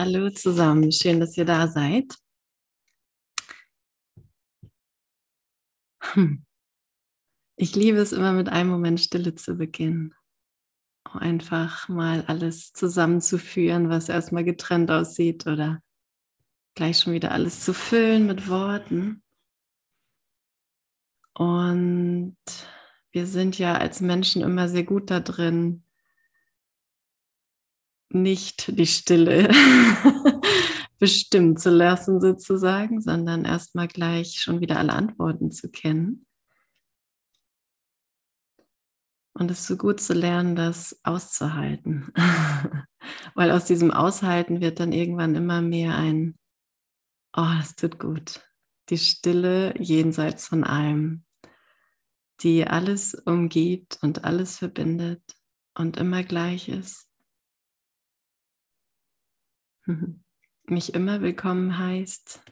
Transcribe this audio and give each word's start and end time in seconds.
Hallo 0.00 0.30
zusammen, 0.30 0.92
schön, 0.92 1.18
dass 1.18 1.36
ihr 1.36 1.44
da 1.44 1.66
seid. 1.66 2.14
Hm. 6.00 6.46
Ich 7.56 7.74
liebe 7.74 7.98
es 7.98 8.12
immer 8.12 8.32
mit 8.32 8.48
einem 8.48 8.70
Moment 8.70 9.00
Stille 9.00 9.34
zu 9.34 9.56
beginnen. 9.56 10.14
Einfach 11.02 11.88
mal 11.88 12.24
alles 12.28 12.72
zusammenzuführen, 12.74 13.88
was 13.88 14.08
erstmal 14.08 14.44
getrennt 14.44 14.92
aussieht 14.92 15.48
oder 15.48 15.82
gleich 16.76 17.00
schon 17.00 17.14
wieder 17.14 17.32
alles 17.32 17.64
zu 17.64 17.74
füllen 17.74 18.28
mit 18.28 18.48
Worten. 18.48 19.24
Und 21.34 22.36
wir 23.10 23.26
sind 23.26 23.58
ja 23.58 23.74
als 23.76 24.00
Menschen 24.00 24.42
immer 24.42 24.68
sehr 24.68 24.84
gut 24.84 25.10
da 25.10 25.18
drin, 25.18 25.82
nicht 28.10 28.78
die 28.78 28.86
Stille 28.86 29.48
bestimmt 30.98 31.60
zu 31.60 31.70
lassen 31.70 32.20
sozusagen, 32.20 33.00
sondern 33.00 33.44
erstmal 33.44 33.88
gleich 33.88 34.40
schon 34.40 34.60
wieder 34.60 34.78
alle 34.78 34.92
Antworten 34.92 35.50
zu 35.50 35.70
kennen. 35.70 36.26
Und 39.34 39.52
es 39.52 39.60
ist 39.60 39.66
so 39.68 39.76
gut 39.76 40.00
zu 40.00 40.14
lernen, 40.14 40.56
das 40.56 40.98
auszuhalten. 41.04 42.12
Weil 43.36 43.52
aus 43.52 43.66
diesem 43.66 43.92
Aushalten 43.92 44.60
wird 44.60 44.80
dann 44.80 44.90
irgendwann 44.90 45.36
immer 45.36 45.62
mehr 45.62 45.96
ein, 45.96 46.36
oh, 47.36 47.46
das 47.58 47.76
tut 47.76 48.00
gut. 48.00 48.40
Die 48.88 48.98
Stille 48.98 49.80
jenseits 49.80 50.48
von 50.48 50.64
allem, 50.64 51.24
die 52.40 52.66
alles 52.66 53.14
umgibt 53.14 53.98
und 54.02 54.24
alles 54.24 54.58
verbindet 54.58 55.22
und 55.74 55.98
immer 55.98 56.24
gleich 56.24 56.68
ist. 56.68 57.07
mich 60.64 60.92
immer 60.92 61.22
willkommen 61.22 61.78
heißt. 61.78 62.44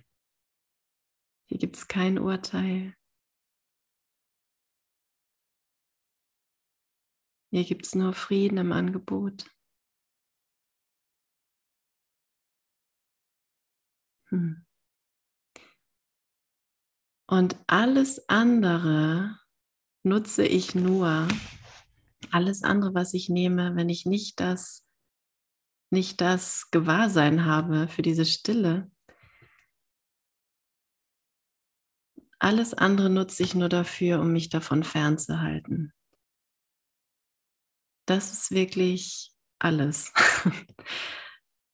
Hier 1.48 1.58
gibt 1.58 1.76
es 1.76 1.86
kein 1.86 2.18
Urteil. 2.18 2.94
Hier 7.50 7.64
gibt 7.64 7.86
es 7.86 7.94
nur 7.94 8.12
Frieden 8.14 8.58
im 8.58 8.72
Angebot. 8.72 9.50
Hm. 14.30 14.66
Und 17.28 17.56
alles 17.66 18.28
andere 18.28 19.38
nutze 20.04 20.46
ich 20.46 20.74
nur, 20.74 21.28
alles 22.30 22.62
andere, 22.62 22.94
was 22.94 23.14
ich 23.14 23.28
nehme, 23.28 23.76
wenn 23.76 23.88
ich 23.88 24.06
nicht 24.06 24.40
das 24.40 24.85
nicht 25.90 26.20
das 26.20 26.70
Gewahrsein 26.70 27.44
habe 27.44 27.88
für 27.88 28.02
diese 28.02 28.24
Stille, 28.24 28.90
alles 32.38 32.74
andere 32.74 33.10
nutze 33.10 33.42
ich 33.42 33.54
nur 33.54 33.68
dafür, 33.68 34.20
um 34.20 34.32
mich 34.32 34.50
davon 34.50 34.84
fernzuhalten. 34.84 35.92
Das 38.06 38.32
ist 38.32 38.50
wirklich 38.50 39.32
alles. 39.58 40.12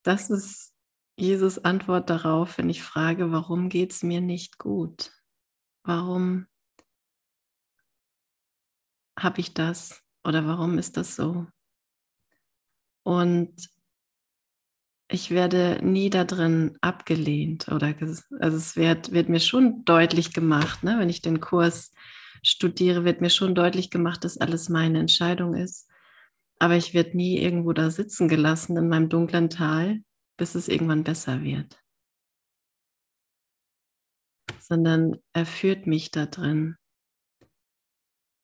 Das 0.04 0.30
ist 0.30 0.74
Jesus 1.16 1.60
Antwort 1.60 2.10
darauf, 2.10 2.58
wenn 2.58 2.68
ich 2.68 2.82
frage, 2.82 3.30
warum 3.30 3.68
geht 3.68 3.92
es 3.92 4.02
mir 4.02 4.20
nicht 4.20 4.58
gut? 4.58 5.12
Warum 5.84 6.48
habe 9.16 9.40
ich 9.40 9.54
das 9.54 10.02
oder 10.24 10.44
warum 10.44 10.78
ist 10.78 10.96
das 10.96 11.14
so? 11.14 11.46
Und 13.04 13.70
ich 15.12 15.30
werde 15.30 15.78
nie 15.82 16.08
da 16.08 16.24
drin 16.24 16.78
abgelehnt 16.80 17.68
oder 17.68 17.94
also 18.00 18.56
es 18.56 18.76
wird, 18.76 19.12
wird 19.12 19.28
mir 19.28 19.40
schon 19.40 19.84
deutlich 19.84 20.32
gemacht, 20.32 20.82
ne? 20.82 20.98
wenn 20.98 21.10
ich 21.10 21.20
den 21.20 21.40
Kurs 21.40 21.92
studiere, 22.42 23.04
wird 23.04 23.20
mir 23.20 23.28
schon 23.28 23.54
deutlich 23.54 23.90
gemacht, 23.90 24.24
dass 24.24 24.38
alles 24.38 24.70
meine 24.70 24.98
Entscheidung 24.98 25.54
ist. 25.54 25.88
Aber 26.58 26.76
ich 26.76 26.94
werde 26.94 27.16
nie 27.16 27.38
irgendwo 27.38 27.72
da 27.72 27.90
sitzen 27.90 28.26
gelassen 28.26 28.76
in 28.76 28.88
meinem 28.88 29.10
dunklen 29.10 29.50
Tal, 29.50 30.00
bis 30.38 30.54
es 30.54 30.68
irgendwann 30.68 31.04
besser 31.04 31.42
wird. 31.42 31.78
Sondern 34.60 35.18
er 35.34 35.44
führt 35.44 35.86
mich 35.86 36.10
da 36.10 36.24
drin. 36.24 36.76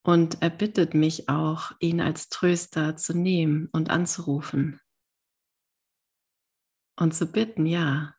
Und 0.05 0.43
er 0.43 0.51
bittet 0.51 0.95
mich 0.95 1.29
auch, 1.29 1.73
ihn 1.81 2.01
als 2.01 2.29
Tröster 2.29 2.97
zu 2.97 3.17
nehmen 3.17 3.69
und 3.73 3.91
anzurufen 3.91 4.81
und 6.99 7.15
zu 7.15 7.27
bitten, 7.27 7.67
ja, 7.67 8.15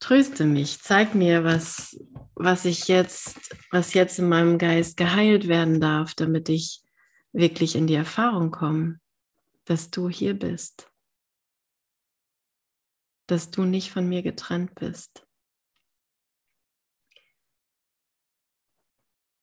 tröste 0.00 0.46
mich, 0.46 0.80
zeig 0.80 1.14
mir, 1.14 1.44
was, 1.44 1.96
was 2.34 2.64
ich 2.64 2.88
jetzt, 2.88 3.54
was 3.70 3.94
jetzt 3.94 4.18
in 4.18 4.28
meinem 4.28 4.58
Geist 4.58 4.96
geheilt 4.96 5.46
werden 5.46 5.80
darf, 5.80 6.14
damit 6.14 6.48
ich 6.48 6.82
wirklich 7.32 7.76
in 7.76 7.86
die 7.86 7.94
Erfahrung 7.94 8.50
komme, 8.50 9.00
dass 9.64 9.90
du 9.90 10.08
hier 10.08 10.34
bist, 10.34 10.90
dass 13.26 13.50
du 13.50 13.64
nicht 13.64 13.90
von 13.90 14.08
mir 14.08 14.22
getrennt 14.22 14.74
bist. 14.74 15.26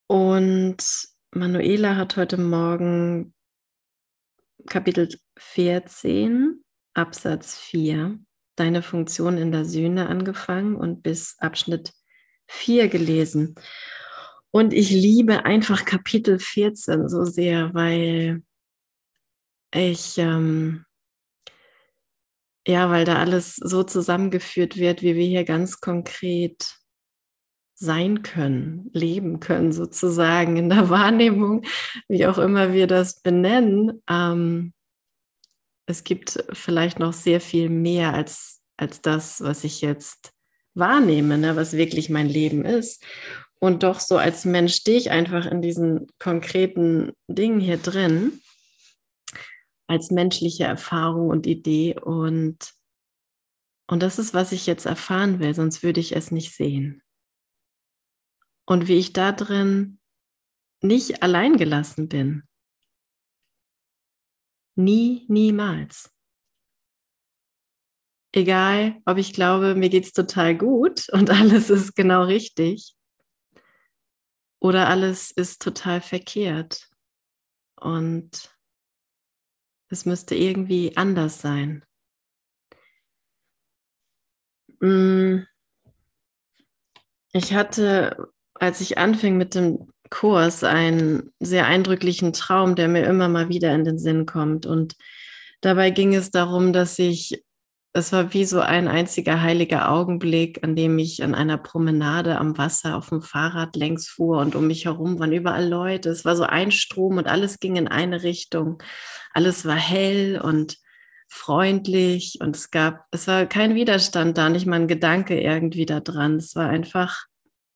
Und 0.08 0.78
Manuela 1.30 1.96
hat 1.96 2.16
heute 2.16 2.36
Morgen 2.36 3.32
Kapitel 4.66 5.08
14 5.38 6.62
Absatz 6.94 7.58
4 7.58 8.18
deine 8.56 8.82
Funktion 8.82 9.38
in 9.38 9.52
der 9.52 9.64
Sühne 9.64 10.08
angefangen 10.08 10.76
und 10.76 11.02
bis 11.02 11.36
Abschnitt 11.38 11.92
4 12.48 12.88
gelesen. 12.88 13.54
Und 14.50 14.74
ich 14.74 14.90
liebe 14.90 15.44
einfach 15.44 15.84
Kapitel 15.84 16.38
14 16.38 17.08
so 17.08 17.24
sehr, 17.24 17.72
weil 17.72 18.42
ich, 19.72 20.18
ähm, 20.18 20.84
ja, 22.66 22.90
weil 22.90 23.04
da 23.04 23.16
alles 23.16 23.56
so 23.56 23.82
zusammengeführt 23.82 24.76
wird, 24.76 25.02
wie 25.02 25.14
wir 25.14 25.26
hier 25.26 25.44
ganz 25.44 25.80
konkret 25.80 26.76
sein 27.74 28.22
können, 28.22 28.90
leben 28.92 29.40
können, 29.40 29.72
sozusagen 29.72 30.56
in 30.56 30.68
der 30.68 30.90
Wahrnehmung, 30.90 31.64
wie 32.08 32.26
auch 32.26 32.36
immer 32.36 32.74
wir 32.74 32.86
das 32.86 33.22
benennen. 33.22 34.02
Ähm, 34.08 34.74
es 35.90 36.04
gibt 36.04 36.42
vielleicht 36.52 36.98
noch 36.98 37.12
sehr 37.12 37.40
viel 37.40 37.68
mehr 37.68 38.14
als, 38.14 38.62
als 38.78 39.02
das, 39.02 39.42
was 39.42 39.64
ich 39.64 39.82
jetzt 39.82 40.32
wahrnehme, 40.74 41.36
ne, 41.36 41.56
was 41.56 41.74
wirklich 41.74 42.08
mein 42.08 42.28
Leben 42.28 42.64
ist. 42.64 43.04
Und 43.58 43.82
doch 43.82 44.00
so 44.00 44.16
als 44.16 44.46
Mensch 44.46 44.74
stehe 44.74 44.96
ich 44.96 45.10
einfach 45.10 45.44
in 45.44 45.60
diesen 45.60 46.06
konkreten 46.18 47.12
Dingen 47.28 47.60
hier 47.60 47.76
drin, 47.76 48.40
als 49.86 50.10
menschliche 50.10 50.64
Erfahrung 50.64 51.28
und 51.28 51.46
Idee. 51.46 51.98
Und, 52.00 52.72
und 53.86 54.02
das 54.02 54.18
ist, 54.18 54.32
was 54.32 54.52
ich 54.52 54.66
jetzt 54.66 54.86
erfahren 54.86 55.40
will, 55.40 55.54
sonst 55.54 55.82
würde 55.82 56.00
ich 56.00 56.16
es 56.16 56.30
nicht 56.30 56.54
sehen. 56.54 57.02
Und 58.64 58.88
wie 58.88 58.98
ich 58.98 59.12
da 59.12 59.32
drin 59.32 59.98
nicht 60.80 61.22
allein 61.22 61.56
gelassen 61.56 62.08
bin, 62.08 62.44
Nie, 64.84 65.26
niemals. 65.28 66.10
Egal, 68.32 69.02
ob 69.04 69.18
ich 69.18 69.34
glaube, 69.34 69.74
mir 69.74 69.90
geht 69.90 70.04
es 70.04 70.12
total 70.12 70.56
gut 70.56 71.08
und 71.12 71.30
alles 71.30 71.68
ist 71.68 71.94
genau 71.94 72.22
richtig 72.24 72.96
oder 74.58 74.88
alles 74.88 75.30
ist 75.30 75.60
total 75.60 76.00
verkehrt 76.00 76.88
und 77.76 78.56
es 79.88 80.06
müsste 80.06 80.34
irgendwie 80.34 80.96
anders 80.96 81.40
sein. 81.40 81.84
Mm. 84.80 85.40
Ich 87.32 87.52
hatte, 87.52 88.32
als 88.54 88.80
ich 88.80 88.98
anfing 88.98 89.36
mit 89.36 89.54
dem 89.54 89.92
Kurs 90.10 90.64
einen 90.64 91.32
sehr 91.38 91.66
eindrücklichen 91.66 92.32
Traum, 92.32 92.74
der 92.74 92.88
mir 92.88 93.06
immer 93.06 93.28
mal 93.28 93.48
wieder 93.48 93.74
in 93.74 93.84
den 93.84 93.98
Sinn 93.98 94.26
kommt. 94.26 94.66
Und 94.66 94.96
dabei 95.60 95.90
ging 95.90 96.14
es 96.14 96.30
darum, 96.30 96.72
dass 96.72 96.98
ich, 96.98 97.44
es 97.92 98.12
war 98.12 98.34
wie 98.34 98.44
so 98.44 98.60
ein 98.60 98.88
einziger 98.88 99.40
heiliger 99.40 99.90
Augenblick, 99.90 100.62
an 100.62 100.76
dem 100.76 100.98
ich 100.98 101.22
an 101.22 101.34
einer 101.34 101.58
Promenade 101.58 102.38
am 102.38 102.58
Wasser 102.58 102.96
auf 102.96 103.08
dem 103.08 103.22
Fahrrad 103.22 103.76
längs 103.76 104.08
fuhr 104.08 104.38
und 104.38 104.54
um 104.54 104.66
mich 104.66 104.84
herum 104.84 105.18
waren 105.18 105.32
überall 105.32 105.68
Leute. 105.68 106.10
Es 106.10 106.24
war 106.24 106.36
so 106.36 106.44
ein 106.44 106.72
Strom 106.72 107.16
und 107.16 107.26
alles 107.26 107.60
ging 107.60 107.76
in 107.76 107.88
eine 107.88 108.22
Richtung. 108.22 108.82
Alles 109.32 109.64
war 109.64 109.76
hell 109.76 110.40
und 110.40 110.76
freundlich 111.28 112.38
und 112.40 112.56
es 112.56 112.70
gab, 112.70 113.06
es 113.12 113.28
war 113.28 113.46
kein 113.46 113.76
Widerstand 113.76 114.36
da, 114.36 114.48
nicht 114.48 114.66
mal 114.66 114.80
ein 114.80 114.88
Gedanke 114.88 115.40
irgendwie 115.40 115.86
da 115.86 116.00
dran. 116.00 116.36
Es 116.36 116.56
war 116.56 116.68
einfach, 116.68 117.26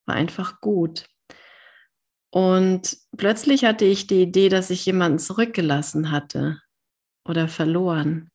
war 0.06 0.16
einfach 0.16 0.60
gut. 0.60 1.06
Und 2.34 2.98
plötzlich 3.16 3.64
hatte 3.64 3.84
ich 3.84 4.08
die 4.08 4.22
Idee, 4.22 4.48
dass 4.48 4.70
ich 4.70 4.84
jemanden 4.84 5.20
zurückgelassen 5.20 6.10
hatte 6.10 6.60
oder 7.24 7.46
verloren. 7.46 8.28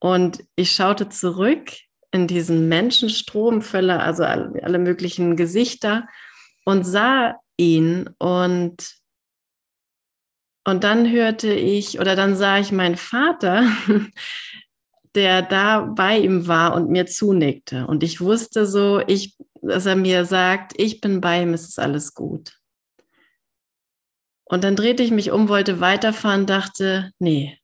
Und 0.00 0.42
ich 0.56 0.72
schaute 0.72 1.10
zurück 1.10 1.70
in 2.12 2.26
diesen 2.26 2.66
Menschenstrom, 2.70 3.60
Völler, 3.60 4.02
also 4.02 4.24
alle, 4.24 4.78
möglichen 4.78 5.36
Gesichter 5.36 6.08
und 6.64 6.84
sah 6.84 7.38
ihn 7.58 8.08
und 8.18 8.96
und 10.64 10.82
dann 10.82 11.10
hörte 11.10 11.52
ich 11.52 12.00
oder 12.00 12.16
dann 12.16 12.36
sah 12.36 12.58
ich 12.58 12.72
meinen 12.72 12.96
Vater, 12.96 13.70
der 15.14 15.42
da 15.42 15.80
bei 15.80 16.16
ihm 16.16 16.46
war 16.46 16.74
und 16.74 16.88
mir 16.88 17.04
zunickte. 17.04 17.86
Und 17.86 18.02
ich 18.02 18.22
wusste 18.22 18.64
so, 18.64 19.02
ich, 19.06 19.36
dass 19.60 19.84
er 19.84 19.96
mir 19.96 20.24
sagt, 20.24 20.72
ich 20.78 21.02
bin 21.02 21.20
bei 21.20 21.42
ihm, 21.42 21.52
es 21.52 21.68
ist 21.68 21.78
alles 21.78 22.14
gut. 22.14 22.57
Und 24.48 24.64
dann 24.64 24.76
drehte 24.76 25.02
ich 25.02 25.10
mich 25.10 25.30
um, 25.30 25.48
wollte 25.48 25.80
weiterfahren, 25.80 26.46
dachte, 26.46 27.12
nee, 27.18 27.58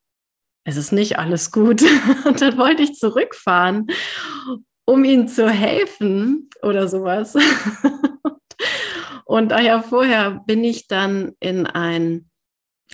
es 0.64 0.76
ist 0.76 0.92
nicht 0.92 1.18
alles 1.18 1.50
gut. 1.50 1.82
Und 2.24 2.40
dann 2.40 2.58
wollte 2.58 2.82
ich 2.82 2.94
zurückfahren, 2.94 3.86
um 4.86 5.04
ihnen 5.04 5.28
zu 5.28 5.48
helfen 5.48 6.50
oder 6.62 6.88
sowas. 6.88 7.36
Und 9.24 9.50
daher 9.50 9.82
vorher 9.82 10.42
bin 10.46 10.62
ich 10.64 10.86
dann 10.86 11.32
in 11.40 11.66
ein, 11.66 12.30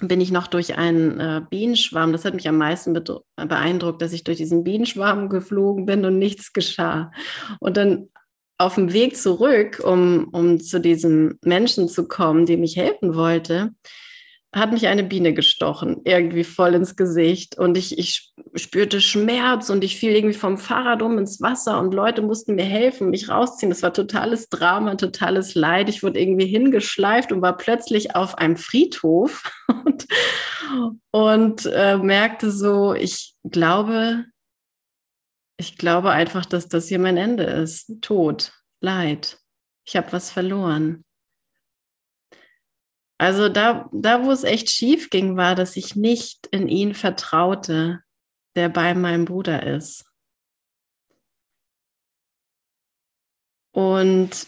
bin 0.01 0.21
ich 0.21 0.31
noch 0.31 0.47
durch 0.47 0.79
einen 0.79 1.19
äh, 1.19 1.43
Bienenschwarm, 1.51 2.13
das 2.13 2.25
hat 2.25 2.35
mich 2.35 2.49
am 2.49 2.57
meisten 2.57 2.95
beeindruckt, 3.37 4.01
dass 4.01 4.13
ich 4.13 4.25
durch 4.25 4.39
diesen 4.39 4.63
Bienenschwarm 4.63 5.29
geflogen 5.29 5.87
bin 5.87 6.05
und 6.05 6.19
nichts 6.19 6.53
geschah. 6.53 7.13
Und 7.59 7.77
dann 7.77 8.09
auf 8.61 8.75
dem 8.75 8.93
Weg 8.93 9.17
zurück, 9.17 9.81
um, 9.83 10.29
um 10.33 10.61
zu 10.61 10.81
diesem 10.81 11.39
Menschen 11.43 11.89
zu 11.89 12.07
kommen, 12.07 12.45
dem 12.45 12.63
ich 12.63 12.77
helfen 12.77 13.15
wollte, 13.15 13.71
hat 14.53 14.73
mich 14.73 14.89
eine 14.89 15.05
Biene 15.05 15.33
gestochen, 15.33 16.03
irgendwie 16.05 16.43
voll 16.43 16.75
ins 16.75 16.97
Gesicht. 16.97 17.57
Und 17.57 17.79
ich, 17.79 17.97
ich 17.99 18.33
spürte 18.57 19.01
Schmerz 19.01 19.71
und 19.71 19.85
ich 19.85 19.97
fiel 19.97 20.11
irgendwie 20.11 20.37
vom 20.37 20.59
Fahrrad 20.59 21.03
um 21.03 21.19
ins 21.19 21.41
Wasser 21.41 21.81
und 21.81 21.95
Leute 21.95 22.21
mussten 22.21 22.57
mir 22.57 22.65
helfen, 22.65 23.11
mich 23.11 23.29
rausziehen. 23.29 23.71
Das 23.71 23.83
war 23.83 23.93
totales 23.93 24.49
Drama, 24.49 24.97
totales 24.97 25.55
Leid. 25.55 25.89
Ich 25.89 26.03
wurde 26.03 26.21
irgendwie 26.21 26.47
hingeschleift 26.47 27.31
und 27.33 27.43
war 27.43 27.57
plötzlich 27.57 28.17
auf 28.17 28.39
einem 28.39 28.57
Friedhof 28.57 29.45
und, 29.85 30.07
und 31.13 31.67
äh, 31.73 31.97
merkte 31.97 32.51
so, 32.51 32.93
ich 32.93 33.35
glaube, 33.45 34.25
ich 35.61 35.77
glaube 35.77 36.11
einfach, 36.11 36.47
dass 36.47 36.69
das 36.69 36.89
hier 36.89 36.99
mein 36.99 37.19
Ende 37.19 37.45
ist. 37.45 38.01
Tod, 38.01 38.53
Leid. 38.81 39.39
Ich 39.85 39.95
habe 39.95 40.11
was 40.13 40.31
verloren. 40.31 41.05
Also 43.19 43.51
da, 43.51 43.91
da, 43.93 44.25
wo 44.25 44.31
es 44.31 44.43
echt 44.43 44.71
schief 44.71 45.11
ging, 45.11 45.37
war, 45.37 45.55
dass 45.55 45.77
ich 45.77 45.95
nicht 45.95 46.47
in 46.47 46.67
ihn 46.67 46.95
vertraute, 46.95 48.03
der 48.57 48.71
bei 48.71 48.95
meinem 48.95 49.27
Bruder 49.27 49.63
ist. 49.67 50.07
Und 53.73 54.47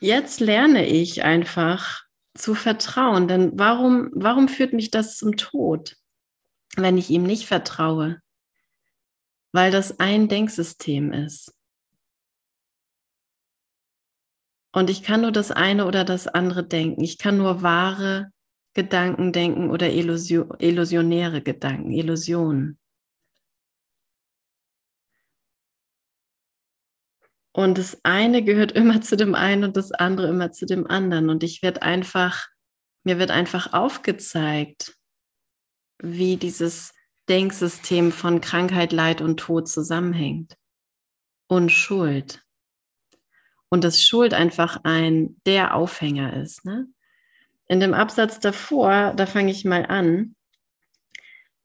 jetzt 0.00 0.40
lerne 0.40 0.84
ich 0.84 1.22
einfach 1.22 2.02
zu 2.34 2.56
vertrauen, 2.56 3.28
denn 3.28 3.52
warum, 3.56 4.10
warum 4.14 4.48
führt 4.48 4.72
mich 4.72 4.90
das 4.90 5.16
zum 5.16 5.36
Tod, 5.36 5.96
wenn 6.76 6.98
ich 6.98 7.10
ihm 7.10 7.22
nicht 7.22 7.46
vertraue? 7.46 8.20
Weil 9.52 9.70
das 9.70 9.98
ein 9.98 10.28
Denksystem 10.28 11.12
ist. 11.12 11.52
Und 14.72 14.88
ich 14.88 15.02
kann 15.02 15.22
nur 15.22 15.32
das 15.32 15.50
eine 15.50 15.86
oder 15.86 16.04
das 16.04 16.28
andere 16.28 16.64
denken. 16.64 17.02
Ich 17.02 17.18
kann 17.18 17.38
nur 17.38 17.62
wahre 17.62 18.30
Gedanken 18.74 19.32
denken 19.32 19.70
oder 19.70 19.90
Illusion, 19.90 20.54
illusionäre 20.58 21.42
Gedanken, 21.42 21.90
Illusionen. 21.90 22.78
Und 27.52 27.78
das 27.78 27.98
eine 28.04 28.44
gehört 28.44 28.72
immer 28.76 29.00
zu 29.00 29.16
dem 29.16 29.34
einen 29.34 29.64
und 29.64 29.76
das 29.76 29.90
andere 29.90 30.28
immer 30.28 30.52
zu 30.52 30.66
dem 30.66 30.86
anderen. 30.86 31.30
Und 31.30 31.42
ich 31.42 31.62
werde 31.62 31.82
einfach, 31.82 32.46
mir 33.04 33.18
wird 33.18 33.30
einfach 33.32 33.72
aufgezeigt, 33.72 34.96
wie 35.98 36.36
dieses 36.36 36.94
Denksystem 37.30 38.12
von 38.12 38.42
Krankheit, 38.42 38.92
Leid 38.92 39.22
und 39.22 39.38
Tod 39.40 39.68
zusammenhängt. 39.68 40.56
Und 41.48 41.72
Schuld 41.72 42.44
und 43.70 43.84
dass 43.84 44.02
Schuld 44.02 44.34
einfach 44.34 44.80
ein 44.82 45.40
der 45.46 45.74
Aufhänger 45.74 46.36
ist. 46.42 46.64
Ne? 46.66 46.86
In 47.68 47.80
dem 47.80 47.94
Absatz 47.94 48.40
davor, 48.40 49.14
da 49.16 49.24
fange 49.26 49.50
ich 49.50 49.64
mal 49.64 49.86
an. 49.86 50.34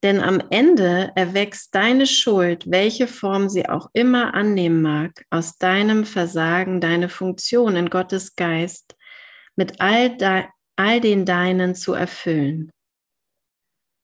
Denn 0.04 0.22
am 0.22 0.40
Ende 0.52 1.12
erwächst 1.16 1.74
deine 1.74 2.06
Schuld, 2.06 2.70
welche 2.70 3.08
Form 3.08 3.50
sie 3.50 3.68
auch 3.68 3.90
immer 3.94 4.36
annehmen 4.36 4.84
mag, 4.84 5.26
aus 5.32 5.58
deinem 5.58 6.06
Versagen, 6.06 6.80
deine 6.80 7.10
Funktion 7.10 7.76
in 7.76 7.90
Gottes 7.90 8.36
Geist 8.36 8.96
mit 9.56 9.82
all, 9.82 10.16
de, 10.16 10.44
all 10.76 11.02
den 11.02 11.26
Deinen 11.26 11.74
zu 11.74 11.94
erfüllen. 11.94 12.72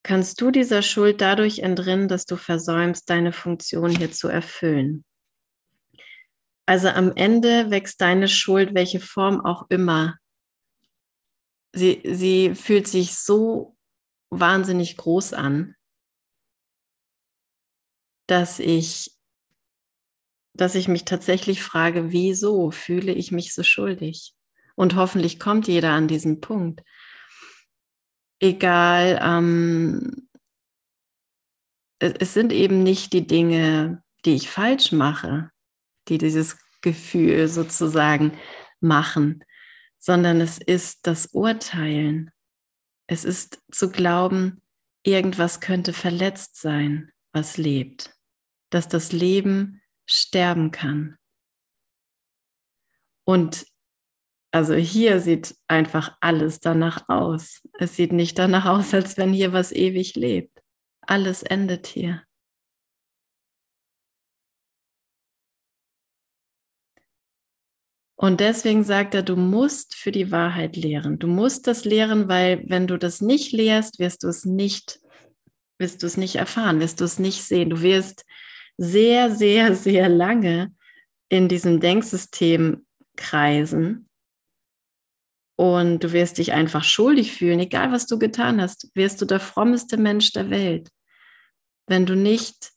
Kannst 0.04 0.42
du 0.42 0.50
dieser 0.50 0.82
Schuld 0.82 1.22
dadurch 1.22 1.60
entrinnen, 1.60 2.08
dass 2.08 2.26
du 2.26 2.36
versäumst, 2.36 3.10
deine 3.10 3.32
Funktion 3.32 3.96
hier 3.96 4.12
zu 4.12 4.28
erfüllen? 4.28 5.06
Also 6.66 6.90
am 6.90 7.12
Ende 7.16 7.70
wächst 7.70 8.02
deine 8.02 8.28
Schuld, 8.28 8.74
welche 8.74 9.00
Form 9.00 9.42
auch 9.46 9.70
immer. 9.70 10.18
Sie, 11.74 12.02
sie 12.06 12.56
fühlt 12.56 12.88
sich 12.88 13.16
so 13.16 13.76
wahnsinnig 14.30 14.98
groß 14.98 15.34
an, 15.34 15.76
dass 18.28 18.60
ich, 18.60 19.12
dass 20.54 20.76
ich 20.76 20.88
mich 20.88 21.06
tatsächlich 21.06 21.62
frage, 21.62 22.12
wieso 22.12 22.72
fühle 22.72 23.14
ich 23.14 23.32
mich 23.32 23.54
so 23.54 23.64
schuldig? 23.64 24.34
Und 24.76 24.96
hoffentlich 24.96 25.40
kommt 25.40 25.68
jeder 25.68 25.92
an 25.92 26.08
diesen 26.08 26.40
Punkt. 26.40 26.82
Egal, 28.42 29.20
ähm, 29.22 30.28
es 32.00 32.34
sind 32.34 32.52
eben 32.52 32.82
nicht 32.82 33.14
die 33.14 33.28
Dinge, 33.28 34.04
die 34.26 34.34
ich 34.34 34.50
falsch 34.50 34.92
mache, 34.92 35.52
die 36.08 36.18
dieses 36.18 36.58
Gefühl 36.82 37.48
sozusagen 37.48 38.36
machen, 38.80 39.44
sondern 40.00 40.42
es 40.42 40.58
ist 40.58 41.06
das 41.06 41.28
Urteilen. 41.28 42.32
Es 43.08 43.24
ist 43.24 43.62
zu 43.72 43.92
glauben, 43.92 44.64
irgendwas 45.04 45.62
könnte 45.62 45.94
verletzt 45.94 46.60
sein, 46.60 47.12
was 47.34 47.58
lebt, 47.58 48.18
dass 48.72 48.88
das 48.88 49.12
Leben 49.12 49.84
sterben 50.08 50.72
kann. 50.72 51.16
Und 53.24 53.68
also 54.52 54.76
hier 54.76 55.22
sieht 55.22 55.56
einfach 55.68 56.18
alles 56.20 56.60
danach 56.60 57.08
aus. 57.08 57.62
Es 57.80 57.96
sieht 57.96 58.12
nicht 58.12 58.38
danach 58.38 58.66
aus, 58.66 58.94
als 58.94 59.18
wenn 59.18 59.32
hier 59.32 59.54
was 59.54 59.72
ewig 59.72 60.16
lebt. 60.16 60.62
Alles 61.02 61.42
endet 61.42 61.88
hier. 61.88 62.24
Und 68.18 68.40
deswegen 68.40 68.84
sagt 68.84 69.16
er, 69.16 69.24
du 69.24 69.36
musst 69.36 69.96
für 69.96 70.12
die 70.12 70.32
Wahrheit 70.32 70.76
lehren. 70.76 71.18
Du 71.18 71.28
musst 71.28 71.66
das 71.66 71.86
lehren, 71.86 72.28
weil 72.28 72.64
wenn 72.68 72.86
du 72.86 72.98
das 72.98 73.20
nicht 73.20 73.52
lehrst, 73.52 73.98
wirst 73.98 74.22
du 74.24 74.28
es 74.28 74.46
nicht, 74.46 75.00
wirst 75.80 76.04
du 76.04 76.08
es 76.08 76.18
nicht 76.18 76.36
erfahren, 76.36 76.80
wirst 76.82 77.00
du 77.00 77.06
es 77.06 77.18
nicht 77.18 77.42
sehen. 77.42 77.72
Du 77.72 77.82
wirst 77.82 78.26
sehr, 78.78 79.32
sehr, 79.32 79.76
sehr 79.76 80.08
lange 80.08 80.76
in 81.30 81.48
diesem 81.48 81.80
Denksystem 81.80 82.86
kreisen 83.16 84.11
und 85.62 86.00
du 86.00 86.12
wirst 86.12 86.40
dich 86.40 86.54
einfach 86.54 86.84
schuldig 86.84 87.34
fühlen, 87.34 87.60
egal 87.60 87.92
was 87.92 88.08
du 88.08 88.18
getan 88.18 88.60
hast, 88.60 88.90
wirst 88.96 89.22
du 89.22 89.26
der 89.26 89.40
frommeste 89.40 89.96
Mensch 89.96 90.34
der 90.34 90.50
Welt. 90.50 90.90
Wenn 91.86 92.08
du 92.08 92.16
nicht 92.16 92.72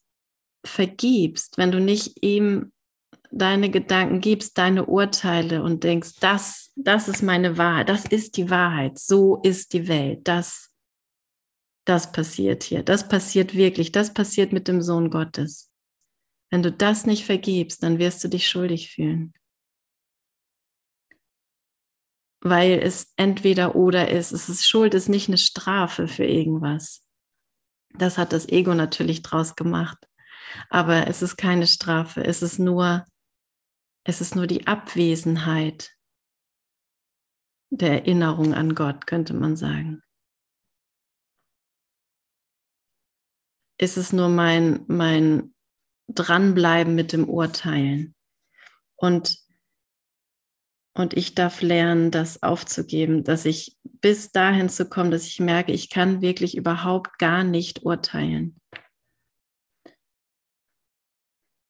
vergibst, 0.66 1.56
wenn 1.56 1.72
du 1.72 1.80
nicht 1.80 2.22
ihm 2.22 2.72
deine 3.30 3.70
Gedanken 3.70 4.20
gibst, 4.20 4.58
deine 4.58 4.84
Urteile 4.84 5.62
und 5.62 5.82
denkst, 5.82 6.16
das, 6.20 6.72
das 6.76 7.08
ist 7.08 7.22
meine 7.22 7.56
Wahrheit, 7.56 7.88
das 7.88 8.04
ist 8.04 8.36
die 8.36 8.50
Wahrheit, 8.50 8.98
so 8.98 9.40
ist 9.42 9.72
die 9.72 9.88
Welt, 9.88 10.28
das, 10.28 10.70
das 11.86 12.12
passiert 12.12 12.64
hier, 12.64 12.82
das 12.82 13.08
passiert 13.08 13.54
wirklich, 13.54 13.92
das 13.92 14.12
passiert 14.12 14.52
mit 14.52 14.68
dem 14.68 14.82
Sohn 14.82 15.08
Gottes. 15.08 15.72
Wenn 16.50 16.62
du 16.62 16.70
das 16.70 17.06
nicht 17.06 17.24
vergibst, 17.24 17.82
dann 17.82 17.98
wirst 17.98 18.22
du 18.22 18.28
dich 18.28 18.46
schuldig 18.46 18.90
fühlen. 18.90 19.32
Weil 22.44 22.78
es 22.78 23.12
entweder 23.16 23.74
oder 23.74 24.10
ist. 24.10 24.30
Es 24.30 24.48
ist 24.48 24.64
Schuld, 24.64 24.94
ist 24.94 25.08
nicht 25.08 25.28
eine 25.28 25.38
Strafe 25.38 26.06
für 26.06 26.24
irgendwas. 26.24 27.04
Das 27.96 28.18
hat 28.18 28.32
das 28.32 28.48
Ego 28.48 28.74
natürlich 28.74 29.22
draus 29.22 29.56
gemacht. 29.56 29.98
Aber 30.70 31.08
es 31.08 31.22
ist 31.22 31.36
keine 31.36 31.66
Strafe. 31.66 32.22
Es 32.24 32.42
ist 32.42 32.58
nur 32.58 33.04
es 34.04 34.20
ist 34.20 34.36
nur 34.36 34.46
die 34.46 34.66
Abwesenheit 34.66 35.96
der 37.70 37.92
Erinnerung 37.92 38.52
an 38.54 38.74
Gott, 38.74 39.06
könnte 39.06 39.32
man 39.32 39.56
sagen. 39.56 40.02
Ist 43.78 43.96
es 43.96 44.12
nur 44.12 44.28
mein, 44.28 44.84
mein 44.86 45.54
dranbleiben 46.08 46.94
mit 46.94 47.12
dem 47.12 47.28
Urteilen. 47.28 48.14
Und, 48.94 49.38
und 50.94 51.14
ich 51.14 51.34
darf 51.34 51.60
lernen, 51.60 52.10
das 52.10 52.42
aufzugeben, 52.42 53.24
dass 53.24 53.44
ich 53.44 53.76
bis 53.82 54.30
dahin 54.30 54.68
zu 54.68 54.88
kommen, 54.88 55.10
dass 55.10 55.26
ich 55.26 55.40
merke, 55.40 55.72
ich 55.72 55.90
kann 55.90 56.22
wirklich 56.22 56.56
überhaupt 56.56 57.18
gar 57.18 57.42
nicht 57.42 57.84
urteilen. 57.84 58.60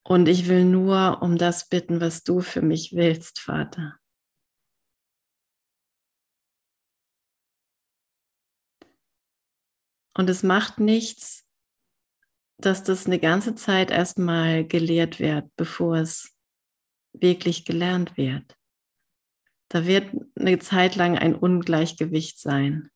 Und 0.07 0.29
ich 0.29 0.49
will 0.49 0.67
nur 0.67 1.23
um 1.23 1.39
das 1.39 1.69
bitten, 1.69 2.03
was 2.03 2.23
du 2.23 2.41
für 2.41 2.61
mich 2.61 2.93
willst, 2.95 3.41
Vater. 3.41 3.99
Und 10.17 10.29
es 10.29 10.43
macht 10.43 10.79
nichts, 10.79 11.49
dass 12.59 12.85
das 12.85 13.07
eine 13.07 13.19
ganze 13.19 13.55
Zeit 13.55 13.91
erstmal 13.91 14.67
gelehrt 14.67 15.19
wird, 15.19 15.51
bevor 15.57 15.97
es 15.97 16.37
wirklich 17.13 17.65
gelernt 17.65 18.17
wird. 18.19 18.57
Da 19.75 19.87
wird 19.87 20.13
eine 20.37 20.61
Zeit 20.61 20.95
lang 20.95 21.19
ein 21.19 21.35
Ungleichgewicht 21.35 22.39
sein. 22.39 22.91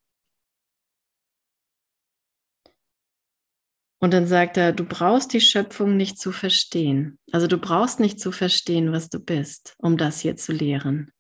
Und 4.01 4.15
dann 4.15 4.29
sagt 4.29 4.57
er, 4.57 4.73
du 4.73 4.85
brauchst 4.85 5.33
die 5.33 5.41
Schöpfung 5.41 5.97
nicht 5.97 6.21
zu 6.21 6.31
verstehen. 6.31 7.19
Also 7.33 7.49
du 7.49 7.59
brauchst 7.59 7.99
nicht 7.99 8.21
zu 8.21 8.31
verstehen, 8.31 8.93
was 8.93 9.09
du 9.09 9.19
bist, 9.19 9.75
um 9.79 9.97
das 9.97 10.21
hier 10.21 10.37
zu 10.37 10.53
lehren. 10.53 11.11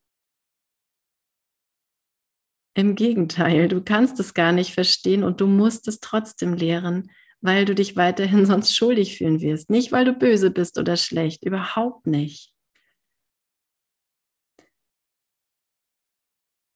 Im 2.75 2.95
Gegenteil, 2.95 3.67
du 3.67 3.83
kannst 3.83 4.21
es 4.21 4.35
gar 4.35 4.53
nicht 4.53 4.75
verstehen 4.75 5.25
und 5.25 5.41
du 5.41 5.49
musst 5.49 5.88
es 5.88 5.99
trotzdem 5.99 6.55
lehren, 6.55 7.11
weil 7.41 7.65
du 7.65 7.75
dich 7.75 7.97
weiterhin 7.97 8.47
sonst 8.47 8.77
schuldig 8.77 9.19
fühlen 9.19 9.41
wirst. 9.41 9.71
Nicht, 9.71 9.91
weil 9.91 10.05
du 10.05 10.12
böse 10.12 10.53
bist 10.53 10.79
oder 10.79 10.97
schlecht, 10.97 11.45
überhaupt 11.45 12.07
nicht. 12.07 12.55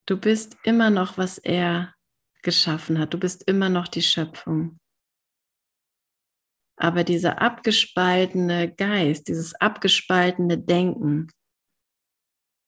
Du 0.07 0.17
bist 0.17 0.57
immer 0.65 0.91
noch, 0.91 1.17
was 1.17 1.39
er 1.39 1.95
geschaffen 2.43 2.99
hat. 2.99 3.15
Du 3.15 3.19
bist 3.19 3.45
immer 3.45 3.69
noch 3.69 3.87
die 3.87 4.03
Schöpfung. 4.03 4.81
Aber 6.77 7.05
dieser 7.05 7.41
abgespaltene 7.41 8.75
Geist, 8.75 9.29
dieses 9.29 9.55
abgespaltene 9.55 10.59
Denken, 10.59 11.31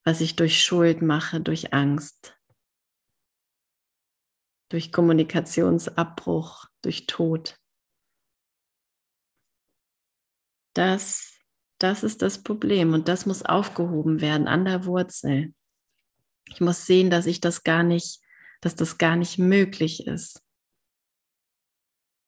was 0.04 0.20
ich 0.20 0.36
durch 0.36 0.62
Schuld 0.62 1.02
mache, 1.02 1.40
durch 1.40 1.72
Angst, 1.72 2.38
durch 4.70 4.92
Kommunikationsabbruch, 4.92 6.66
durch 6.82 7.06
Tod, 7.06 7.58
das, 10.74 11.40
das 11.78 12.04
ist 12.04 12.22
das 12.22 12.42
Problem 12.42 12.92
und 12.92 13.08
das 13.08 13.26
muss 13.26 13.42
aufgehoben 13.42 14.20
werden 14.20 14.46
an 14.46 14.64
der 14.64 14.84
Wurzel. 14.84 15.54
Ich 16.50 16.60
muss 16.60 16.86
sehen, 16.86 17.10
dass 17.10 17.26
ich 17.26 17.40
das 17.40 17.64
gar 17.64 17.82
nicht, 17.82 18.20
dass 18.60 18.74
das 18.74 18.98
gar 18.98 19.16
nicht 19.16 19.38
möglich 19.38 20.06
ist. 20.06 20.44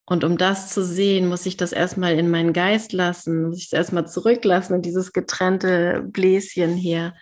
Und 0.08 0.22
um 0.22 0.38
das 0.38 0.72
zu 0.72 0.84
sehen, 0.84 1.28
muss 1.28 1.46
ich 1.46 1.56
das 1.56 1.72
erstmal 1.72 2.16
in 2.16 2.30
meinen 2.30 2.52
Geist 2.52 2.92
lassen, 2.92 3.48
muss 3.48 3.58
ich 3.58 3.66
es 3.66 3.72
erstmal 3.72 4.06
zurücklassen 4.06 4.74
in 4.74 4.82
dieses 4.82 5.12
getrennte 5.12 6.04
Bläschen 6.06 6.74
hier. 6.74 7.14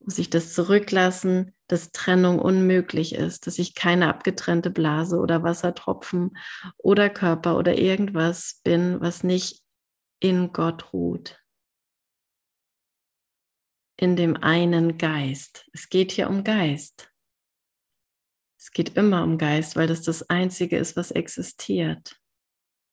Muss 0.00 0.18
ich 0.18 0.28
das 0.28 0.52
zurücklassen, 0.52 1.54
dass 1.66 1.92
Trennung 1.92 2.38
unmöglich 2.38 3.14
ist, 3.14 3.46
dass 3.46 3.58
ich 3.58 3.74
keine 3.74 4.08
abgetrennte 4.08 4.68
Blase 4.68 5.16
oder 5.16 5.42
Wassertropfen 5.42 6.36
oder 6.76 7.08
Körper 7.08 7.56
oder 7.56 7.78
irgendwas 7.78 8.60
bin, 8.64 9.00
was 9.00 9.24
nicht 9.24 9.62
in 10.20 10.52
Gott 10.52 10.92
ruht. 10.92 11.43
In 13.96 14.16
dem 14.16 14.36
einen 14.36 14.98
Geist. 14.98 15.68
Es 15.72 15.88
geht 15.88 16.12
hier 16.12 16.28
um 16.28 16.44
Geist. 16.44 17.12
Es 18.58 18.70
geht 18.70 18.96
immer 18.96 19.22
um 19.22 19.38
Geist, 19.38 19.76
weil 19.76 19.86
das 19.86 20.02
das 20.02 20.28
Einzige 20.30 20.78
ist, 20.78 20.96
was 20.96 21.10
existiert, 21.10 22.18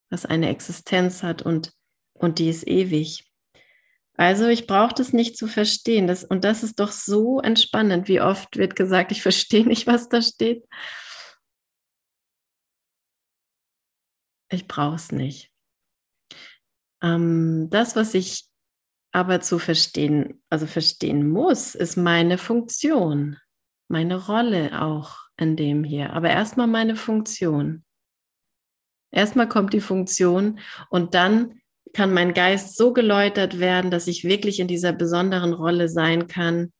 was 0.09 0.25
eine 0.25 0.49
Existenz 0.49 1.23
hat 1.23 1.41
und, 1.41 1.73
und 2.13 2.39
die 2.39 2.49
ist 2.49 2.67
ewig. 2.67 3.31
Also 4.17 4.47
ich 4.47 4.67
brauche 4.67 4.93
das 4.93 5.13
nicht 5.13 5.37
zu 5.37 5.47
verstehen. 5.47 6.05
Das, 6.05 6.23
und 6.23 6.43
das 6.43 6.61
ist 6.61 6.79
doch 6.79 6.91
so 6.91 7.39
entspannend. 7.39 8.07
Wie 8.07 8.21
oft 8.21 8.57
wird 8.57 8.75
gesagt, 8.75 9.11
ich 9.11 9.21
verstehe 9.21 9.65
nicht, 9.65 9.87
was 9.87 10.09
da 10.09 10.21
steht. 10.21 10.67
Ich 14.51 14.67
brauche 14.67 14.95
es 14.95 15.11
nicht. 15.11 15.51
Ähm, 17.01 17.69
das, 17.71 17.95
was 17.95 18.13
ich 18.13 18.50
aber 19.11 19.41
zu 19.41 19.59
verstehen, 19.59 20.41
also 20.49 20.67
verstehen 20.67 21.29
muss, 21.29 21.75
ist 21.75 21.97
meine 21.97 22.37
Funktion, 22.37 23.37
meine 23.87 24.25
Rolle 24.25 24.81
auch 24.81 25.17
in 25.37 25.55
dem 25.55 25.83
hier. 25.83 26.13
Aber 26.13 26.29
erstmal 26.29 26.67
meine 26.67 26.95
Funktion. 26.95 27.83
Erstmal 29.11 29.49
kommt 29.49 29.73
die 29.73 29.81
Funktion 29.81 30.59
und 30.89 31.13
dann 31.13 31.59
kann 31.93 32.13
mein 32.13 32.33
Geist 32.33 32.77
so 32.77 32.93
geläutert 32.93 33.59
werden, 33.59 33.91
dass 33.91 34.07
ich 34.07 34.23
wirklich 34.23 34.61
in 34.61 34.67
dieser 34.67 34.93
besonderen 34.93 35.51
Rolle 35.51 35.89
sein 35.89 36.27
kann, 36.27 36.71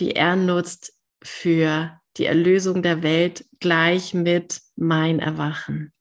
die 0.00 0.16
er 0.16 0.36
nutzt 0.36 0.94
für 1.22 2.00
die 2.16 2.24
Erlösung 2.24 2.82
der 2.82 3.02
Welt 3.02 3.46
gleich 3.60 4.14
mit 4.14 4.62
mein 4.76 5.18
Erwachen. 5.18 5.92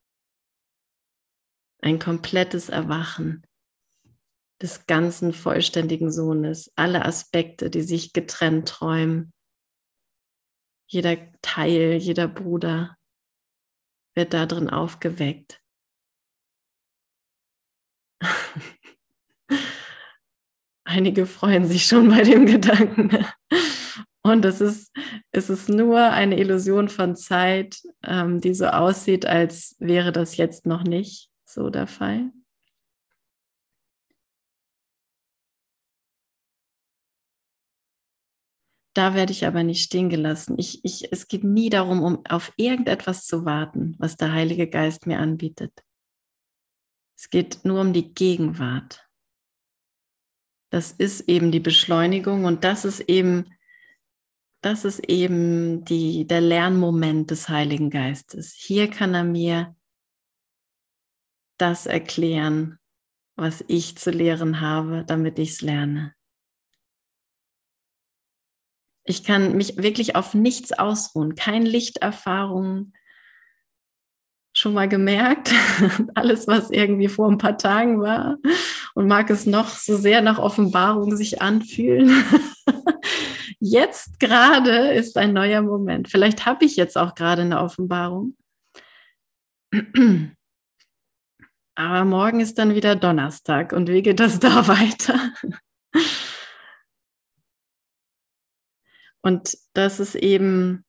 Ein 1.81 1.99
komplettes 1.99 2.69
Erwachen 2.69 3.45
des 4.61 4.87
ganzen 4.87 5.33
vollständigen 5.33 6.11
Sohnes, 6.11 6.71
alle 6.75 7.05
Aspekte, 7.05 7.69
die 7.69 7.81
sich 7.81 8.13
getrennt 8.13 8.67
träumen, 8.67 9.33
jeder 10.87 11.17
Teil, 11.41 11.95
jeder 11.95 12.27
Bruder 12.27 12.97
wird 14.15 14.33
da 14.33 14.45
drin 14.45 14.69
aufgeweckt. 14.69 15.61
Einige 20.85 21.25
freuen 21.25 21.65
sich 21.65 21.85
schon 21.85 22.09
bei 22.09 22.21
dem 22.23 22.45
Gedanken. 22.45 23.25
Und 24.23 24.45
es 24.45 24.61
ist, 24.61 24.95
es 25.31 25.49
ist 25.49 25.69
nur 25.69 25.99
eine 25.99 26.39
Illusion 26.39 26.89
von 26.89 27.15
Zeit, 27.15 27.81
ähm, 28.03 28.39
die 28.41 28.53
so 28.53 28.67
aussieht, 28.67 29.25
als 29.25 29.75
wäre 29.79 30.11
das 30.11 30.37
jetzt 30.37 30.65
noch 30.65 30.83
nicht 30.83 31.29
so 31.45 31.69
der 31.69 31.87
Fall. 31.87 32.31
Da 38.95 39.13
werde 39.13 39.33
ich 39.33 39.45
aber 39.45 39.63
nicht 39.63 39.83
stehen 39.83 40.09
gelassen. 40.09 40.55
Ich, 40.57 40.83
ich, 40.85 41.11
es 41.11 41.27
geht 41.27 41.43
nie 41.43 41.69
darum, 41.69 42.01
um 42.01 42.25
auf 42.27 42.53
irgendetwas 42.55 43.25
zu 43.25 43.43
warten, 43.43 43.93
was 43.99 44.15
der 44.15 44.31
Heilige 44.31 44.69
Geist 44.69 45.05
mir 45.05 45.19
anbietet. 45.19 45.83
Es 47.17 47.29
geht 47.29 47.65
nur 47.65 47.81
um 47.81 47.91
die 47.91 48.13
Gegenwart. 48.13 49.05
Das 50.69 50.93
ist 50.93 51.27
eben 51.27 51.51
die 51.51 51.59
Beschleunigung 51.59 52.45
und 52.45 52.63
das 52.63 52.85
ist 52.85 53.01
eben, 53.01 53.53
das 54.61 54.85
ist 54.85 55.09
eben 55.09 55.83
die, 55.83 56.25
der 56.25 56.41
Lernmoment 56.41 57.31
des 57.31 57.49
Heiligen 57.49 57.89
Geistes. 57.89 58.53
Hier 58.53 58.89
kann 58.89 59.13
er 59.13 59.25
mir 59.25 59.75
das 61.57 61.85
erklären, 61.85 62.79
was 63.35 63.61
ich 63.67 63.97
zu 63.97 64.11
lehren 64.11 64.61
habe, 64.61 65.03
damit 65.05 65.37
ich 65.37 65.49
es 65.51 65.61
lerne. 65.61 66.15
Ich 69.05 69.23
kann 69.23 69.55
mich 69.55 69.77
wirklich 69.77 70.15
auf 70.15 70.33
nichts 70.33 70.71
ausruhen, 70.73 71.35
keine 71.35 71.69
Lichterfahrung. 71.69 72.91
Schon 74.57 74.73
mal 74.73 74.89
gemerkt, 74.89 75.53
alles, 76.15 76.47
was 76.47 76.71
irgendwie 76.71 77.07
vor 77.07 77.29
ein 77.29 77.37
paar 77.37 77.57
Tagen 77.57 78.01
war 78.01 78.37
und 78.95 79.07
mag 79.07 79.29
es 79.29 79.45
noch 79.45 79.69
so 79.69 79.95
sehr 79.95 80.21
nach 80.21 80.39
Offenbarung 80.39 81.15
sich 81.15 81.41
anfühlen. 81.41 82.23
Jetzt 83.59 84.19
gerade 84.19 84.89
ist 84.93 85.17
ein 85.17 85.33
neuer 85.33 85.61
Moment. 85.61 86.09
Vielleicht 86.09 86.45
habe 86.45 86.65
ich 86.65 86.75
jetzt 86.75 86.97
auch 86.97 87.15
gerade 87.15 87.41
eine 87.41 87.59
Offenbarung. 87.61 88.35
Aber 91.75 92.05
morgen 92.05 92.39
ist 92.41 92.59
dann 92.59 92.75
wieder 92.75 92.95
Donnerstag 92.95 93.73
und 93.73 93.89
wie 93.89 94.01
geht 94.01 94.19
das 94.19 94.39
da 94.39 94.67
weiter? 94.67 95.31
Und 99.25 99.57
das 99.73 99.99
ist 99.99 100.13
eben, 100.13 100.85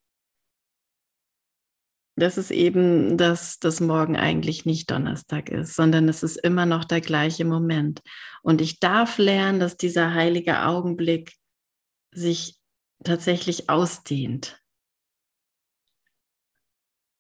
das 2.17 2.37
ist 2.37 2.51
eben, 2.51 3.17
dass 3.17 3.59
das 3.59 3.81
morgen 3.81 4.15
eigentlich 4.15 4.67
nicht 4.67 4.91
Donnerstag 4.91 5.49
ist, 5.49 5.75
sondern 5.75 6.07
es 6.07 6.23
ist 6.23 6.37
immer 6.37 6.67
noch 6.67 6.85
der 6.85 7.01
gleiche 7.01 7.47
Moment. 7.47 8.03
Und 8.43 8.61
ich 8.61 8.79
darf 8.79 9.17
lernen, 9.17 9.59
dass 9.59 9.79
dieser 9.79 10.13
heilige 10.13 10.67
Augenblick 10.67 11.33
sich 12.13 12.61
tatsächlich 13.03 13.71
ausdehnt. 13.71 14.63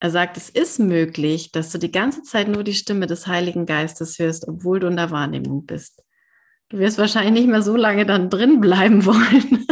Er 0.00 0.10
sagt, 0.10 0.36
es 0.36 0.50
ist 0.50 0.78
möglich, 0.78 1.50
dass 1.50 1.70
du 1.70 1.78
die 1.78 1.92
ganze 1.92 2.24
Zeit 2.24 2.48
nur 2.48 2.62
die 2.62 2.74
Stimme 2.74 3.06
des 3.06 3.26
Heiligen 3.26 3.64
Geistes 3.64 4.18
hörst, 4.18 4.46
obwohl 4.46 4.80
du 4.80 4.88
in 4.88 4.96
der 4.96 5.10
Wahrnehmung 5.10 5.64
bist. 5.64 6.05
Du 6.68 6.78
wirst 6.78 6.98
wahrscheinlich 6.98 7.32
nicht 7.32 7.50
mehr 7.50 7.62
so 7.62 7.76
lange 7.76 8.06
dann 8.06 8.30
drin 8.30 8.60
bleiben 8.60 9.04
wollen, 9.06 9.66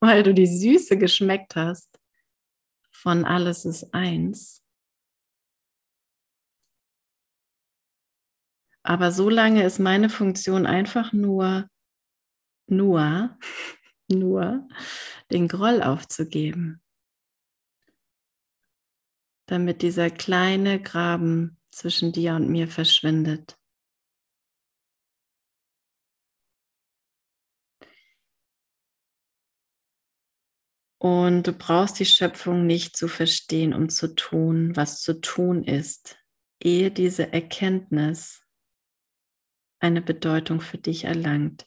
weil 0.00 0.22
du 0.22 0.34
die 0.34 0.46
Süße 0.46 0.98
geschmeckt 0.98 1.56
hast 1.56 1.98
von 2.92 3.24
alles 3.24 3.64
ist 3.64 3.94
eins. 3.94 4.62
Aber 8.82 9.12
so 9.12 9.28
lange 9.30 9.64
ist 9.64 9.78
meine 9.78 10.10
Funktion 10.10 10.66
einfach 10.66 11.12
nur, 11.12 11.68
nur, 12.66 13.38
nur 14.08 14.68
den 15.30 15.48
Groll 15.48 15.82
aufzugeben 15.82 16.82
damit 19.50 19.82
dieser 19.82 20.10
kleine 20.10 20.80
Graben 20.80 21.58
zwischen 21.72 22.12
dir 22.12 22.34
und 22.34 22.48
mir 22.48 22.68
verschwindet. 22.68 23.59
Und 31.00 31.46
du 31.46 31.52
brauchst 31.52 31.98
die 31.98 32.04
Schöpfung 32.04 32.66
nicht 32.66 32.96
zu 32.96 33.08
verstehen, 33.08 33.72
um 33.72 33.88
zu 33.88 34.14
tun, 34.14 34.76
was 34.76 35.00
zu 35.00 35.20
tun 35.20 35.64
ist, 35.64 36.18
ehe 36.62 36.90
diese 36.90 37.32
Erkenntnis 37.32 38.42
eine 39.78 40.02
Bedeutung 40.02 40.60
für 40.60 40.76
dich 40.76 41.04
erlangt. 41.04 41.66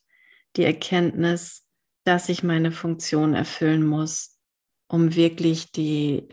Die 0.56 0.64
Erkenntnis, 0.64 1.68
dass 2.04 2.30
ich 2.30 2.44
meine 2.44 2.72
Funktion 2.72 3.34
erfüllen 3.34 3.84
muss, 3.86 4.40
um 4.88 5.16
wirklich 5.16 5.72
die 5.72 6.28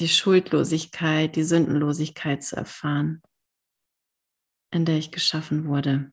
die 0.00 0.08
Schuldlosigkeit, 0.08 1.36
die 1.36 1.44
Sündenlosigkeit 1.44 2.42
zu 2.42 2.56
erfahren, 2.56 3.22
in 4.72 4.84
der 4.84 4.98
ich 4.98 5.12
geschaffen 5.12 5.66
wurde. 5.66 6.12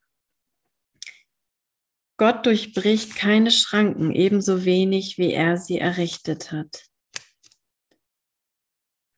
Gott 2.22 2.46
durchbricht 2.46 3.16
keine 3.16 3.50
Schranken, 3.50 4.12
ebenso 4.12 4.64
wenig 4.64 5.18
wie 5.18 5.34
er 5.34 5.58
sie 5.58 5.80
errichtet 5.80 6.52
hat. 6.52 6.86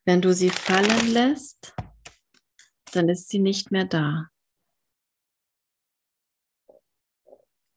Wenn 0.06 0.22
du 0.22 0.34
sie 0.34 0.50
fallen 0.50 1.12
lässt, 1.12 1.76
dann 2.94 3.10
ist 3.10 3.28
sie 3.28 3.40
nicht 3.40 3.72
mehr 3.72 3.84
da. 3.84 4.30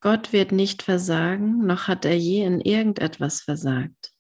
Gott 0.01 0.33
wird 0.33 0.53
nicht 0.53 0.85
versagen, 0.85 1.67
noch 1.67 1.89
hat 1.89 2.05
er 2.05 2.17
je 2.17 2.45
in 2.45 2.61
irgendetwas 2.61 3.41
versagt. 3.41 4.15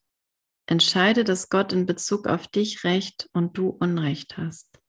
Entscheide, 0.68 1.22
dass 1.22 1.50
Gott 1.50 1.72
in 1.72 1.86
Bezug 1.86 2.26
auf 2.26 2.48
dich 2.48 2.82
Recht 2.82 3.30
und 3.32 3.56
du 3.56 3.68
Unrecht 3.68 4.38
hast. 4.38 4.80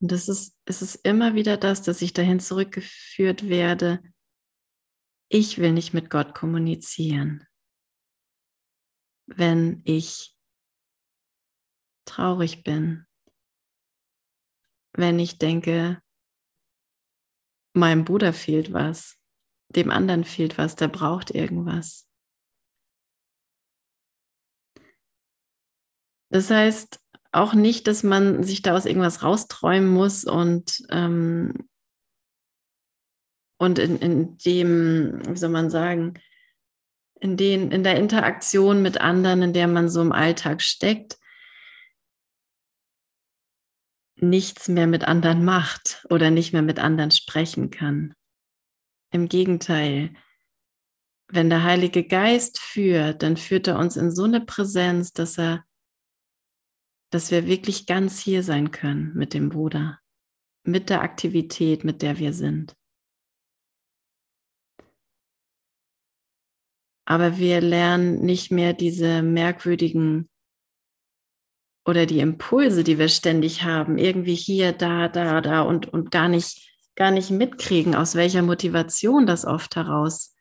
Und 0.00 0.10
das 0.10 0.28
ist, 0.28 0.58
es 0.64 0.82
ist 0.82 0.96
immer 1.06 1.36
wieder 1.36 1.56
das, 1.56 1.80
dass 1.82 2.02
ich 2.02 2.12
dahin 2.12 2.40
zurückgeführt 2.40 3.48
werde. 3.48 4.02
Ich 5.34 5.56
will 5.56 5.72
nicht 5.72 5.94
mit 5.94 6.10
Gott 6.10 6.34
kommunizieren, 6.34 7.46
wenn 9.24 9.80
ich 9.86 10.36
traurig 12.04 12.64
bin, 12.64 13.06
wenn 14.92 15.18
ich 15.18 15.38
denke, 15.38 16.02
meinem 17.72 18.04
Bruder 18.04 18.34
fehlt 18.34 18.74
was, 18.74 19.18
dem 19.70 19.90
anderen 19.90 20.24
fehlt 20.24 20.58
was, 20.58 20.76
der 20.76 20.88
braucht 20.88 21.30
irgendwas. 21.30 22.06
Das 26.30 26.50
heißt 26.50 27.00
auch 27.30 27.54
nicht, 27.54 27.86
dass 27.86 28.02
man 28.02 28.42
sich 28.42 28.60
da 28.60 28.76
aus 28.76 28.84
irgendwas 28.84 29.22
rausträumen 29.22 29.88
muss 29.88 30.24
und, 30.24 30.82
ähm, 30.90 31.70
und 33.62 33.78
in, 33.78 33.96
in 33.98 34.38
dem, 34.38 35.22
wie 35.24 35.36
soll 35.36 35.50
man 35.50 35.70
sagen, 35.70 36.14
in, 37.20 37.36
den, 37.36 37.70
in 37.70 37.84
der 37.84 37.96
Interaktion 37.96 38.82
mit 38.82 39.00
anderen, 39.00 39.40
in 39.40 39.52
der 39.52 39.68
man 39.68 39.88
so 39.88 40.02
im 40.02 40.10
Alltag 40.10 40.62
steckt, 40.62 41.16
nichts 44.16 44.66
mehr 44.66 44.88
mit 44.88 45.04
anderen 45.04 45.44
macht 45.44 46.04
oder 46.10 46.32
nicht 46.32 46.52
mehr 46.52 46.62
mit 46.62 46.80
anderen 46.80 47.12
sprechen 47.12 47.70
kann. 47.70 48.14
Im 49.12 49.28
Gegenteil, 49.28 50.12
wenn 51.28 51.48
der 51.48 51.62
Heilige 51.62 52.02
Geist 52.02 52.58
führt, 52.58 53.22
dann 53.22 53.36
führt 53.36 53.68
er 53.68 53.78
uns 53.78 53.96
in 53.96 54.10
so 54.10 54.24
eine 54.24 54.40
Präsenz, 54.40 55.12
dass 55.12 55.38
er 55.38 55.64
dass 57.10 57.30
wir 57.30 57.46
wirklich 57.46 57.86
ganz 57.86 58.18
hier 58.18 58.42
sein 58.42 58.72
können 58.72 59.12
mit 59.14 59.34
dem 59.34 59.50
Bruder, 59.50 60.00
mit 60.64 60.90
der 60.90 61.02
Aktivität, 61.02 61.84
mit 61.84 62.02
der 62.02 62.18
wir 62.18 62.32
sind. 62.32 62.74
Aber 67.04 67.38
wir 67.38 67.60
lernen 67.60 68.20
nicht 68.24 68.50
mehr 68.50 68.72
diese 68.72 69.22
merkwürdigen 69.22 70.28
oder 71.84 72.06
die 72.06 72.20
Impulse, 72.20 72.84
die 72.84 72.98
wir 72.98 73.08
ständig 73.08 73.64
haben, 73.64 73.98
irgendwie 73.98 74.36
hier, 74.36 74.72
da, 74.72 75.08
da, 75.08 75.40
da 75.40 75.62
und, 75.62 75.88
und 75.92 76.10
gar 76.10 76.28
nicht, 76.28 76.70
gar 76.94 77.10
nicht 77.10 77.30
mitkriegen, 77.30 77.94
aus 77.94 78.14
welcher 78.14 78.42
Motivation 78.42 79.26
das 79.26 79.44
oft 79.44 79.74
heraus 79.74 80.36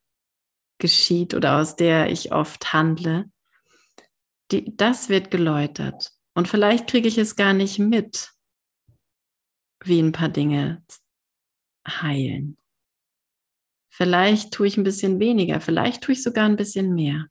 geschieht 0.77 1.33
oder 1.33 1.57
aus 1.57 1.75
der 1.75 2.11
ich 2.11 2.31
oft 2.31 2.73
handle. 2.73 3.31
Die, 4.51 4.75
das 4.75 5.09
wird 5.09 5.31
geläutert. 5.31 6.11
Und 6.33 6.47
vielleicht 6.47 6.87
kriege 6.87 7.07
ich 7.07 7.17
es 7.17 7.35
gar 7.35 7.53
nicht 7.53 7.79
mit, 7.79 8.31
wie 9.83 9.99
ein 9.99 10.11
paar 10.11 10.29
Dinge 10.29 10.83
heilen. 11.87 12.57
Vielleicht 14.01 14.51
tue 14.51 14.65
ich 14.65 14.77
ein 14.77 14.83
bisschen 14.83 15.19
weniger, 15.19 15.61
vielleicht 15.61 16.01
tue 16.01 16.13
ich 16.13 16.23
sogar 16.23 16.45
ein 16.45 16.55
bisschen 16.55 16.95
mehr. 16.95 17.27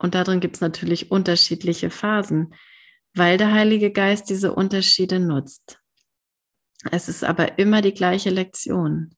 Und 0.00 0.14
darin 0.14 0.38
gibt 0.38 0.54
es 0.54 0.60
natürlich 0.60 1.10
unterschiedliche 1.10 1.90
Phasen, 1.90 2.54
weil 3.12 3.38
der 3.38 3.52
Heilige 3.52 3.90
Geist 3.90 4.30
diese 4.30 4.54
Unterschiede 4.54 5.18
nutzt. 5.18 5.82
Es 6.92 7.08
ist 7.08 7.24
aber 7.24 7.58
immer 7.58 7.82
die 7.82 7.92
gleiche 7.92 8.30
Lektion. 8.30 9.16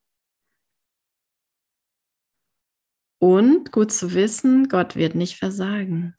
Und 3.18 3.72
gut 3.72 3.92
zu 3.92 4.14
wissen, 4.14 4.70
Gott 4.70 4.96
wird 4.96 5.14
nicht 5.14 5.36
versagen. 5.36 6.16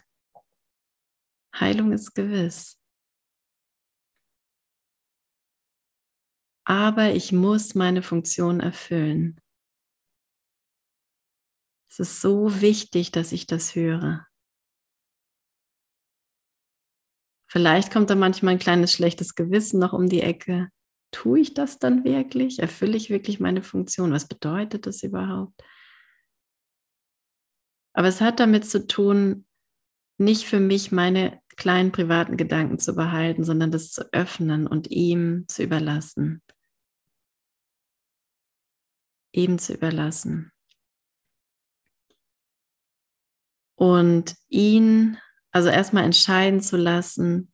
Heilung 1.56 1.94
ist 1.94 2.14
gewiss. 2.14 2.81
Aber 6.72 7.12
ich 7.12 7.34
muss 7.34 7.76
meine 7.76 8.02
Funktion 8.02 8.62
erfüllen. 8.62 9.38
Es 11.90 12.00
ist 12.00 12.22
so 12.22 12.62
wichtig, 12.62 13.12
dass 13.12 13.34
ich 13.34 13.46
das 13.46 13.76
höre. 13.76 14.26
Vielleicht 17.50 17.92
kommt 17.92 18.10
da 18.10 18.16
manchmal 18.16 18.54
ein 18.54 18.60
kleines 18.60 18.94
schlechtes 18.94 19.36
Gewissen 19.36 19.82
noch 19.82 19.92
um 19.92 20.08
die 20.08 20.22
Ecke. 20.22 20.70
Tue 21.12 21.42
ich 21.42 21.54
das 21.54 21.78
dann 21.78 22.06
wirklich? 22.06 22.60
Erfülle 22.60 22.96
ich 22.96 23.10
wirklich 23.10 23.42
meine 23.42 23.64
Funktion? 23.64 24.14
Was 24.14 24.30
bedeutet 24.30 24.86
das 24.86 25.04
überhaupt? 25.04 25.62
Aber 27.92 28.08
es 28.08 28.22
hat 28.22 28.40
damit 28.40 28.64
zu 28.64 28.88
tun, 28.88 29.46
nicht 30.18 30.46
für 30.46 30.62
mich 30.62 30.94
meine 30.94 31.42
kleinen 31.58 31.92
privaten 31.92 32.38
Gedanken 32.38 32.80
zu 32.80 32.96
behalten, 32.96 33.44
sondern 33.44 33.72
das 33.72 33.92
zu 33.92 34.04
öffnen 34.14 34.68
und 34.68 34.90
ihm 34.90 35.44
zu 35.50 35.64
überlassen. 35.64 36.42
Ihm 39.32 39.60
zu 39.60 39.74
überlassen. 39.74 40.52
Und 43.76 44.36
ihn, 44.50 45.18
also 45.52 45.70
erstmal 45.70 46.04
entscheiden 46.04 46.62
zu 46.62 46.78
lassen, 46.78 47.52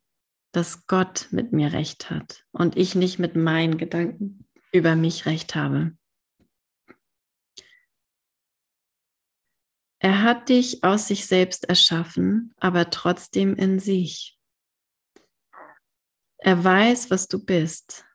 dass 0.52 0.88
Gott 0.88 1.28
mit 1.32 1.54
mir 1.54 1.74
recht 1.74 2.10
hat 2.10 2.44
und 2.52 2.78
ich 2.78 2.96
nicht 2.96 3.20
mit 3.20 3.36
meinen 3.36 3.78
Gedanken 3.78 4.48
über 4.72 4.96
mich 4.96 5.26
recht 5.26 5.56
habe. 5.56 5.96
Er 10.00 10.22
hat 10.22 10.50
dich 10.50 10.84
aus 10.84 11.08
sich 11.08 11.26
selbst 11.26 11.66
erschaffen, 11.70 12.54
aber 12.58 12.90
trotzdem 12.90 13.56
in 13.56 13.80
sich. 13.80 14.40
Er 16.38 16.64
weiß, 16.64 17.10
was 17.10 17.28
du 17.28 17.44
bist. 17.44 18.07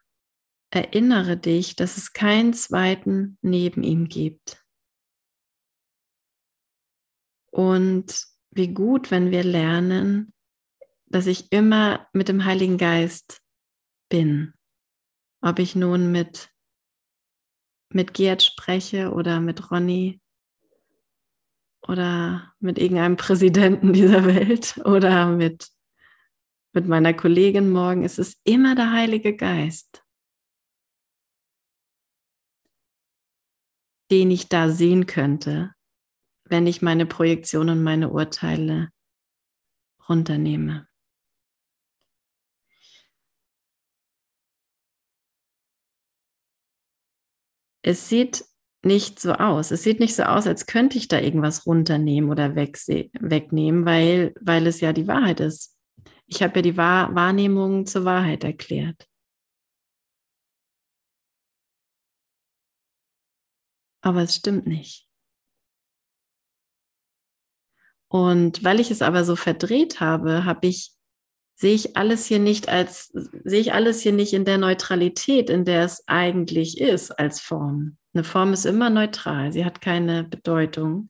Erinnere 0.74 1.36
dich, 1.36 1.76
dass 1.76 1.98
es 1.98 2.14
keinen 2.14 2.54
zweiten 2.54 3.36
neben 3.42 3.82
ihm 3.82 4.08
gibt. 4.08 4.64
Und 7.50 8.26
wie 8.50 8.72
gut, 8.72 9.10
wenn 9.10 9.30
wir 9.30 9.44
lernen, 9.44 10.32
dass 11.04 11.26
ich 11.26 11.52
immer 11.52 12.08
mit 12.14 12.28
dem 12.28 12.46
Heiligen 12.46 12.78
Geist 12.78 13.42
bin. 14.08 14.54
Ob 15.42 15.58
ich 15.58 15.76
nun 15.76 16.10
mit, 16.10 16.50
mit 17.90 18.14
Gerd 18.14 18.42
spreche 18.42 19.12
oder 19.12 19.40
mit 19.40 19.70
Ronny 19.70 20.22
oder 21.86 22.54
mit 22.60 22.78
irgendeinem 22.78 23.18
Präsidenten 23.18 23.92
dieser 23.92 24.24
Welt 24.24 24.78
oder 24.86 25.26
mit 25.26 25.68
mit 26.74 26.88
meiner 26.88 27.12
Kollegin 27.12 27.70
morgen, 27.70 28.02
es 28.02 28.18
ist 28.18 28.40
immer 28.44 28.74
der 28.74 28.92
Heilige 28.92 29.36
Geist, 29.36 30.01
den 34.12 34.30
ich 34.30 34.48
da 34.50 34.68
sehen 34.68 35.06
könnte, 35.06 35.72
wenn 36.44 36.66
ich 36.66 36.82
meine 36.82 37.06
Projektion 37.06 37.70
und 37.70 37.82
meine 37.82 38.10
Urteile 38.10 38.90
runternehme. 40.06 40.86
Es 47.80 48.10
sieht 48.10 48.44
nicht 48.84 49.18
so 49.18 49.32
aus. 49.32 49.70
Es 49.70 49.82
sieht 49.82 49.98
nicht 49.98 50.14
so 50.14 50.24
aus, 50.24 50.46
als 50.46 50.66
könnte 50.66 50.98
ich 50.98 51.08
da 51.08 51.18
irgendwas 51.18 51.66
runternehmen 51.66 52.30
oder 52.30 52.54
wegnehmen, 52.54 53.86
weil, 53.86 54.34
weil 54.40 54.66
es 54.66 54.80
ja 54.82 54.92
die 54.92 55.08
Wahrheit 55.08 55.40
ist. 55.40 55.78
Ich 56.26 56.42
habe 56.42 56.56
ja 56.56 56.62
die 56.62 56.76
Wahr 56.76 57.14
Wahrnehmung 57.14 57.86
zur 57.86 58.04
Wahrheit 58.04 58.44
erklärt. 58.44 59.08
Aber 64.02 64.22
es 64.22 64.36
stimmt 64.36 64.66
nicht. 64.66 65.08
Und 68.08 68.62
weil 68.62 68.78
ich 68.78 68.90
es 68.90 69.00
aber 69.00 69.24
so 69.24 69.36
verdreht 69.36 70.00
habe, 70.00 70.44
habe 70.44 70.66
ich 70.66 70.92
sehe 71.54 71.74
ich 71.74 71.96
alles 71.96 72.26
hier 72.26 72.40
nicht 72.40 72.68
als 72.68 73.06
sehe 73.06 73.60
ich 73.60 73.72
alles 73.72 74.00
hier 74.02 74.12
nicht 74.12 74.34
in 74.34 74.44
der 74.44 74.58
Neutralität, 74.58 75.48
in 75.48 75.64
der 75.64 75.84
es 75.84 76.02
eigentlich 76.08 76.78
ist 76.78 77.12
als 77.12 77.40
Form. 77.40 77.96
Eine 78.12 78.24
Form 78.24 78.52
ist 78.52 78.66
immer 78.66 78.90
neutral, 78.90 79.52
sie 79.52 79.64
hat 79.64 79.80
keine 79.80 80.24
Bedeutung, 80.24 81.08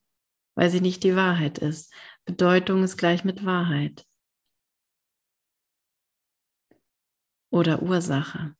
weil 0.55 0.69
sie 0.69 0.79
nicht 0.79 1.03
die 1.03 1.15
Wahrheit 1.15 1.57
ist. 1.57 1.93
Bedeutung 2.25 2.83
ist 2.83 2.97
gleich 2.97 3.25
mit 3.25 3.43
Wahrheit. 3.43 4.05
Oder 7.51 7.81
Ursache. 7.81 8.55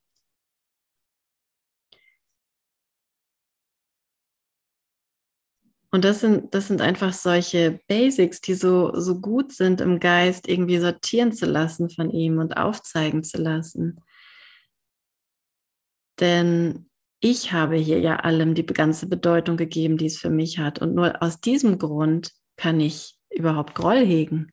Und 5.93 6.03
das 6.05 6.21
sind, 6.21 6.55
das 6.55 6.69
sind 6.69 6.81
einfach 6.81 7.13
solche 7.13 7.79
Basics, 7.87 8.41
die 8.41 8.55
so, 8.55 8.99
so 8.99 9.21
gut 9.21 9.51
sind 9.51 9.79
im 9.79 9.99
Geist, 9.99 10.47
irgendwie 10.47 10.79
sortieren 10.79 11.31
zu 11.31 11.45
lassen 11.45 11.91
von 11.91 12.09
ihm 12.09 12.39
und 12.39 12.57
aufzeigen 12.57 13.23
zu 13.23 13.37
lassen. 13.37 14.01
Denn 16.19 16.89
ich 17.19 17.53
habe 17.53 17.75
hier 17.75 17.99
ja 17.99 18.15
allem 18.15 18.55
die 18.55 18.65
ganze 18.65 19.07
Bedeutung 19.07 19.55
gegeben, 19.55 19.97
die 19.97 20.07
es 20.07 20.17
für 20.17 20.31
mich 20.31 20.57
hat. 20.57 20.79
Und 20.79 20.95
nur 20.95 21.21
aus 21.21 21.41
diesem 21.41 21.77
Grund 21.77 22.31
kann 22.57 22.79
ich 22.79 23.15
überhaupt 23.29 23.75
Groll 23.75 24.03
hegen. 24.03 24.51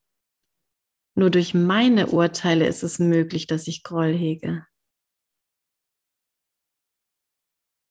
Nur 1.14 1.30
durch 1.30 1.54
meine 1.54 2.08
Urteile 2.08 2.66
ist 2.66 2.82
es 2.82 2.98
möglich, 2.98 3.46
dass 3.46 3.66
ich 3.66 3.82
Groll 3.82 4.12
hege. 4.12 4.66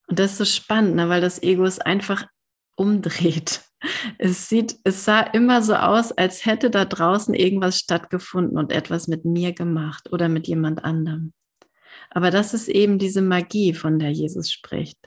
Und 0.07 0.19
das 0.19 0.33
ist 0.33 0.37
so 0.37 0.45
spannend, 0.45 0.95
ne, 0.95 1.09
weil 1.09 1.21
das 1.21 1.41
Ego 1.41 1.63
es 1.63 1.79
einfach 1.79 2.27
umdreht. 2.79 3.63
Es 4.17 4.49
sieht, 4.49 4.77
es 4.83 5.05
sah 5.05 5.21
immer 5.21 5.61
so 5.61 5.73
aus, 5.75 6.11
als 6.11 6.45
hätte 6.45 6.69
da 6.69 6.85
draußen 6.85 7.33
irgendwas 7.33 7.79
stattgefunden 7.79 8.57
und 8.57 8.71
etwas 8.71 9.07
mit 9.07 9.23
mir 9.23 9.53
gemacht 9.53 10.11
oder 10.11 10.27
mit 10.27 10.47
jemand 10.47 10.83
anderem. 10.83 11.33
Aber 12.09 12.31
das 12.31 12.53
ist 12.53 12.67
eben 12.67 12.99
diese 12.99 13.21
Magie, 13.21 13.73
von 13.73 13.99
der 13.99 14.11
Jesus 14.11 14.51
spricht. 14.51 14.97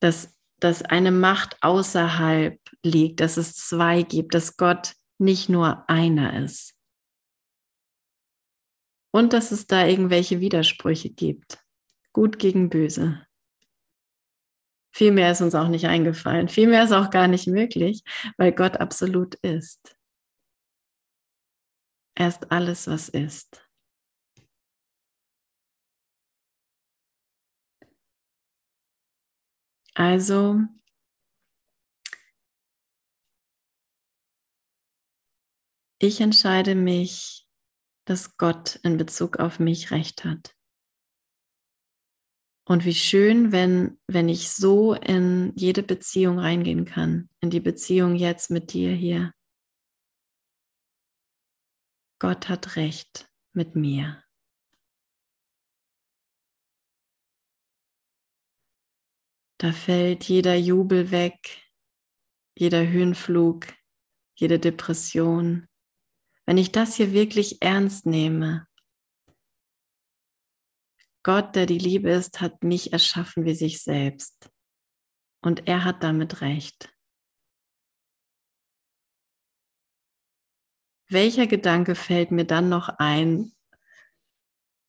Dass, 0.00 0.38
dass 0.60 0.82
eine 0.82 1.12
Macht 1.12 1.56
außerhalb 1.62 2.60
liegt, 2.82 3.20
dass 3.20 3.36
es 3.36 3.54
zwei 3.54 4.02
gibt, 4.02 4.34
dass 4.34 4.56
Gott 4.56 4.94
nicht 5.18 5.48
nur 5.48 5.88
einer 5.88 6.42
ist. 6.42 6.74
Und 9.12 9.32
dass 9.32 9.52
es 9.52 9.66
da 9.66 9.86
irgendwelche 9.86 10.40
Widersprüche 10.40 11.08
gibt. 11.08 11.58
Gut 12.12 12.38
gegen 12.38 12.68
böse. 12.68 13.24
Viel 14.94 15.10
mehr 15.10 15.32
ist 15.32 15.40
uns 15.40 15.56
auch 15.56 15.66
nicht 15.66 15.86
eingefallen. 15.86 16.48
Viel 16.48 16.68
mehr 16.68 16.84
ist 16.84 16.92
auch 16.92 17.10
gar 17.10 17.26
nicht 17.26 17.48
möglich, 17.48 18.04
weil 18.36 18.52
Gott 18.52 18.76
absolut 18.76 19.34
ist. 19.34 19.96
Er 22.16 22.28
ist 22.28 22.52
alles, 22.52 22.86
was 22.86 23.08
ist. 23.08 23.68
Also, 29.96 30.60
ich 35.98 36.20
entscheide 36.20 36.76
mich, 36.76 37.48
dass 38.04 38.36
Gott 38.36 38.76
in 38.84 38.96
Bezug 38.96 39.38
auf 39.38 39.58
mich 39.58 39.90
recht 39.90 40.24
hat. 40.24 40.54
Und 42.66 42.86
wie 42.86 42.94
schön, 42.94 43.52
wenn, 43.52 44.00
wenn 44.06 44.28
ich 44.28 44.50
so 44.50 44.94
in 44.94 45.52
jede 45.54 45.82
Beziehung 45.82 46.38
reingehen 46.38 46.86
kann, 46.86 47.28
in 47.40 47.50
die 47.50 47.60
Beziehung 47.60 48.14
jetzt 48.14 48.50
mit 48.50 48.72
dir 48.72 48.92
hier. 48.92 49.34
Gott 52.18 52.48
hat 52.48 52.76
recht 52.76 53.28
mit 53.52 53.76
mir. 53.76 54.24
Da 59.58 59.72
fällt 59.72 60.24
jeder 60.24 60.56
Jubel 60.56 61.10
weg, 61.10 61.62
jeder 62.56 62.86
Höhenflug, 62.88 63.66
jede 64.34 64.58
Depression. 64.58 65.66
Wenn 66.46 66.58
ich 66.58 66.72
das 66.72 66.96
hier 66.96 67.12
wirklich 67.12 67.62
ernst 67.62 68.06
nehme, 68.06 68.66
Gott, 71.24 71.56
der 71.56 71.66
die 71.66 71.78
Liebe 71.78 72.10
ist, 72.10 72.40
hat 72.40 72.62
mich 72.62 72.92
erschaffen 72.92 73.44
wie 73.44 73.54
sich 73.54 73.82
selbst. 73.82 74.50
Und 75.42 75.66
er 75.66 75.84
hat 75.84 76.02
damit 76.04 76.42
recht. 76.42 76.94
Welcher 81.08 81.46
Gedanke 81.46 81.94
fällt 81.94 82.30
mir 82.30 82.44
dann 82.44 82.68
noch 82.68 82.88
ein, 82.98 83.52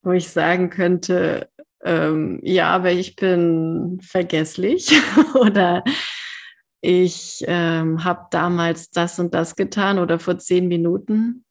wo 0.03 0.11
ich 0.11 0.29
sagen 0.29 0.69
könnte, 0.69 1.49
ähm, 1.83 2.39
ja, 2.43 2.69
aber 2.69 2.91
ich 2.91 3.15
bin 3.15 3.99
vergesslich 4.01 4.91
oder 5.35 5.83
ich 6.81 7.43
ähm, 7.47 8.03
habe 8.03 8.27
damals 8.31 8.91
das 8.91 9.19
und 9.19 9.33
das 9.33 9.55
getan 9.55 9.99
oder 9.99 10.19
vor 10.19 10.37
zehn 10.37 10.67
Minuten, 10.67 11.45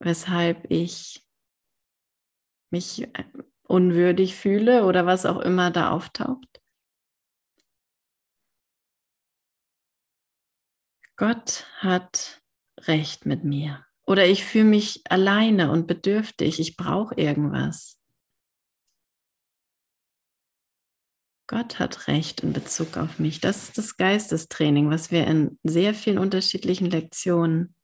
weshalb 0.00 0.70
ich 0.70 1.23
mich 2.70 3.02
äh, 3.02 3.24
unwürdig 3.66 4.34
fühle 4.34 4.84
oder 4.84 5.06
was 5.06 5.26
auch 5.26 5.40
immer 5.40 5.70
da 5.70 5.90
auftaucht. 5.90 6.60
Gott 11.16 11.66
hat 11.78 12.42
recht 12.80 13.24
mit 13.24 13.44
mir. 13.44 13.86
Oder 14.06 14.26
ich 14.26 14.44
fühle 14.44 14.64
mich 14.64 15.02
alleine 15.08 15.70
und 15.70 15.86
bedürftig. 15.86 16.60
Ich 16.60 16.76
brauche 16.76 17.14
irgendwas. 17.14 18.00
Gott 21.46 21.78
hat 21.78 22.08
recht 22.08 22.40
in 22.40 22.52
Bezug 22.52 22.96
auf 22.96 23.18
mich. 23.18 23.40
Das 23.40 23.64
ist 23.64 23.78
das 23.78 23.96
Geistestraining, 23.96 24.90
was 24.90 25.10
wir 25.10 25.26
in 25.26 25.58
sehr 25.62 25.94
vielen 25.94 26.18
unterschiedlichen 26.18 26.90
Lektionen 26.90 27.74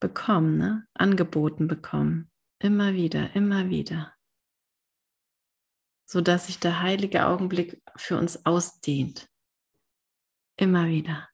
bekommen, 0.00 0.58
ne? 0.58 0.86
angeboten 0.94 1.68
bekommen. 1.68 2.30
Immer 2.60 2.94
wieder, 2.94 3.34
immer 3.36 3.68
wieder. 3.68 4.14
Sodass 6.06 6.46
sich 6.46 6.58
der 6.58 6.80
heilige 6.82 7.26
Augenblick 7.26 7.82
für 7.96 8.16
uns 8.18 8.44
ausdehnt. 8.46 9.28
Immer 10.56 10.88
wieder. 10.88 11.28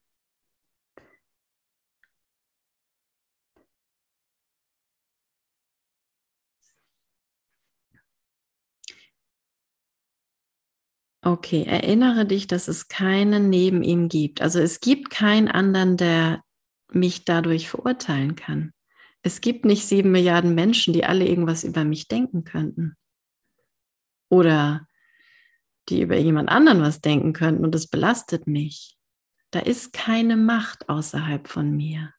Okay, 11.23 11.63
erinnere 11.63 12.27
dich, 12.27 12.45
dass 12.45 12.67
es 12.67 12.87
keinen 12.87 13.49
neben 13.49 13.81
ihm 13.81 14.09
gibt. 14.09 14.43
Also 14.43 14.59
es 14.59 14.79
gibt 14.79 15.09
keinen 15.09 15.47
anderen, 15.47 15.97
der 15.97 16.43
mich 16.91 17.25
dadurch 17.25 17.67
verurteilen 17.67 18.35
kann. 18.35 18.74
Es 19.25 19.41
gibt 19.41 19.65
nicht 19.65 19.87
sieben 19.87 20.11
Milliarden 20.11 20.53
Menschen, 20.53 20.93
die 20.93 21.03
alle 21.03 21.27
irgendwas 21.27 21.63
über 21.63 21.83
mich 21.83 22.07
denken 22.07 22.43
könnten. 22.43 22.95
Oder 24.29 24.87
die 25.89 26.03
über 26.03 26.15
jemand 26.15 26.49
anderen 26.49 26.81
was 26.81 27.01
denken 27.01 27.33
könnten 27.33 27.65
und 27.65 27.73
es 27.73 27.87
belastet 27.87 28.45
mich. 28.45 28.99
Da 29.49 29.61
ist 29.61 29.93
keine 29.93 30.37
Macht 30.37 30.89
außerhalb 30.89 31.47
von 31.47 31.75
mir. 31.75 32.13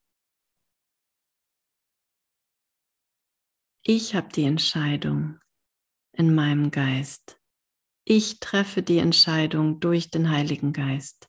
Ich 3.84 4.16
habe 4.16 4.28
die 4.34 4.44
Entscheidung 4.44 5.38
in 6.10 6.34
meinem 6.34 6.72
Geist. 6.72 7.40
Ich 8.04 8.40
treffe 8.40 8.82
die 8.82 8.98
Entscheidung 8.98 9.78
durch 9.78 10.10
den 10.10 10.28
Heiligen 10.28 10.72
Geist. 10.72 11.28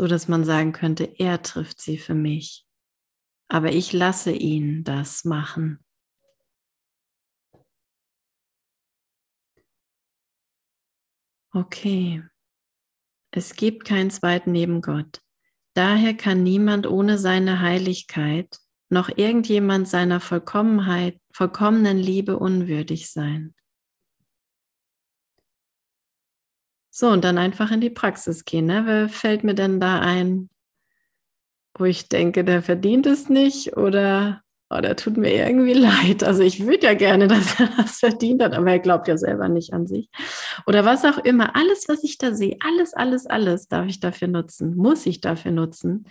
So 0.00 0.06
dass 0.06 0.28
man 0.28 0.44
sagen 0.44 0.72
könnte, 0.72 1.04
er 1.18 1.42
trifft 1.42 1.78
sie 1.78 1.98
für 1.98 2.14
mich, 2.14 2.64
aber 3.48 3.70
ich 3.70 3.92
lasse 3.92 4.32
ihn 4.32 4.82
das 4.82 5.26
machen. 5.26 5.84
Okay, 11.52 12.24
es 13.30 13.54
gibt 13.56 13.84
keinen 13.84 14.10
zweiten 14.10 14.52
neben 14.52 14.80
Gott. 14.80 15.20
Daher 15.74 16.14
kann 16.14 16.42
niemand 16.42 16.86
ohne 16.86 17.18
seine 17.18 17.60
Heiligkeit 17.60 18.58
noch 18.88 19.10
irgendjemand 19.14 19.86
seiner 19.86 20.20
Vollkommenheit, 20.20 21.20
vollkommenen 21.34 21.98
Liebe 21.98 22.38
unwürdig 22.38 23.10
sein. 23.10 23.54
So, 27.00 27.08
und 27.08 27.24
dann 27.24 27.38
einfach 27.38 27.70
in 27.70 27.80
die 27.80 27.88
Praxis 27.88 28.44
gehen. 28.44 28.66
Ne? 28.66 28.82
Wer 28.84 29.08
fällt 29.08 29.42
mir 29.42 29.54
denn 29.54 29.80
da 29.80 30.00
ein, 30.00 30.50
wo 31.78 31.86
ich 31.86 32.10
denke, 32.10 32.44
der 32.44 32.60
verdient 32.60 33.06
es 33.06 33.30
nicht 33.30 33.78
oder 33.78 34.42
oh, 34.68 34.82
der 34.82 34.96
tut 34.96 35.16
mir 35.16 35.32
irgendwie 35.32 35.72
leid. 36.02 36.22
Also 36.22 36.42
ich 36.42 36.66
würde 36.66 36.88
ja 36.88 36.92
gerne, 36.92 37.26
dass 37.28 37.58
er 37.58 37.68
das 37.74 38.00
verdient 38.00 38.42
hat, 38.42 38.52
aber 38.52 38.72
er 38.72 38.80
glaubt 38.80 39.08
ja 39.08 39.16
selber 39.16 39.48
nicht 39.48 39.72
an 39.72 39.86
sich. 39.86 40.10
Oder 40.66 40.84
was 40.84 41.06
auch 41.06 41.16
immer. 41.16 41.56
Alles, 41.56 41.88
was 41.88 42.04
ich 42.04 42.18
da 42.18 42.34
sehe, 42.34 42.58
alles, 42.60 42.92
alles, 42.92 43.24
alles 43.24 43.66
darf 43.66 43.86
ich 43.86 44.00
dafür 44.00 44.28
nutzen, 44.28 44.76
muss 44.76 45.06
ich 45.06 45.22
dafür 45.22 45.52
nutzen, 45.52 46.06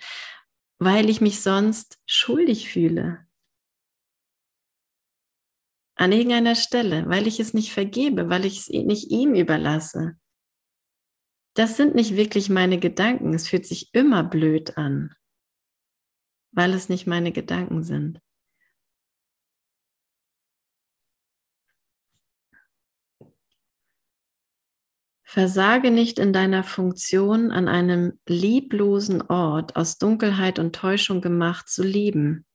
weil 0.80 1.08
ich 1.08 1.21
mich 1.21 1.41
sonst 1.41 1.99
schuldig 2.08 2.67
fühle. 2.67 3.19
An 5.93 6.13
irgendeiner 6.13 6.56
Stelle, 6.56 7.08
weil 7.08 7.28
ich 7.28 7.39
es 7.39 7.54
nicht 7.54 7.73
vergebe, 7.73 8.32
weil 8.32 8.43
ich 8.43 8.58
es 8.58 8.69
nicht 8.69 9.12
ihm 9.12 9.36
überlasse. 9.36 10.15
Das 11.60 11.76
sind 11.76 11.93
nicht 11.93 12.15
wirklich 12.15 12.50
meine 12.50 12.80
Gedanken. 12.80 13.34
Es 13.34 13.50
fühlt 13.50 13.65
sich 13.65 13.93
immer 13.93 14.24
blöd 14.24 14.78
an, 14.78 15.13
weil 16.52 16.74
es 16.74 16.88
nicht 16.88 17.06
meine 17.06 17.34
Gedanken 17.34 17.84
sind. 17.84 18.22
Versage 25.26 25.91
nicht 25.91 26.17
in 26.17 26.32
deiner 26.32 26.63
Funktion, 26.63 27.52
an 27.52 27.67
einem 27.67 28.17
lieblosen 28.26 29.22
Ort 29.24 29.76
aus 29.76 29.98
Dunkelheit 29.98 30.60
und 30.60 30.74
Täuschung 30.74 31.19
gemacht 31.19 31.67
zu 31.67 31.84
lieben. 31.84 32.45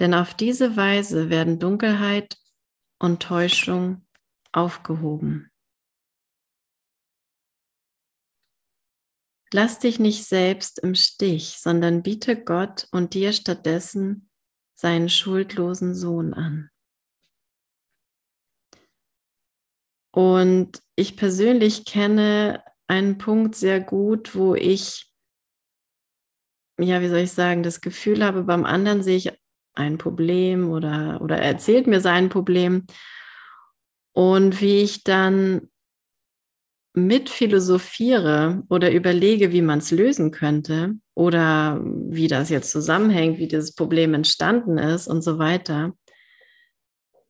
Denn 0.00 0.14
auf 0.14 0.34
diese 0.34 0.76
Weise 0.76 1.30
werden 1.30 1.60
Dunkelheit 1.60 2.36
und 2.98 3.22
Täuschung 3.22 4.04
aufgehoben. 4.50 5.52
Lass 9.56 9.78
dich 9.78 9.98
nicht 9.98 10.22
selbst 10.26 10.80
im 10.80 10.94
Stich, 10.94 11.56
sondern 11.60 12.02
biete 12.02 12.36
Gott 12.36 12.88
und 12.90 13.14
dir 13.14 13.32
stattdessen 13.32 14.28
seinen 14.74 15.08
schuldlosen 15.08 15.94
Sohn 15.94 16.34
an. 16.34 16.68
Und 20.14 20.82
ich 20.94 21.16
persönlich 21.16 21.86
kenne 21.86 22.64
einen 22.86 23.16
Punkt 23.16 23.54
sehr 23.54 23.80
gut, 23.80 24.34
wo 24.34 24.54
ich, 24.54 25.10
ja, 26.78 27.00
wie 27.00 27.08
soll 27.08 27.20
ich 27.20 27.32
sagen, 27.32 27.62
das 27.62 27.80
Gefühl 27.80 28.22
habe, 28.22 28.42
beim 28.42 28.66
anderen 28.66 29.02
sehe 29.02 29.16
ich 29.16 29.32
ein 29.72 29.96
Problem 29.96 30.68
oder, 30.68 31.22
oder 31.22 31.38
er 31.38 31.52
erzählt 31.52 31.86
mir 31.86 32.02
sein 32.02 32.28
Problem. 32.28 32.86
Und 34.12 34.60
wie 34.60 34.82
ich 34.82 35.02
dann 35.02 35.70
mit 36.96 37.28
philosophiere 37.28 38.62
oder 38.70 38.90
überlege, 38.90 39.52
wie 39.52 39.60
man 39.60 39.80
es 39.80 39.90
lösen 39.90 40.30
könnte 40.30 40.94
oder 41.14 41.78
wie 41.84 42.26
das 42.26 42.48
jetzt 42.48 42.70
zusammenhängt, 42.70 43.38
wie 43.38 43.48
dieses 43.48 43.74
Problem 43.74 44.14
entstanden 44.14 44.78
ist 44.78 45.06
und 45.06 45.22
so 45.22 45.38
weiter, 45.38 45.92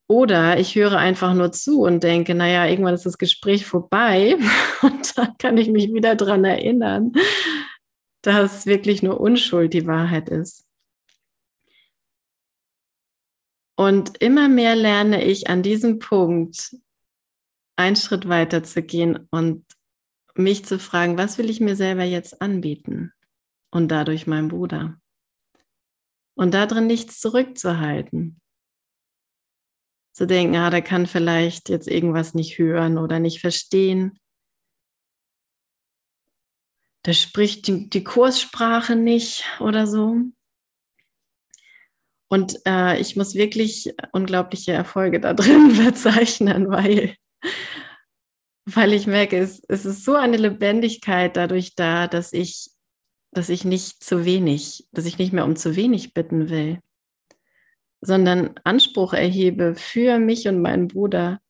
oder 0.09 0.59
ich 0.61 0.77
höre 0.77 0.97
einfach 0.97 1.35
nur 1.35 1.51
zu 1.51 1.81
und 1.83 2.05
denke, 2.05 2.35
naja, 2.35 2.67
irgendwann 2.67 2.95
ist 2.95 3.07
das 3.07 3.19
Gespräch 3.19 3.67
vorbei 3.67 4.37
und 4.83 5.19
dann 5.19 5.37
kann 5.39 5.59
ich 5.59 5.69
mich 5.69 5.93
wieder 5.93 6.15
daran 6.15 6.45
erinnern, 6.45 7.13
dass 8.23 8.67
wirklich 8.67 9.03
nur 9.03 9.21
Unschuld 9.21 9.73
die 9.73 9.87
Wahrheit 9.87 10.29
ist. 10.29 10.65
Und 13.77 14.17
immer 14.23 14.49
mehr 14.49 14.77
lerne 14.77 15.25
ich 15.25 15.51
an 15.51 15.63
diesem 15.63 15.99
Punkt 15.99 16.77
einen 17.77 17.97
Schritt 17.97 18.29
weiter 18.29 18.63
zu 18.65 18.83
gehen 18.83 19.29
und 19.31 19.65
mich 20.35 20.65
zu 20.65 20.79
fragen, 20.79 21.17
was 21.17 21.39
will 21.39 21.51
ich 21.51 21.61
mir 21.61 21.77
selber 21.77 22.05
jetzt 22.05 22.41
anbieten? 22.43 23.13
Und 23.71 23.89
dadurch 23.89 24.27
mein 24.27 24.49
Bruder. 24.49 24.99
Und 26.35 26.55
darin 26.55 26.87
nichts 26.87 27.21
zurückzuhalten 27.21 28.41
zu 30.17 30.27
denken, 30.27 30.57
ah, 30.57 30.71
der 30.71 30.81
kann 30.81 31.07
vielleicht 31.07 31.69
jetzt 31.69 31.89
irgendwas 31.89 32.33
nicht 32.33 32.57
hören 32.57 32.97
oder 32.97 33.19
nicht 33.19 33.39
verstehen. 33.39 34.19
Der 37.05 37.13
spricht 37.13 37.67
die, 37.67 37.91
die 37.91 38.03
Kurssprache 38.03 38.97
nicht 38.97 39.45
oder 39.61 39.87
so. 39.87 40.23
Und 42.29 42.59
äh, 42.65 42.99
ich 42.99 43.15
muss 43.17 43.35
wirklich 43.35 43.95
unglaubliche 44.13 44.73
Erfolge 44.73 45.21
da 45.21 45.35
drin 45.35 45.71
verzeichnen, 45.75 46.71
weil, 46.71 47.15
weil 48.65 48.93
ich 48.93 49.07
merke, 49.07 49.39
es, 49.39 49.63
es 49.69 49.85
ist 49.85 50.05
so 50.05 50.15
eine 50.15 50.37
Lebendigkeit 50.37 51.37
dadurch 51.37 51.75
da, 51.75 52.09
dass 52.09 52.33
ich, 52.33 52.71
dass 53.33 53.49
ich 53.49 53.65
nicht 53.65 54.03
zu 54.03 54.25
wenig, 54.25 54.89
dass 54.93 55.07
ich 55.07 55.19
nicht 55.19 55.33
mehr 55.33 55.45
um 55.45 55.57
zu 55.57 55.77
wenig 55.77 56.15
bitten 56.15 56.51
will 56.51 56.81
sondern 58.01 58.55
Anspruch 58.65 59.15
erhebe 59.15 59.75
für 59.75 60.19
mich 60.19 60.49
und 60.49 60.61
meinen 60.61 60.89
Bruder, 60.89 61.41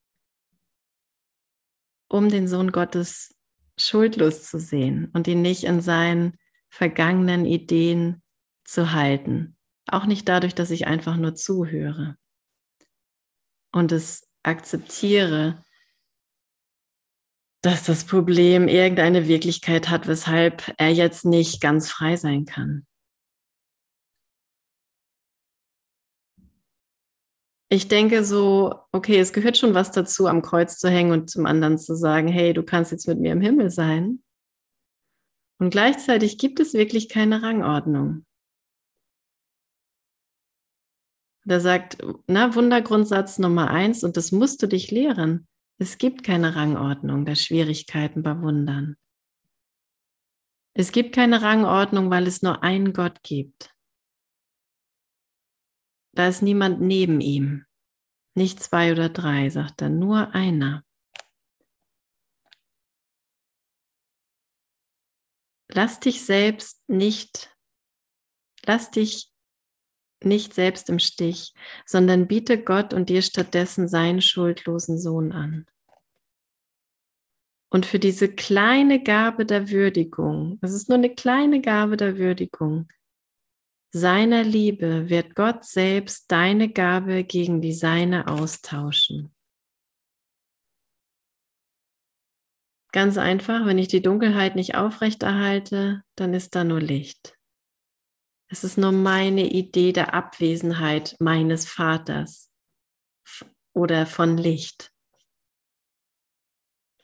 um 2.08 2.28
den 2.28 2.48
Sohn 2.48 2.72
Gottes 2.72 3.34
schuldlos 3.76 4.44
zu 4.44 4.58
sehen 4.58 5.10
und 5.12 5.28
ihn 5.28 5.42
nicht 5.42 5.64
in 5.64 5.80
seinen 5.80 6.38
vergangenen 6.68 7.44
Ideen 7.44 8.22
zu 8.64 8.92
halten. 8.92 9.56
Auch 9.86 10.06
nicht 10.06 10.28
dadurch, 10.28 10.54
dass 10.54 10.70
ich 10.70 10.86
einfach 10.86 11.16
nur 11.16 11.34
zuhöre 11.34 12.16
und 13.72 13.92
es 13.92 14.26
akzeptiere, 14.42 15.62
dass 17.62 17.84
das 17.84 18.04
Problem 18.04 18.68
irgendeine 18.68 19.28
Wirklichkeit 19.28 19.88
hat, 19.88 20.06
weshalb 20.06 20.72
er 20.78 20.90
jetzt 20.90 21.24
nicht 21.24 21.60
ganz 21.60 21.90
frei 21.90 22.16
sein 22.16 22.44
kann. 22.44 22.86
ich 27.68 27.88
denke 27.88 28.24
so, 28.24 28.74
okay, 28.92 29.18
es 29.18 29.32
gehört 29.32 29.58
schon 29.58 29.74
was 29.74 29.90
dazu, 29.90 30.26
am 30.26 30.42
Kreuz 30.42 30.78
zu 30.78 30.88
hängen 30.88 31.12
und 31.12 31.30
zum 31.30 31.46
anderen 31.46 31.78
zu 31.78 31.96
sagen, 31.96 32.28
hey, 32.28 32.52
du 32.52 32.62
kannst 32.62 32.92
jetzt 32.92 33.08
mit 33.08 33.18
mir 33.18 33.32
im 33.32 33.40
Himmel 33.40 33.70
sein. 33.70 34.22
Und 35.58 35.70
gleichzeitig 35.70 36.38
gibt 36.38 36.60
es 36.60 36.74
wirklich 36.74 37.08
keine 37.08 37.42
Rangordnung. 37.42 38.24
Da 41.44 41.60
sagt, 41.60 41.98
na, 42.26 42.54
Wundergrundsatz 42.54 43.38
Nummer 43.38 43.70
eins, 43.70 44.04
und 44.04 44.16
das 44.16 44.32
musst 44.32 44.62
du 44.62 44.66
dich 44.66 44.90
lehren. 44.90 45.46
Es 45.78 45.98
gibt 45.98 46.22
keine 46.22 46.56
Rangordnung 46.56 47.26
der 47.26 47.34
Schwierigkeiten 47.34 48.22
bei 48.22 48.40
Wundern. 48.40 48.96
Es 50.72 50.92
gibt 50.92 51.14
keine 51.14 51.42
Rangordnung, 51.42 52.10
weil 52.10 52.26
es 52.26 52.42
nur 52.42 52.62
einen 52.62 52.92
Gott 52.92 53.22
gibt. 53.22 53.74
Da 56.12 56.28
ist 56.28 56.42
niemand 56.42 56.80
neben 56.80 57.20
ihm. 57.20 57.66
Nicht 58.34 58.62
zwei 58.62 58.92
oder 58.92 59.08
drei, 59.08 59.50
sagt 59.50 59.82
er, 59.82 59.90
nur 59.90 60.34
einer. 60.34 60.82
Lass 65.68 66.00
dich 66.00 66.24
selbst 66.24 66.88
nicht, 66.88 67.54
lass 68.64 68.90
dich 68.90 69.30
nicht 70.26 70.52
selbst 70.52 70.90
im 70.90 70.98
Stich, 70.98 71.54
sondern 71.86 72.26
biete 72.26 72.62
Gott 72.62 72.92
und 72.92 73.08
dir 73.08 73.22
stattdessen 73.22 73.88
seinen 73.88 74.20
schuldlosen 74.20 74.98
Sohn 74.98 75.32
an. 75.32 75.66
Und 77.70 77.86
für 77.86 77.98
diese 77.98 78.28
kleine 78.28 79.02
Gabe 79.02 79.46
der 79.46 79.70
Würdigung, 79.70 80.58
es 80.62 80.72
ist 80.72 80.88
nur 80.88 80.98
eine 80.98 81.14
kleine 81.14 81.60
Gabe 81.60 81.96
der 81.96 82.18
Würdigung, 82.18 82.88
seiner 83.92 84.44
Liebe 84.44 85.08
wird 85.08 85.34
Gott 85.34 85.64
selbst 85.64 86.30
deine 86.30 86.70
Gabe 86.70 87.24
gegen 87.24 87.62
die 87.62 87.72
seine 87.72 88.28
austauschen. 88.28 89.34
Ganz 92.92 93.18
einfach, 93.18 93.66
wenn 93.66 93.78
ich 93.78 93.88
die 93.88 94.02
Dunkelheit 94.02 94.56
nicht 94.56 94.74
aufrechterhalte, 94.74 96.02
dann 96.14 96.34
ist 96.34 96.54
da 96.54 96.64
nur 96.64 96.80
Licht. 96.80 97.36
Es 98.48 98.64
ist 98.64 98.78
nur 98.78 98.92
meine 98.92 99.50
Idee 99.50 99.92
der 99.92 100.14
Abwesenheit 100.14 101.16
meines 101.18 101.68
Vaters 101.68 102.50
oder 103.72 104.06
von 104.06 104.36
Licht. 104.36 104.92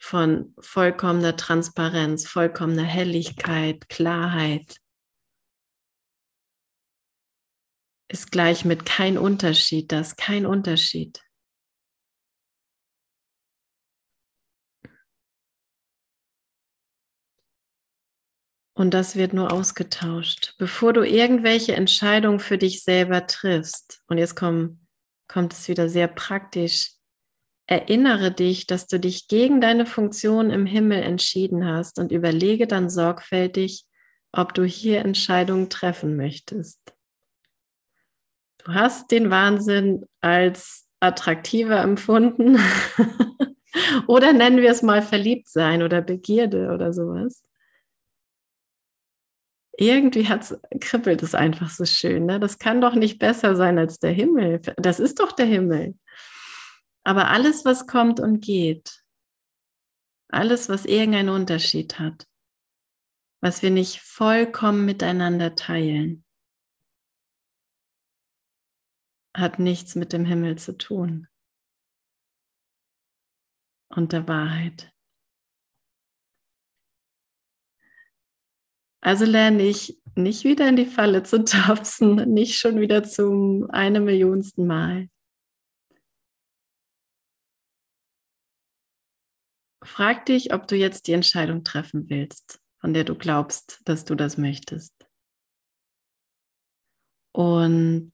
von 0.02 0.52
vollkommener 0.58 1.36
Transparenz, 1.36 2.26
vollkommener 2.26 2.82
Helligkeit, 2.82 3.88
Klarheit, 3.88 4.78
ist 8.08 8.32
gleich 8.32 8.64
mit 8.64 8.84
kein 8.84 9.16
Unterschied, 9.16 9.92
das 9.92 10.08
ist 10.08 10.16
kein 10.16 10.44
Unterschied. 10.44 11.22
Und 18.74 18.94
das 18.94 19.16
wird 19.16 19.34
nur 19.34 19.52
ausgetauscht. 19.52 20.54
Bevor 20.58 20.92
du 20.92 21.02
irgendwelche 21.02 21.74
Entscheidungen 21.74 22.40
für 22.40 22.56
dich 22.56 22.82
selber 22.82 23.26
triffst, 23.26 24.02
und 24.08 24.18
jetzt 24.18 24.34
komm, 24.34 24.86
kommt 25.28 25.52
es 25.52 25.68
wieder 25.68 25.88
sehr 25.88 26.08
praktisch, 26.08 26.92
erinnere 27.66 28.32
dich, 28.32 28.66
dass 28.66 28.86
du 28.86 28.98
dich 28.98 29.28
gegen 29.28 29.60
deine 29.60 29.86
Funktion 29.86 30.50
im 30.50 30.66
Himmel 30.66 31.02
entschieden 31.02 31.66
hast 31.66 31.98
und 31.98 32.12
überlege 32.12 32.66
dann 32.66 32.88
sorgfältig, 32.88 33.84
ob 34.32 34.54
du 34.54 34.64
hier 34.64 35.00
Entscheidungen 35.00 35.68
treffen 35.68 36.16
möchtest. 36.16 36.94
Du 38.64 38.72
hast 38.72 39.10
den 39.10 39.30
Wahnsinn 39.30 40.06
als 40.20 40.88
attraktiver 41.00 41.80
empfunden 41.82 42.58
oder 44.06 44.32
nennen 44.32 44.58
wir 44.58 44.70
es 44.70 44.82
mal 44.82 45.02
verliebt 45.02 45.48
sein 45.48 45.82
oder 45.82 46.00
Begierde 46.00 46.70
oder 46.72 46.92
sowas 46.92 47.42
irgendwie 49.76 50.28
hat's, 50.28 50.54
kribbelt 50.80 51.22
es 51.22 51.34
einfach 51.34 51.70
so 51.70 51.84
schön. 51.84 52.26
Ne? 52.26 52.38
Das 52.38 52.58
kann 52.58 52.80
doch 52.80 52.94
nicht 52.94 53.18
besser 53.18 53.56
sein 53.56 53.78
als 53.78 53.98
der 53.98 54.12
Himmel. 54.12 54.60
Das 54.76 55.00
ist 55.00 55.20
doch 55.20 55.32
der 55.32 55.46
Himmel. 55.46 55.98
Aber 57.04 57.28
alles, 57.28 57.64
was 57.64 57.86
kommt 57.86 58.20
und 58.20 58.40
geht, 58.40 59.02
alles, 60.28 60.68
was 60.68 60.84
irgendeinen 60.84 61.30
Unterschied 61.30 61.98
hat, 61.98 62.26
was 63.40 63.62
wir 63.62 63.70
nicht 63.70 64.00
vollkommen 64.00 64.84
miteinander 64.84 65.54
teilen, 65.54 66.24
hat 69.34 69.58
nichts 69.58 69.94
mit 69.94 70.12
dem 70.12 70.24
Himmel 70.24 70.58
zu 70.58 70.76
tun 70.76 71.26
und 73.88 74.12
der 74.12 74.28
Wahrheit. 74.28 74.91
Also 79.02 79.24
lerne 79.24 79.64
ich 79.64 80.00
nicht 80.14 80.44
wieder 80.44 80.68
in 80.68 80.76
die 80.76 80.86
Falle 80.86 81.24
zu 81.24 81.44
tapsen, 81.44 82.16
nicht 82.32 82.58
schon 82.58 82.80
wieder 82.80 83.02
zum 83.02 83.68
eine 83.70 84.00
Millionsten 84.00 84.66
Mal. 84.66 85.08
Frag 89.82 90.26
dich, 90.26 90.54
ob 90.54 90.68
du 90.68 90.76
jetzt 90.76 91.08
die 91.08 91.12
Entscheidung 91.12 91.64
treffen 91.64 92.08
willst, 92.08 92.60
von 92.80 92.94
der 92.94 93.02
du 93.02 93.16
glaubst, 93.16 93.80
dass 93.84 94.04
du 94.04 94.14
das 94.14 94.38
möchtest. 94.38 94.94
Und, 97.34 98.12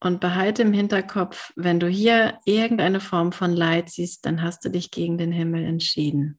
und 0.00 0.20
behalte 0.20 0.62
im 0.62 0.72
Hinterkopf, 0.72 1.52
wenn 1.56 1.80
du 1.80 1.88
hier 1.88 2.38
irgendeine 2.44 3.00
Form 3.00 3.32
von 3.32 3.52
Leid 3.52 3.90
siehst, 3.90 4.24
dann 4.24 4.42
hast 4.42 4.64
du 4.64 4.68
dich 4.68 4.92
gegen 4.92 5.18
den 5.18 5.32
Himmel 5.32 5.64
entschieden. 5.64 6.38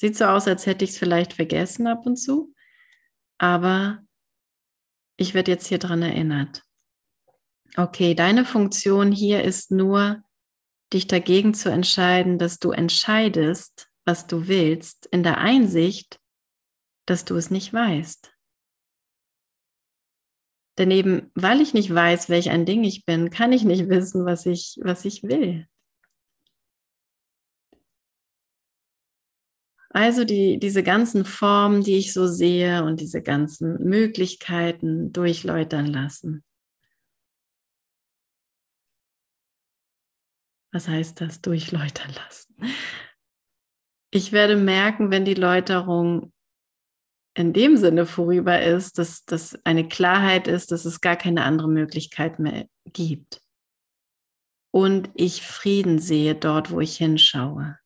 Sieht 0.00 0.16
so 0.16 0.24
aus, 0.24 0.48
als 0.48 0.64
hätte 0.64 0.82
ich 0.82 0.92
es 0.92 0.98
vielleicht 0.98 1.34
vergessen 1.34 1.86
ab 1.86 2.06
und 2.06 2.16
zu, 2.16 2.54
aber 3.36 4.02
ich 5.18 5.34
werde 5.34 5.50
jetzt 5.50 5.66
hier 5.66 5.76
dran 5.76 6.00
erinnert. 6.00 6.62
Okay, 7.76 8.14
deine 8.14 8.46
Funktion 8.46 9.12
hier 9.12 9.44
ist 9.44 9.70
nur, 9.70 10.22
dich 10.90 11.06
dagegen 11.06 11.52
zu 11.52 11.70
entscheiden, 11.70 12.38
dass 12.38 12.58
du 12.58 12.70
entscheidest, 12.70 13.90
was 14.06 14.26
du 14.26 14.48
willst, 14.48 15.04
in 15.04 15.22
der 15.22 15.36
Einsicht, 15.36 16.18
dass 17.04 17.26
du 17.26 17.36
es 17.36 17.50
nicht 17.50 17.74
weißt. 17.74 18.32
Denn 20.78 20.90
eben, 20.90 21.30
weil 21.34 21.60
ich 21.60 21.74
nicht 21.74 21.94
weiß, 21.94 22.30
welch 22.30 22.48
ein 22.48 22.64
Ding 22.64 22.84
ich 22.84 23.04
bin, 23.04 23.28
kann 23.28 23.52
ich 23.52 23.64
nicht 23.64 23.90
wissen, 23.90 24.24
was 24.24 24.46
ich, 24.46 24.78
was 24.80 25.04
ich 25.04 25.24
will. 25.24 25.68
Also 29.92 30.24
die, 30.24 30.58
diese 30.58 30.84
ganzen 30.84 31.24
Formen, 31.24 31.82
die 31.82 31.96
ich 31.98 32.12
so 32.12 32.28
sehe 32.28 32.84
und 32.84 33.00
diese 33.00 33.22
ganzen 33.22 33.82
Möglichkeiten 33.82 35.12
durchläutern 35.12 35.86
lassen. 35.86 36.44
Was 40.72 40.86
heißt 40.86 41.20
das, 41.20 41.40
durchläutern 41.40 42.12
lassen? 42.14 42.54
Ich 44.12 44.30
werde 44.30 44.56
merken, 44.56 45.10
wenn 45.10 45.24
die 45.24 45.34
Läuterung 45.34 46.32
in 47.34 47.52
dem 47.52 47.76
Sinne 47.76 48.06
vorüber 48.06 48.62
ist, 48.62 48.98
dass 48.98 49.24
das 49.24 49.58
eine 49.64 49.88
Klarheit 49.88 50.46
ist, 50.46 50.70
dass 50.70 50.84
es 50.84 51.00
gar 51.00 51.16
keine 51.16 51.42
andere 51.42 51.68
Möglichkeit 51.68 52.38
mehr 52.38 52.66
gibt. 52.92 53.42
Und 54.72 55.10
ich 55.14 55.42
Frieden 55.42 55.98
sehe 55.98 56.36
dort, 56.36 56.70
wo 56.70 56.80
ich 56.80 56.96
hinschaue. 56.96 57.79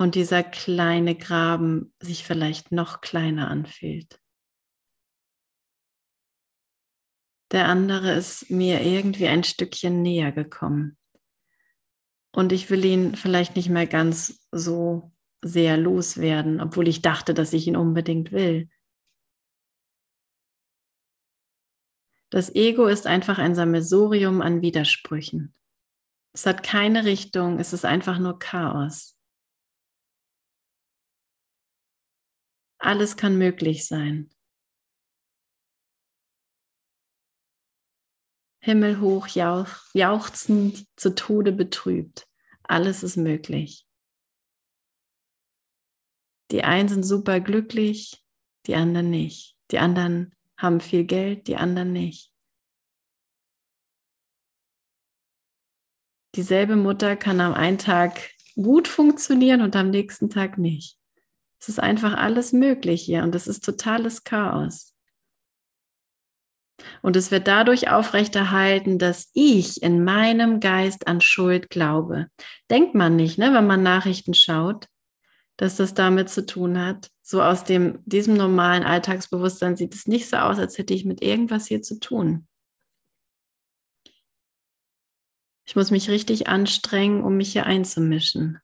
Und 0.00 0.14
dieser 0.14 0.42
kleine 0.42 1.14
Graben 1.14 1.92
sich 2.00 2.24
vielleicht 2.24 2.72
noch 2.72 3.02
kleiner 3.02 3.50
anfühlt. 3.50 4.18
Der 7.52 7.68
andere 7.68 8.12
ist 8.12 8.48
mir 8.50 8.80
irgendwie 8.80 9.28
ein 9.28 9.44
Stückchen 9.44 10.00
näher 10.00 10.32
gekommen. 10.32 10.96
Und 12.34 12.52
ich 12.52 12.70
will 12.70 12.82
ihn 12.82 13.14
vielleicht 13.14 13.56
nicht 13.56 13.68
mehr 13.68 13.86
ganz 13.86 14.48
so 14.50 15.12
sehr 15.42 15.76
loswerden, 15.76 16.62
obwohl 16.62 16.88
ich 16.88 17.02
dachte, 17.02 17.34
dass 17.34 17.52
ich 17.52 17.66
ihn 17.66 17.76
unbedingt 17.76 18.32
will. 18.32 18.70
Das 22.30 22.54
Ego 22.54 22.86
ist 22.86 23.06
einfach 23.06 23.36
ein 23.36 23.54
Sammelsurium 23.54 24.40
an 24.40 24.62
Widersprüchen. 24.62 25.54
Es 26.32 26.46
hat 26.46 26.62
keine 26.62 27.04
Richtung, 27.04 27.58
es 27.58 27.74
ist 27.74 27.84
einfach 27.84 28.18
nur 28.18 28.38
Chaos. 28.38 29.19
Alles 32.80 33.18
kann 33.18 33.36
möglich 33.36 33.86
sein. 33.86 34.30
Himmelhoch 38.62 39.26
jauch, 39.28 39.68
jauchzend, 39.92 40.86
zu 40.96 41.14
Tode 41.14 41.52
betrübt. 41.52 42.26
Alles 42.62 43.02
ist 43.02 43.16
möglich. 43.16 43.86
Die 46.50 46.64
einen 46.64 46.88
sind 46.88 47.04
super 47.04 47.40
glücklich, 47.40 48.24
die 48.66 48.74
anderen 48.74 49.10
nicht. 49.10 49.56
Die 49.70 49.78
anderen 49.78 50.34
haben 50.56 50.80
viel 50.80 51.04
Geld, 51.04 51.46
die 51.48 51.56
anderen 51.56 51.92
nicht. 51.92 52.32
Dieselbe 56.34 56.76
Mutter 56.76 57.16
kann 57.16 57.40
am 57.40 57.54
einen 57.54 57.78
Tag 57.78 58.30
gut 58.54 58.88
funktionieren 58.88 59.62
und 59.62 59.74
am 59.76 59.90
nächsten 59.90 60.30
Tag 60.30 60.58
nicht. 60.58 60.99
Es 61.60 61.68
ist 61.68 61.78
einfach 61.78 62.14
alles 62.14 62.52
möglich 62.52 63.02
hier 63.02 63.22
und 63.22 63.34
es 63.34 63.46
ist 63.46 63.64
totales 63.64 64.24
Chaos. 64.24 64.94
Und 67.02 67.16
es 67.16 67.30
wird 67.30 67.46
dadurch 67.46 67.90
aufrechterhalten, 67.90 68.98
dass 68.98 69.30
ich 69.34 69.82
in 69.82 70.02
meinem 70.02 70.60
Geist 70.60 71.06
an 71.06 71.20
Schuld 71.20 71.68
glaube. 71.68 72.28
Denkt 72.70 72.94
man 72.94 73.16
nicht, 73.16 73.36
ne, 73.38 73.52
wenn 73.52 73.66
man 73.66 73.82
Nachrichten 73.82 74.32
schaut, 74.32 74.86
dass 75.58 75.76
das 75.76 75.92
damit 75.92 76.30
zu 76.30 76.46
tun 76.46 76.78
hat. 76.78 77.10
So 77.20 77.42
aus 77.42 77.64
dem, 77.64 77.98
diesem 78.06 78.34
normalen 78.34 78.82
Alltagsbewusstsein 78.82 79.76
sieht 79.76 79.94
es 79.94 80.06
nicht 80.06 80.28
so 80.28 80.38
aus, 80.38 80.58
als 80.58 80.78
hätte 80.78 80.94
ich 80.94 81.04
mit 81.04 81.22
irgendwas 81.22 81.66
hier 81.66 81.82
zu 81.82 82.00
tun. 82.00 82.48
Ich 85.66 85.76
muss 85.76 85.90
mich 85.90 86.08
richtig 86.08 86.48
anstrengen, 86.48 87.22
um 87.22 87.36
mich 87.36 87.52
hier 87.52 87.66
einzumischen. 87.66 88.58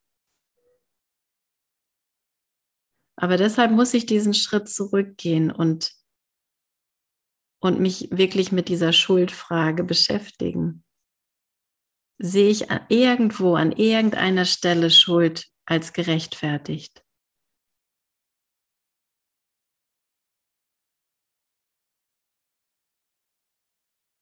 Aber 3.17 3.37
deshalb 3.37 3.73
muss 3.73 3.95
ich 3.95 4.07
diesen 4.07 4.35
Schritt 4.35 4.69
zurückgehen 4.69 5.51
und, 5.51 5.93
und 7.61 7.81
mich 7.81 8.09
wirklich 8.11 8.53
mit 8.53 8.69
dieser 8.69 8.93
Schuldfrage 8.93 9.85
beschäftigen. 9.85 10.85
Sehe 12.19 12.49
ich 12.51 12.67
irgendwo 12.89 13.55
an 13.55 13.73
irgendeiner 13.73 14.45
Stelle 14.45 14.91
Schuld 14.91 15.47
als 15.67 15.93
gerechtfertigt? 15.93 17.03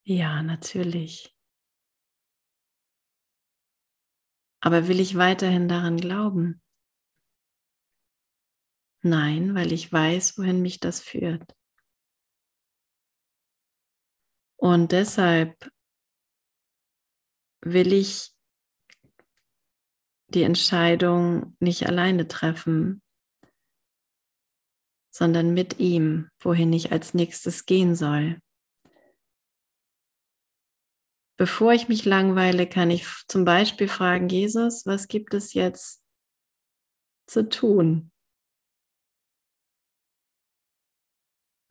Ja, 0.07 0.43
natürlich. 0.43 1.35
Aber 4.61 4.89
will 4.89 4.99
ich 4.99 5.17
weiterhin 5.17 5.69
daran 5.69 5.97
glauben? 5.97 6.61
Nein, 9.07 9.55
weil 9.55 9.71
ich 9.71 9.93
weiß, 9.93 10.39
wohin 10.39 10.63
mich 10.63 10.81
das 10.81 11.01
führt. 11.01 11.55
Und 14.57 14.93
deshalb 14.93 15.71
will 17.61 17.93
ich 17.93 18.33
die 20.29 20.43
Entscheidung 20.43 21.55
nicht 21.61 21.87
alleine 21.87 22.29
treffen, 22.29 23.03
sondern 25.11 25.53
mit 25.53 25.81
ihm, 25.81 26.31
wohin 26.41 26.73
ich 26.73 26.91
als 26.91 27.13
nächstes 27.13 27.67
gehen 27.67 27.95
soll. 27.95 28.41
Bevor 31.37 31.75
ich 31.75 31.89
mich 31.89 32.07
langweile, 32.07 32.67
kann 32.67 32.91
ich 32.91 33.07
zum 33.29 33.45
Beispiel 33.45 33.89
fragen, 33.89 34.31
Jesus, 34.31 34.87
was 34.87 35.09
gibt 35.09 35.35
es 35.35 35.53
jetzt 35.53 36.07
zu 37.27 37.47
tun? 37.51 38.11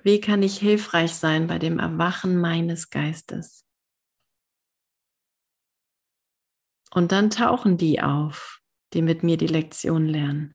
Wie 0.04 0.20
kann 0.20 0.44
ich 0.44 0.58
hilfreich 0.58 1.14
sein 1.16 1.48
bei 1.48 1.60
dem 1.60 1.80
Erwachen 1.80 2.38
meines 2.38 2.90
Geistes? 2.90 3.66
Und 6.92 7.14
dann 7.14 7.30
tauchen 7.30 7.78
die 7.78 8.02
auf, 8.02 8.60
die 8.94 9.02
mit 9.02 9.24
mir 9.24 9.38
die 9.38 9.48
Lektion 9.48 10.06
lernen. 10.06 10.54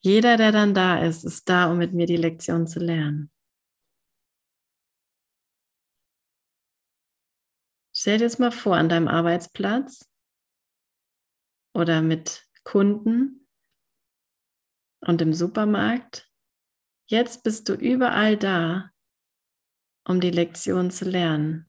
Jeder, 0.00 0.36
der 0.36 0.52
dann 0.52 0.74
da 0.74 1.02
ist, 1.02 1.24
ist 1.24 1.48
da, 1.48 1.70
um 1.70 1.78
mit 1.78 1.94
mir 1.94 2.06
die 2.06 2.16
Lektion 2.16 2.66
zu 2.66 2.80
lernen. 2.80 3.32
Stell 7.96 8.18
dir 8.18 8.24
das 8.26 8.38
mal 8.38 8.52
vor 8.52 8.76
an 8.76 8.90
deinem 8.90 9.08
Arbeitsplatz 9.08 10.08
oder 11.74 12.02
mit 12.02 12.46
Kunden 12.62 13.48
und 15.00 15.22
im 15.22 15.32
Supermarkt. 15.32 16.27
Jetzt 17.10 17.42
bist 17.42 17.70
du 17.70 17.72
überall 17.72 18.36
da, 18.36 18.90
um 20.06 20.20
die 20.20 20.30
Lektion 20.30 20.90
zu 20.90 21.06
lernen. 21.06 21.66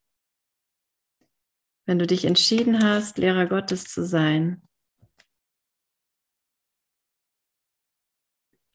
Wenn 1.86 1.98
du 1.98 2.06
dich 2.06 2.26
entschieden 2.26 2.84
hast, 2.84 3.18
Lehrer 3.18 3.46
Gottes 3.46 3.86
zu 3.86 4.06
sein, 4.06 4.62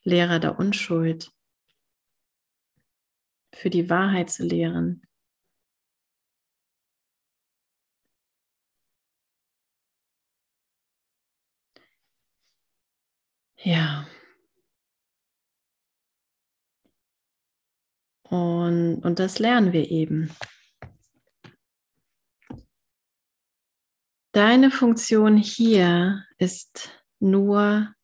Lehrer 0.04 0.38
der 0.38 0.58
Unschuld, 0.58 1.30
für 3.54 3.68
die 3.68 3.90
Wahrheit 3.90 4.30
zu 4.30 4.44
lehren. 4.44 5.02
Ja. 13.56 14.06
Und, 18.34 18.96
und 19.04 19.20
das 19.20 19.38
lernen 19.38 19.72
wir 19.72 19.92
eben. 19.92 20.28
Deine 24.32 24.72
Funktion 24.72 25.36
hier 25.36 26.24
ist 26.38 26.90
nur, 27.20 27.94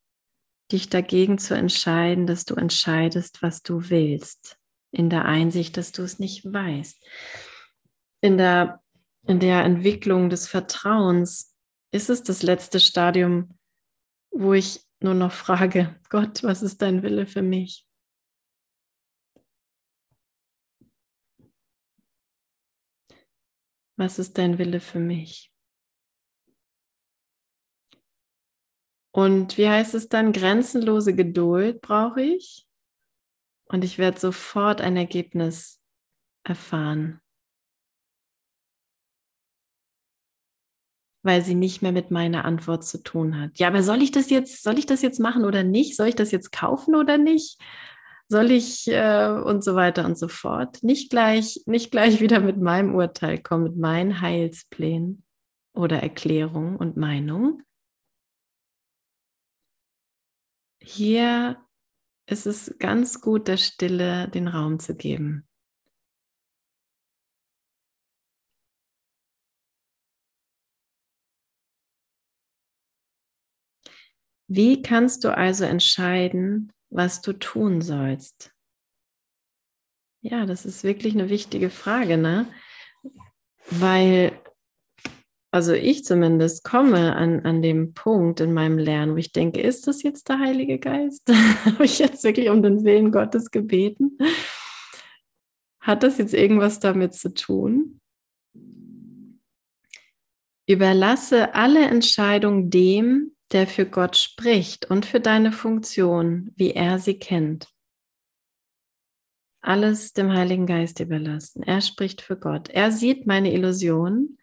dich 0.70 0.89
dagegen 0.89 1.39
zu 1.39 1.55
entscheiden, 1.55 2.28
dass 2.28 2.45
du 2.45 2.55
entscheidest, 2.55 3.43
was 3.43 3.64
du 3.64 3.91
willst, 3.91 4.57
in 4.93 5.11
der 5.11 5.24
Einsicht, 5.24 5.76
dass 5.76 5.91
du 5.91 6.03
es 6.03 6.20
nicht 6.20 6.45
weißt. 6.45 7.05
In 8.20 8.39
der, 8.39 8.81
in 9.26 9.41
der 9.41 9.64
Entwicklung 9.64 10.31
des 10.31 10.47
Vertrauens 10.47 11.57
ist 11.91 12.09
es 12.09 12.22
das 12.22 12.45
letzte 12.45 12.78
Stadium, 12.78 13.59
wo 14.31 14.53
ich 14.53 14.85
nur 15.01 15.14
noch 15.14 15.33
frage, 15.33 15.99
Gott, 16.09 16.45
was 16.45 16.62
ist 16.62 16.83
dein 16.83 17.03
Wille 17.03 17.26
für 17.26 17.43
mich? 17.43 17.89
Was 24.01 24.18
ist 24.18 24.38
dein 24.38 24.57
Wille 24.57 24.80
für 24.80 24.98
mich? 24.98 25.53
Und 29.11 29.59
wie 29.59 29.68
heißt 29.68 29.94
es 29.94 30.09
dann? 30.09 30.32
Grenzenlose 30.32 31.14
Geduld 31.14 31.82
brauche 31.82 32.22
ich. 32.22 32.66
Und 33.66 33.84
ich 33.84 33.98
werde 33.98 34.18
sofort 34.18 34.80
ein 34.80 34.96
Ergebnis 34.96 35.82
erfahren. 36.44 37.20
Weil 41.22 41.42
sie 41.44 41.55
nicht 41.55 41.82
mehr 41.82 41.92
mit 41.92 42.11
meiner 42.11 42.46
Antwort 42.46 42.86
zu 42.86 43.03
tun 43.03 43.38
hat. 43.38 43.59
Ja, 43.59 43.68
aber 43.68 43.82
soll 43.82 44.01
ich 44.01 44.12
das 44.12 44.30
jetzt, 44.30 44.62
soll 44.62 44.78
ich 44.78 44.86
das 44.86 45.03
jetzt 45.03 45.20
machen 45.20 45.44
oder 45.44 45.62
nicht? 45.62 45.94
Soll 45.94 46.09
ich 46.09 46.16
das 46.16 46.30
jetzt 46.30 46.53
kaufen 46.53 46.94
oder 46.94 47.18
nicht? 47.18 47.61
Soll 48.31 48.53
ich 48.53 48.87
äh, 48.87 49.28
und 49.28 49.64
so 49.64 49.74
weiter 49.74 50.05
und 50.05 50.16
so 50.16 50.28
fort. 50.28 50.83
Nicht 50.83 51.11
gleich, 51.11 51.62
nicht 51.66 51.91
gleich 51.91 52.20
wieder 52.20 52.41
mit 52.41 52.59
meinem 52.59 52.95
Urteil 52.95 53.43
kommen, 53.43 53.64
mit 53.64 53.76
meinen 53.76 54.20
Heilsplänen 54.20 55.24
oder 55.74 56.03
Erklärungen 56.03 56.76
und 56.76 56.97
Meinungen, 56.97 57.64
hier 60.83 61.64
ist 62.26 62.47
es 62.47 62.76
ganz 62.78 63.20
gut, 63.20 63.49
der 63.49 63.59
Stille 63.59 64.28
den 64.28 64.49
Raum 64.49 64.78
zu 64.78 64.97
geben. 64.97 65.47
Wie 74.49 74.83
kannst 74.83 75.22
du 75.22 75.37
also 75.37 75.64
entscheiden, 75.64 76.72
was 76.91 77.22
du 77.22 77.32
tun 77.32 77.80
sollst? 77.80 78.53
Ja, 80.22 80.45
das 80.45 80.66
ist 80.66 80.84
wirklich 80.84 81.14
eine 81.14 81.30
wichtige 81.30 81.70
Frage, 81.70 82.18
ne? 82.18 82.47
Weil 83.70 84.38
also 85.53 85.72
ich 85.72 86.05
zumindest 86.05 86.62
komme 86.62 87.16
an, 87.16 87.41
an 87.41 87.61
dem 87.61 87.93
Punkt 87.93 88.38
in 88.41 88.53
meinem 88.53 88.78
Lernen, 88.78 89.14
wo 89.14 89.16
ich 89.16 89.32
denke, 89.32 89.61
ist 89.61 89.88
das 89.88 90.03
jetzt 90.05 90.28
der 90.28 90.38
Heilige 90.38 90.78
Geist? 90.78 91.28
Habe 91.64 91.84
ich 91.84 91.99
jetzt 91.99 92.22
wirklich 92.22 92.51
um 92.51 92.62
den 92.62 92.84
Willen 92.84 93.11
Gottes 93.11 93.51
gebeten? 93.51 94.16
Hat 95.80 96.05
das 96.05 96.18
jetzt 96.18 96.34
irgendwas 96.34 96.78
damit 96.78 97.14
zu 97.14 97.34
tun? 97.34 98.01
Überlasse 100.68 101.53
alle 101.55 101.84
Entscheidungen 101.84 102.70
dem, 102.70 103.32
der 103.53 103.66
für 103.66 103.86
Gott 103.86 104.16
spricht 104.16 104.90
und 104.90 105.07
für 105.07 105.20
deine 105.20 105.53
Funktion, 105.53 106.53
wie 106.57 106.70
er 106.70 106.98
sie 106.98 107.18
kennt. 107.18 107.68
Alles 109.61 110.12
dem 110.12 110.32
Heiligen 110.32 110.66
Geist 110.66 111.01
überlassen. 111.01 111.62
Er 111.62 111.80
spricht 111.80 112.22
für 112.22 112.38
Gott. 112.38 112.68
Er 112.70 112.92
sieht 112.92 113.26
meine 113.26 113.53
Illusionen 113.53 114.38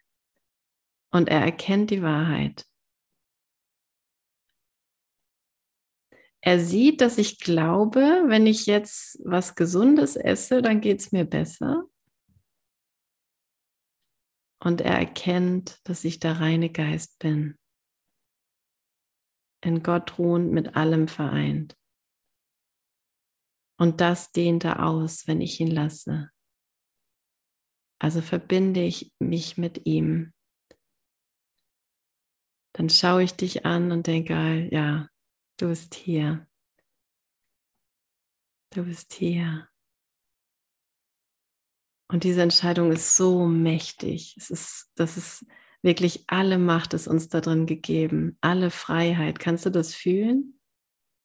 und 1.12 1.30
er 1.30 1.42
erkennt 1.42 1.90
die 1.90 2.04
Wahrheit. 2.04 2.66
Er 6.42 6.60
sieht, 6.60 7.02
dass 7.02 7.18
ich 7.18 7.40
glaube, 7.40 8.24
wenn 8.28 8.46
ich 8.46 8.68
jetzt 8.68 9.20
was 9.26 9.56
Gesundes 9.56 10.16
esse, 10.16 10.62
dann 10.62 10.82
geht 10.82 11.00
es 11.00 11.12
mir 11.12 11.26
besser. 11.26 11.84
Und 14.60 14.82
er 14.82 14.98
erkennt, 14.98 15.80
dass 15.84 16.04
ich 16.04 16.20
der 16.20 16.40
reine 16.40 16.70
Geist 16.70 17.20
bin. 17.20 17.58
In 19.68 19.84
Gott 19.84 20.18
ruhend 20.18 20.52
mit 20.52 20.76
allem 20.76 21.08
vereint. 21.08 21.78
Und 23.80 24.02
das 24.02 24.32
dehnt 24.32 24.64
er 24.64 24.86
aus, 24.86 25.28
wenn 25.28 25.42
ich 25.42 25.60
ihn 25.60 25.70
lasse. 25.70 26.32
Also 28.00 28.22
verbinde 28.22 28.82
ich 28.82 29.12
mich 29.20 29.58
mit 29.58 29.86
ihm 29.86 30.34
dann 32.78 32.90
schaue 32.92 33.24
ich 33.24 33.34
dich 33.34 33.66
an 33.66 33.92
und 33.92 34.06
denke, 34.06 34.70
ja, 34.72 35.10
du 35.60 35.70
bist 35.70 35.96
hier. 35.96 36.48
Du 38.72 38.84
bist 38.86 39.14
hier. 39.14 39.68
Und 42.08 42.24
diese 42.24 42.44
Entscheidung 42.44 42.92
ist 42.92 43.18
so 43.18 43.48
mächtig. 43.48 44.36
Es 44.38 44.52
ist, 44.52 44.92
das 44.96 45.18
ist 45.18 45.46
wirklich 45.88 46.26
alle 46.28 46.60
Macht 46.60 46.94
ist 46.94 47.08
uns 47.08 47.30
da 47.30 47.42
drin 47.42 47.66
gegeben, 47.66 48.38
alle 48.42 48.70
Freiheit. 48.70 49.40
Kannst 49.40 49.66
du 49.66 49.72
das 49.72 49.96
fühlen? 49.96 50.60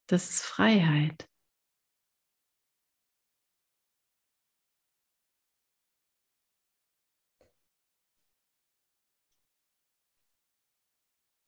Das 0.07 0.31
ist 0.31 0.43
Freiheit. 0.43 1.29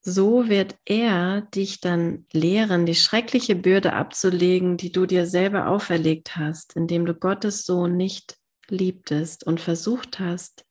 so 0.07 0.49
wird 0.49 0.75
er 0.85 1.41
dich 1.41 1.81
dann 1.81 2.27
lehren, 2.31 2.85
die 2.85 2.93
schreckliche 2.93 3.55
Bürde 3.55 3.93
abzulegen, 3.93 4.77
die 4.77 4.91
du 4.91 5.07
dir 5.07 5.25
selber 5.25 5.67
auferlegt 5.67 6.35
hast, 6.35 6.75
indem 6.75 7.07
du 7.07 7.15
Gottes 7.15 7.65
Sohn 7.65 7.97
nicht 7.97 8.37
liebtest 8.69 9.47
und 9.47 9.59
versucht 9.59 10.19
hast, 10.19 10.64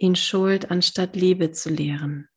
ihn 0.00 0.16
Schuld 0.16 0.70
anstatt 0.70 1.14
Liebe 1.14 1.52
zu 1.52 1.68
lehren. 1.68 2.28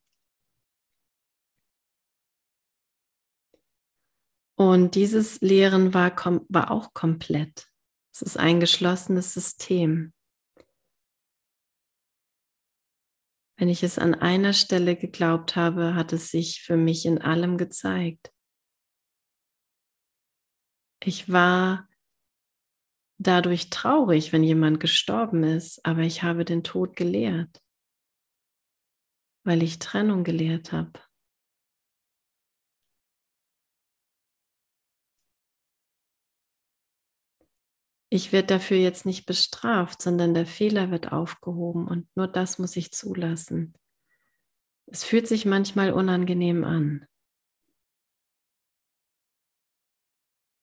Und 4.55 4.95
dieses 4.95 5.41
Lehren 5.41 5.93
war, 5.93 6.15
war 6.49 6.71
auch 6.71 6.93
komplett. 6.93 7.67
Es 8.13 8.21
ist 8.21 8.37
ein 8.37 8.59
geschlossenes 8.59 9.33
System. 9.33 10.13
Wenn 13.57 13.69
ich 13.69 13.81
es 13.81 13.97
an 13.97 14.13
einer 14.13 14.53
Stelle 14.53 14.95
geglaubt 14.95 15.55
habe, 15.55 15.95
hat 15.95 16.11
es 16.11 16.29
sich 16.29 16.61
für 16.61 16.75
mich 16.75 17.05
in 17.05 17.21
allem 17.21 17.57
gezeigt. 17.57 18.33
Ich 21.01 21.31
war 21.31 21.87
dadurch 23.17 23.69
traurig, 23.69 24.33
wenn 24.33 24.43
jemand 24.43 24.79
gestorben 24.79 25.43
ist, 25.43 25.85
aber 25.85 26.01
ich 26.01 26.23
habe 26.23 26.45
den 26.45 26.63
Tod 26.63 26.95
gelehrt, 26.95 27.61
weil 29.43 29.63
ich 29.63 29.79
Trennung 29.79 30.23
gelehrt 30.23 30.71
habe. 30.71 30.99
Ich 38.09 38.31
werde 38.31 38.45
dafür 38.45 38.77
jetzt 38.77 39.07
nicht 39.07 39.25
bestraft, 39.25 40.03
sondern 40.03 40.35
der 40.35 40.45
Fehler 40.45 40.91
wird 40.91 41.11
aufgehoben 41.11 41.87
und 41.87 42.07
nur 42.15 42.27
das 42.27 42.59
muss 42.59 42.75
ich 42.75 42.91
zulassen. 42.91 43.73
Es 44.85 45.03
fühlt 45.03 45.27
sich 45.27 45.45
manchmal 45.45 45.91
unangenehm 45.91 46.63
an. 46.63 47.07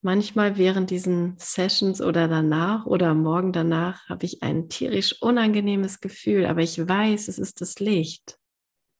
Manchmal 0.02 0.56
während 0.56 0.90
diesen 0.90 1.36
Sessions 1.38 2.00
oder 2.00 2.26
danach 2.26 2.86
oder 2.86 3.14
Morgen 3.14 3.52
danach 3.52 4.08
habe 4.08 4.24
ich 4.24 4.42
ein 4.42 4.68
tierisch 4.68 5.20
unangenehmes 5.20 6.00
Gefühl, 6.00 6.46
aber 6.46 6.62
ich 6.62 6.78
weiß, 6.78 7.28
es 7.28 7.38
ist 7.38 7.60
das 7.60 7.78
Licht. 7.80 8.38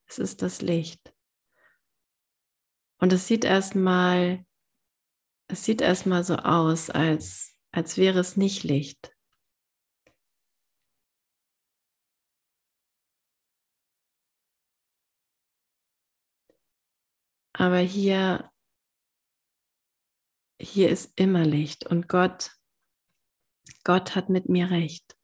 Es 0.07 0.18
ist 0.18 0.42
das 0.42 0.61
Licht. 0.61 1.14
Und 2.98 3.14
es 3.14 3.26
sieht 3.26 3.44
erstmal, 3.44 4.44
es 5.48 5.64
sieht 5.64 5.80
erstmal 5.80 6.22
so 6.22 6.36
aus, 6.36 6.90
als 6.90 7.51
als 7.72 7.96
wäre 7.96 8.18
es 8.18 8.36
nicht 8.36 8.64
Licht. 8.64 9.12
Aber 17.53 17.78
hier, 17.78 18.51
hier 20.61 20.90
ist 20.90 21.12
immer 21.16 21.44
Licht 21.44 21.86
und 21.86 22.08
Gott, 22.08 22.52
Gott 23.82 24.14
hat 24.14 24.28
mit 24.28 24.48
mir 24.48 24.70
recht. 24.70 25.16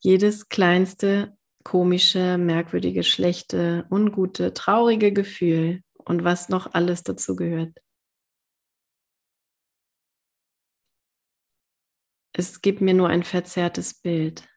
Jedes 0.00 0.48
kleinste, 0.48 1.36
komische, 1.62 2.38
merkwürdige, 2.38 3.04
schlechte, 3.04 3.86
ungute, 3.88 4.52
traurige 4.52 5.12
Gefühl 5.12 5.82
und 5.94 6.24
was 6.24 6.48
noch 6.48 6.74
alles 6.74 7.04
dazu 7.04 7.36
gehört, 7.36 7.78
es 12.32 12.62
gibt 12.62 12.80
mir 12.80 12.94
nur 12.94 13.08
ein 13.08 13.22
verzerrtes 13.22 13.94
Bild. 13.94 14.48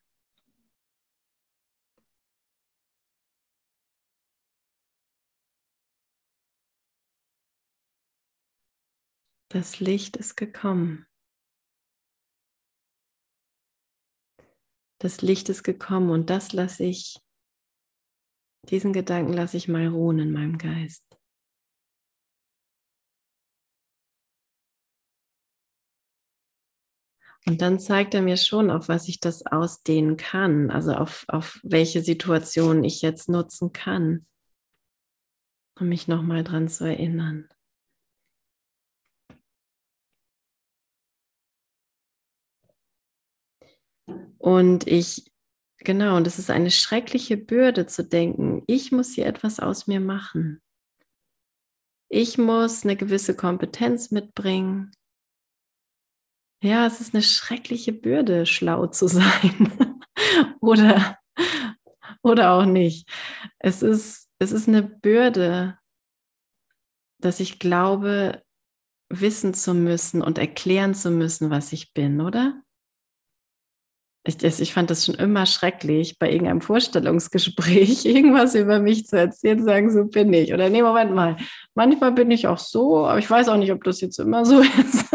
Das 9.49 9.79
Licht 9.79 10.17
ist 10.17 10.35
gekommen. 10.35 11.05
Das 14.99 15.21
Licht 15.21 15.49
ist 15.49 15.63
gekommen 15.63 16.09
und 16.09 16.29
das 16.29 16.53
lasse 16.53 16.83
ich, 16.83 17.19
diesen 18.69 18.93
Gedanken 18.93 19.33
lasse 19.33 19.57
ich 19.57 19.67
mal 19.67 19.87
ruhen 19.87 20.19
in 20.19 20.31
meinem 20.31 20.57
Geist. 20.57 21.05
Und 27.47 27.61
dann 27.61 27.79
zeigt 27.79 28.15
er 28.15 28.23
mir 28.23 28.37
schon, 28.37 28.71
auf 28.71 28.89
was 28.89 29.07
ich 29.07 29.19
das 29.19 29.45
ausdehnen 29.45 30.17
kann, 30.17 30.71
also 30.71 30.93
auf, 30.93 31.25
auf 31.27 31.59
welche 31.61 32.01
Situation 32.01 32.83
ich 32.83 33.03
jetzt 33.03 33.29
nutzen 33.29 33.71
kann, 33.71 34.25
um 35.79 35.87
mich 35.87 36.07
nochmal 36.07 36.43
dran 36.43 36.67
zu 36.67 36.85
erinnern. 36.85 37.47
Und 44.45 44.85
ich, 44.85 45.31
genau, 45.79 46.17
und 46.17 46.27
es 46.27 46.37
ist 46.37 46.51
eine 46.51 46.69
schreckliche 46.69 47.35
Bürde 47.35 47.87
zu 47.87 48.03
denken, 48.03 48.61
ich 48.67 48.91
muss 48.91 49.15
hier 49.15 49.25
etwas 49.25 49.59
aus 49.59 49.87
mir 49.87 49.99
machen. 49.99 50.61
Ich 52.09 52.37
muss 52.37 52.83
eine 52.83 52.95
gewisse 52.95 53.35
Kompetenz 53.35 54.11
mitbringen. 54.11 54.91
Ja, 56.61 56.85
es 56.85 57.01
ist 57.01 57.15
eine 57.15 57.23
schreckliche 57.23 57.91
Bürde, 57.91 58.45
schlau 58.45 58.85
zu 58.85 59.07
sein. 59.07 59.95
oder, 60.61 61.17
oder 62.21 62.51
auch 62.51 62.65
nicht. 62.65 63.09
Es 63.57 63.81
ist, 63.81 64.29
es 64.37 64.51
ist 64.51 64.67
eine 64.67 64.83
Bürde, 64.83 65.79
dass 67.19 67.39
ich 67.39 67.57
glaube, 67.57 68.43
wissen 69.09 69.55
zu 69.55 69.73
müssen 69.73 70.21
und 70.21 70.37
erklären 70.37 70.93
zu 70.93 71.09
müssen, 71.09 71.49
was 71.49 71.73
ich 71.73 71.93
bin, 71.93 72.21
oder? 72.21 72.61
Ich, 74.27 74.43
ich 74.43 74.73
fand 74.73 74.89
das 74.89 75.05
schon 75.05 75.15
immer 75.15 75.45
schrecklich, 75.45 76.17
bei 76.17 76.31
irgendeinem 76.31 76.61
Vorstellungsgespräch 76.61 78.05
irgendwas 78.05 78.55
über 78.55 78.79
mich 78.79 79.05
zu 79.05 79.17
erzählen, 79.17 79.63
sagen, 79.63 79.91
so 79.91 80.05
bin 80.05 80.33
ich. 80.33 80.53
Oder 80.53 80.69
nee, 80.69 80.81
Moment 80.81 81.13
mal, 81.13 81.37
manchmal 81.75 82.11
bin 82.11 82.31
ich 82.31 82.47
auch 82.47 82.57
so, 82.57 83.05
aber 83.05 83.19
ich 83.19 83.29
weiß 83.29 83.49
auch 83.49 83.57
nicht, 83.57 83.71
ob 83.71 83.83
das 83.83 84.01
jetzt 84.01 84.19
immer 84.19 84.45
so 84.45 84.61
ist 84.61 85.05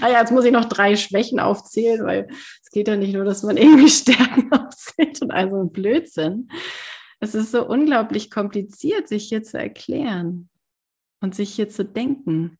ah 0.00 0.08
ja, 0.08 0.20
jetzt 0.20 0.32
muss 0.32 0.44
ich 0.44 0.52
noch 0.52 0.64
drei 0.64 0.96
Schwächen 0.96 1.40
aufzählen, 1.40 2.04
weil 2.04 2.28
es 2.62 2.70
geht 2.70 2.88
ja 2.88 2.96
nicht 2.96 3.14
nur, 3.14 3.24
dass 3.24 3.42
man 3.42 3.56
irgendwie 3.56 3.88
Stärken 3.90 4.52
aufzählt 4.52 5.20
und 5.22 5.30
also 5.30 5.60
ein 5.60 5.72
Blödsinn. 5.72 6.48
Es 7.20 7.34
ist 7.34 7.52
so 7.52 7.66
unglaublich 7.66 8.30
kompliziert, 8.30 9.08
sich 9.08 9.28
hier 9.28 9.42
zu 9.42 9.58
erklären 9.58 10.48
und 11.20 11.34
sich 11.34 11.54
hier 11.54 11.68
zu 11.68 11.84
denken. 11.84 12.58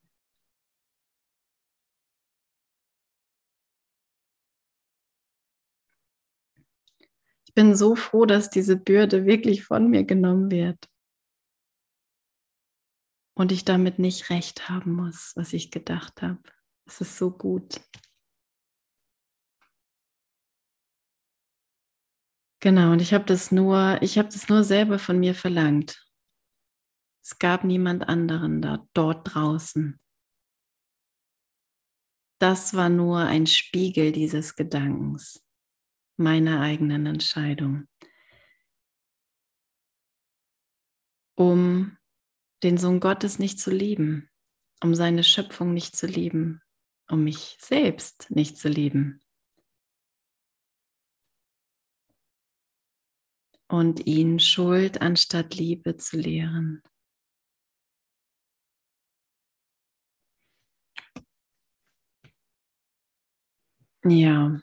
Ich 7.52 7.54
bin 7.54 7.76
so 7.76 7.96
froh, 7.96 8.24
dass 8.24 8.48
diese 8.48 8.76
Bürde 8.76 9.26
wirklich 9.26 9.62
von 9.62 9.90
mir 9.90 10.04
genommen 10.04 10.50
wird. 10.50 10.88
Und 13.34 13.52
ich 13.52 13.66
damit 13.66 13.98
nicht 13.98 14.30
recht 14.30 14.70
haben 14.70 14.94
muss, 14.94 15.32
was 15.36 15.52
ich 15.52 15.70
gedacht 15.70 16.22
habe. 16.22 16.42
Es 16.86 17.02
ist 17.02 17.18
so 17.18 17.30
gut. 17.30 17.78
Genau, 22.60 22.92
und 22.92 23.02
ich 23.02 23.12
habe 23.12 23.26
das 23.26 23.52
nur, 23.52 24.00
ich 24.00 24.16
habe 24.16 24.30
das 24.30 24.48
nur 24.48 24.64
selber 24.64 24.98
von 24.98 25.20
mir 25.20 25.34
verlangt. 25.34 26.08
Es 27.22 27.38
gab 27.38 27.64
niemand 27.64 28.08
anderen 28.08 28.62
da, 28.62 28.88
dort 28.94 29.34
draußen. 29.34 30.00
Das 32.40 32.72
war 32.72 32.88
nur 32.88 33.18
ein 33.18 33.46
Spiegel 33.46 34.10
dieses 34.10 34.56
Gedankens, 34.56 35.44
meiner 36.22 36.60
eigenen 36.60 37.06
Entscheidung, 37.06 37.86
um 41.34 41.96
den 42.62 42.78
Sohn 42.78 43.00
Gottes 43.00 43.38
nicht 43.38 43.58
zu 43.58 43.70
lieben, 43.70 44.30
um 44.82 44.94
seine 44.94 45.24
Schöpfung 45.24 45.74
nicht 45.74 45.96
zu 45.96 46.06
lieben, 46.06 46.62
um 47.08 47.24
mich 47.24 47.56
selbst 47.60 48.30
nicht 48.30 48.56
zu 48.56 48.68
lieben. 48.68 49.20
Und 53.68 54.06
ihn 54.06 54.38
Schuld 54.38 55.00
anstatt 55.00 55.54
Liebe 55.54 55.96
zu 55.96 56.18
lehren. 56.18 56.82
Ja, 64.04 64.60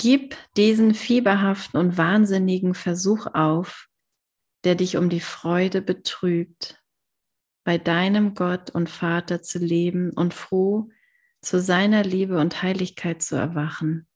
gib 0.00 0.34
diesen 0.56 0.94
fieberhaften 0.94 1.78
und 1.78 1.98
wahnsinnigen 1.98 2.72
Versuch 2.72 3.26
auf, 3.34 3.88
der 4.64 4.74
dich 4.74 4.96
um 4.96 5.10
die 5.10 5.20
Freude 5.20 5.82
betrübt, 5.82 6.82
bei 7.64 7.76
deinem 7.76 8.32
Gott 8.34 8.70
und 8.70 8.88
Vater 8.88 9.42
zu 9.42 9.58
leben 9.58 10.10
und 10.12 10.32
froh 10.32 10.88
zu 11.42 11.60
seiner 11.60 12.02
Liebe 12.02 12.38
und 12.38 12.62
Heiligkeit 12.62 13.22
zu 13.22 13.36
erwachen, 13.36 14.08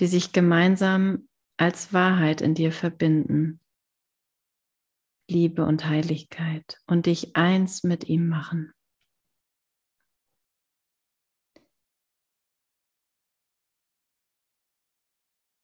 die 0.00 0.08
sich 0.08 0.32
gemeinsam 0.32 1.28
als 1.56 1.92
Wahrheit 1.92 2.40
in 2.40 2.54
dir 2.54 2.72
verbinden. 2.72 3.60
Liebe 5.28 5.64
und 5.64 5.86
Heiligkeit 5.86 6.80
und 6.88 7.06
dich 7.06 7.36
eins 7.36 7.84
mit 7.84 8.08
ihm 8.08 8.28
machen. 8.28 8.72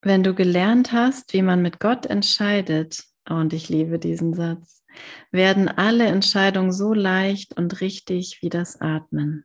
Wenn 0.07 0.23
du 0.23 0.35
gelernt 0.35 0.93
hast, 0.93 1.33
wie 1.33 1.43
man 1.43 1.63
mit 1.63 1.81
Gott 1.81 2.07
entscheidet, 2.07 3.03
und 3.29 3.53
ich 3.53 3.69
liebe 3.69 3.99
diesen 3.99 4.35
Satz, 4.35 4.85
werden 5.33 5.67
alle 5.67 6.07
Entscheidungen 6.07 6.71
so 6.71 6.95
leicht 6.95 7.57
und 7.57 7.81
richtig 7.81 8.39
wie 8.41 8.49
das 8.49 8.81
Atmen. 8.81 9.45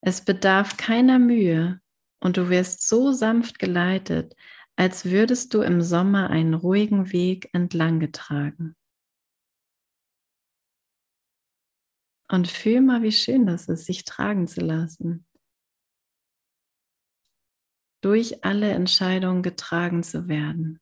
Es 0.00 0.24
bedarf 0.24 0.78
keiner 0.78 1.18
Mühe 1.18 1.78
und 2.20 2.38
du 2.38 2.48
wirst 2.48 2.88
so 2.88 3.12
sanft 3.12 3.58
geleitet, 3.58 4.34
als 4.76 5.04
würdest 5.04 5.52
du 5.52 5.60
im 5.60 5.82
Sommer 5.82 6.30
einen 6.30 6.54
ruhigen 6.54 7.12
Weg 7.12 7.50
entlang 7.52 8.00
getragen. 8.00 8.76
Und 12.30 12.48
fühl 12.48 12.80
mal, 12.80 13.02
wie 13.02 13.12
schön 13.12 13.44
das 13.44 13.68
ist, 13.68 13.84
sich 13.84 14.04
tragen 14.04 14.48
zu 14.48 14.62
lassen. 14.62 15.25
Durch 18.06 18.44
alle 18.44 18.70
Entscheidungen 18.70 19.42
getragen 19.42 20.04
zu 20.04 20.28
werden. 20.28 20.78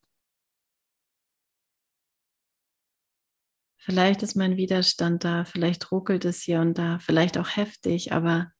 Vielleicht 3.81 4.21
ist 4.21 4.35
mein 4.35 4.57
Widerstand 4.57 5.23
da, 5.23 5.43
vielleicht 5.43 5.91
ruckelt 5.91 6.23
es 6.25 6.43
hier 6.43 6.59
und 6.61 6.77
da, 6.77 6.99
vielleicht 6.99 7.39
auch 7.39 7.55
heftig, 7.55 8.11
aber 8.11 8.53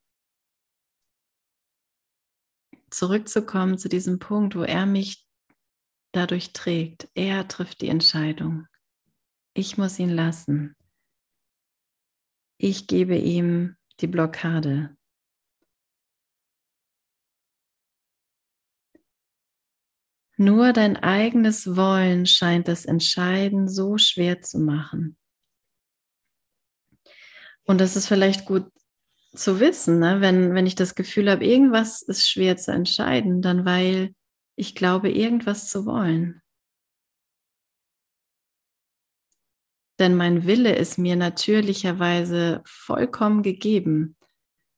zurückzukommen 2.90 3.78
zu 3.78 3.88
diesem 3.88 4.18
Punkt, 4.18 4.56
wo 4.56 4.62
er 4.62 4.84
mich 4.84 5.24
dadurch 6.10 6.52
trägt. 6.52 7.08
Er 7.14 7.46
trifft 7.46 7.82
die 7.82 7.88
Entscheidung. 7.88 8.66
Ich 9.54 9.78
muss 9.78 10.00
ihn 10.00 10.10
lassen. 10.10 10.74
Ich 12.58 12.88
gebe 12.88 13.16
ihm 13.16 13.76
die 14.00 14.08
Blockade. 14.08 14.96
Nur 20.36 20.72
dein 20.72 20.96
eigenes 20.96 21.76
Wollen 21.76 22.26
scheint 22.26 22.68
das 22.68 22.84
Entscheiden 22.84 23.68
so 23.68 23.96
schwer 23.96 24.42
zu 24.42 24.58
machen. 24.58 25.16
Und 27.64 27.80
das 27.80 27.96
ist 27.96 28.06
vielleicht 28.06 28.44
gut 28.44 28.70
zu 29.34 29.60
wissen, 29.60 29.98
ne? 29.98 30.20
wenn, 30.20 30.54
wenn 30.54 30.66
ich 30.66 30.74
das 30.74 30.94
Gefühl 30.94 31.30
habe, 31.30 31.44
irgendwas 31.44 32.02
ist 32.02 32.28
schwer 32.28 32.56
zu 32.56 32.72
entscheiden, 32.72 33.42
dann 33.42 33.64
weil 33.64 34.14
ich 34.56 34.74
glaube, 34.74 35.10
irgendwas 35.10 35.68
zu 35.68 35.84
wollen. 35.84 36.40
Denn 39.98 40.14
mein 40.14 40.46
Wille 40.46 40.74
ist 40.74 40.98
mir 40.98 41.16
natürlicherweise 41.16 42.62
vollkommen 42.66 43.42
gegeben. 43.42 44.16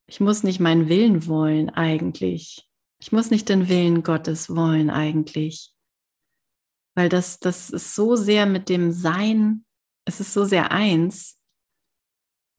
Ich 0.06 0.20
muss 0.20 0.42
nicht 0.44 0.60
meinen 0.60 0.88
Willen 0.88 1.26
wollen 1.26 1.70
eigentlich. 1.70 2.67
Ich 3.00 3.12
muss 3.12 3.30
nicht 3.30 3.48
den 3.48 3.68
Willen 3.68 4.02
Gottes 4.02 4.54
wollen 4.54 4.90
eigentlich, 4.90 5.72
weil 6.96 7.08
das, 7.08 7.38
das 7.38 7.70
ist 7.70 7.94
so 7.94 8.16
sehr 8.16 8.46
mit 8.46 8.68
dem 8.68 8.90
Sein, 8.90 9.64
es 10.04 10.20
ist 10.20 10.32
so 10.32 10.44
sehr 10.44 10.72
eins. 10.72 11.40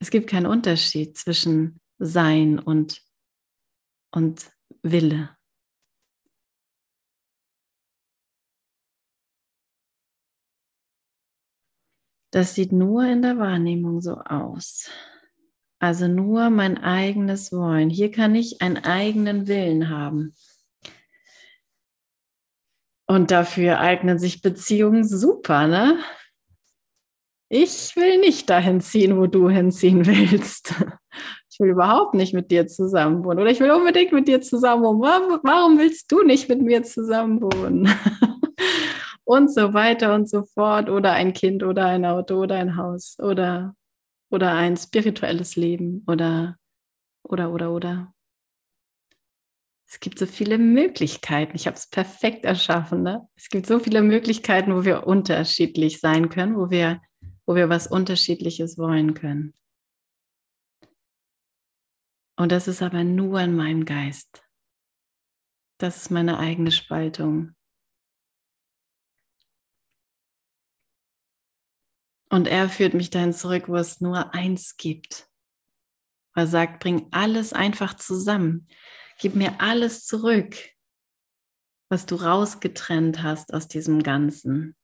Es 0.02 0.12
gibt 0.12 0.30
keinen 0.30 0.46
Unterschied 0.46 1.18
zwischen 1.18 1.82
Sein 1.98 2.58
und, 2.58 3.04
und 4.12 4.52
Wille. 4.82 5.36
Das 12.32 12.54
sieht 12.54 12.72
nur 12.72 13.04
in 13.06 13.24
der 13.24 13.40
Wahrnehmung 13.40 14.02
so 14.02 14.20
aus. 14.20 14.90
Also 15.80 16.10
nur 16.10 16.50
mein 16.50 16.78
eigenes 16.78 17.54
Wollen. 17.54 17.90
Hier 17.90 18.12
kann 18.12 18.36
ich 18.36 18.62
einen 18.62 18.78
eigenen 18.78 19.48
Willen 19.48 19.90
haben. 19.90 20.36
Und 23.08 23.32
dafür 23.32 23.80
eignen 23.80 24.20
sich 24.20 24.42
Beziehungen 24.42 25.08
super, 25.08 25.68
ne? 25.68 25.98
Ich 27.48 27.96
will 27.96 28.20
nicht 28.20 28.50
dahin 28.50 28.82
ziehen, 28.82 29.18
wo 29.18 29.26
du 29.26 29.50
hinziehen 29.50 30.06
willst. 30.06 30.76
Ich 31.50 31.60
will 31.60 31.72
überhaupt 31.72 32.14
nicht 32.14 32.34
mit 32.34 32.52
dir 32.52 32.68
zusammen 32.68 33.24
wohnen. 33.24 33.40
Oder 33.40 33.50
ich 33.50 33.60
will 33.60 33.72
unbedingt 33.72 34.12
mit 34.12 34.28
dir 34.28 34.42
zusammen 34.42 34.84
wohnen. 34.84 35.02
Warum 35.02 35.80
willst 35.80 36.12
du 36.12 36.24
nicht 36.24 36.48
mit 36.48 36.62
mir 36.62 36.84
zusammen 36.84 37.42
wohnen? 37.42 37.90
Und 39.24 39.54
so 39.54 39.74
weiter 39.74 40.16
und 40.16 40.28
so 40.28 40.44
fort. 40.44 40.90
Oder 40.90 41.14
ein 41.14 41.34
Kind 41.34 41.62
oder 41.62 41.86
ein 41.86 42.06
Auto 42.06 42.42
oder 42.42 42.56
ein 42.56 42.78
Haus 42.78 43.16
oder 43.20 43.76
oder 44.30 44.54
ein 44.54 44.78
spirituelles 44.78 45.56
Leben 45.56 46.04
oder, 46.08 46.58
oder, 47.24 47.52
oder, 47.52 47.72
oder. 47.72 48.14
Es 49.88 50.00
gibt 50.00 50.20
so 50.20 50.28
viele 50.28 50.60
Möglichkeiten. 50.60 51.56
Ich 51.56 51.66
habe 51.66 51.76
es 51.76 51.88
perfekt 51.88 52.46
erschaffen. 52.46 53.02
Ne? 53.02 53.28
Es 53.36 53.50
gibt 53.50 53.66
so 53.66 53.80
viele 53.80 54.04
Möglichkeiten, 54.04 54.76
wo 54.76 54.86
wir 54.86 55.08
unterschiedlich 55.08 56.00
sein 56.00 56.30
können, 56.30 56.56
wo 56.56 56.70
wir, 56.70 57.02
wo 57.48 57.56
wir 57.56 57.70
was 57.70 57.88
Unterschiedliches 57.88 58.78
wollen 58.78 59.16
können. 59.16 59.56
Und 62.38 62.52
das 62.52 62.68
ist 62.68 62.84
aber 62.84 63.04
nur 63.04 63.42
in 63.42 63.56
meinem 63.56 63.84
Geist. 63.84 64.44
Das 65.80 65.98
ist 65.98 66.12
meine 66.12 66.38
eigene 66.38 66.72
Spaltung. 66.72 67.56
Und 72.30 72.48
er 72.48 72.70
führt 72.70 72.94
mich 72.94 73.10
dahin 73.10 73.34
zurück, 73.34 73.68
wo 73.68 73.76
es 73.76 74.02
nur 74.02 74.34
eins 74.34 74.78
gibt. 74.78 75.28
Er 76.36 76.48
sagt, 76.48 76.80
bring 76.80 77.08
alles 77.12 77.54
einfach 77.54 77.96
zusammen. 77.96 78.68
Gib 79.20 79.36
mir 79.36 79.60
alles 79.60 80.06
zurück, 80.06 80.56
was 81.90 82.06
du 82.06 82.16
rausgetrennt 82.16 83.24
hast 83.24 83.54
aus 83.54 83.68
diesem 83.68 84.04
Ganzen. 84.04 84.76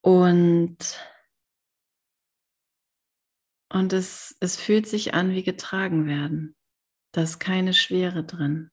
Und, 0.00 1.00
und 3.70 3.92
es, 3.92 4.36
es 4.40 4.56
fühlt 4.56 4.86
sich 4.86 5.14
an 5.14 5.30
wie 5.30 5.42
getragen 5.42 6.06
werden. 6.06 6.54
Da 7.12 7.22
ist 7.22 7.38
keine 7.40 7.74
Schwere 7.74 8.22
drin. 8.22 8.70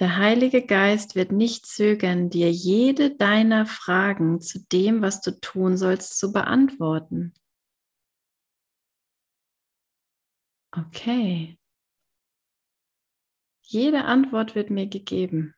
Der 0.00 0.16
Heilige 0.16 0.64
Geist 0.64 1.14
wird 1.14 1.30
nicht 1.30 1.66
zögern, 1.66 2.30
dir 2.30 2.50
jede 2.50 3.14
deiner 3.14 3.66
Fragen 3.66 4.40
zu 4.40 4.58
dem, 4.72 5.02
was 5.02 5.20
du 5.20 5.38
tun 5.38 5.76
sollst, 5.76 6.18
zu 6.18 6.32
beantworten. 6.32 7.34
Okay. 10.74 11.58
Jede 13.62 14.06
Antwort 14.06 14.54
wird 14.54 14.70
mir 14.70 14.86
gegeben. 14.86 15.54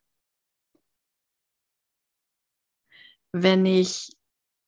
Wenn 3.31 3.65
ich 3.65 4.11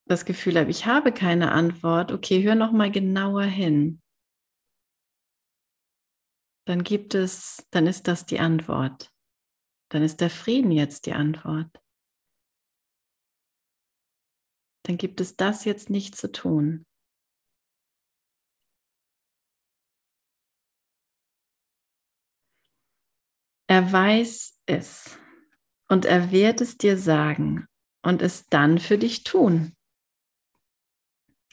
das 0.06 0.24
Gefühl 0.24 0.56
habe, 0.56 0.70
ich 0.70 0.86
habe 0.86 1.10
keine 1.10 1.50
Antwort, 1.50 2.12
okay, 2.12 2.44
hör 2.44 2.54
noch 2.54 2.70
mal 2.70 2.92
genauer 2.92 3.42
hin. 3.42 4.00
Dann 6.64 6.84
gibt 6.84 7.16
es, 7.16 7.66
dann 7.72 7.88
ist 7.88 8.06
das 8.06 8.24
die 8.24 8.38
Antwort 8.38 9.13
dann 9.94 10.02
ist 10.02 10.20
der 10.20 10.28
Frieden 10.28 10.72
jetzt 10.72 11.06
die 11.06 11.12
Antwort. 11.12 11.70
Dann 14.82 14.96
gibt 14.96 15.20
es 15.20 15.36
das 15.36 15.64
jetzt 15.64 15.88
nicht 15.88 16.16
zu 16.16 16.32
tun. 16.32 16.84
Er 23.68 23.92
weiß 23.92 24.62
es 24.66 25.16
und 25.88 26.06
er 26.06 26.32
wird 26.32 26.60
es 26.60 26.76
dir 26.76 26.98
sagen 26.98 27.68
und 28.02 28.20
es 28.20 28.48
dann 28.48 28.80
für 28.80 28.98
dich 28.98 29.22
tun. 29.22 29.76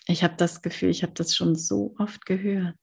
Ich 0.07 0.23
habe 0.23 0.35
das 0.35 0.63
Gefühl, 0.63 0.89
ich 0.89 1.03
habe 1.03 1.13
das 1.13 1.35
schon 1.35 1.55
so 1.55 1.93
oft 1.99 2.25
gehört. 2.25 2.80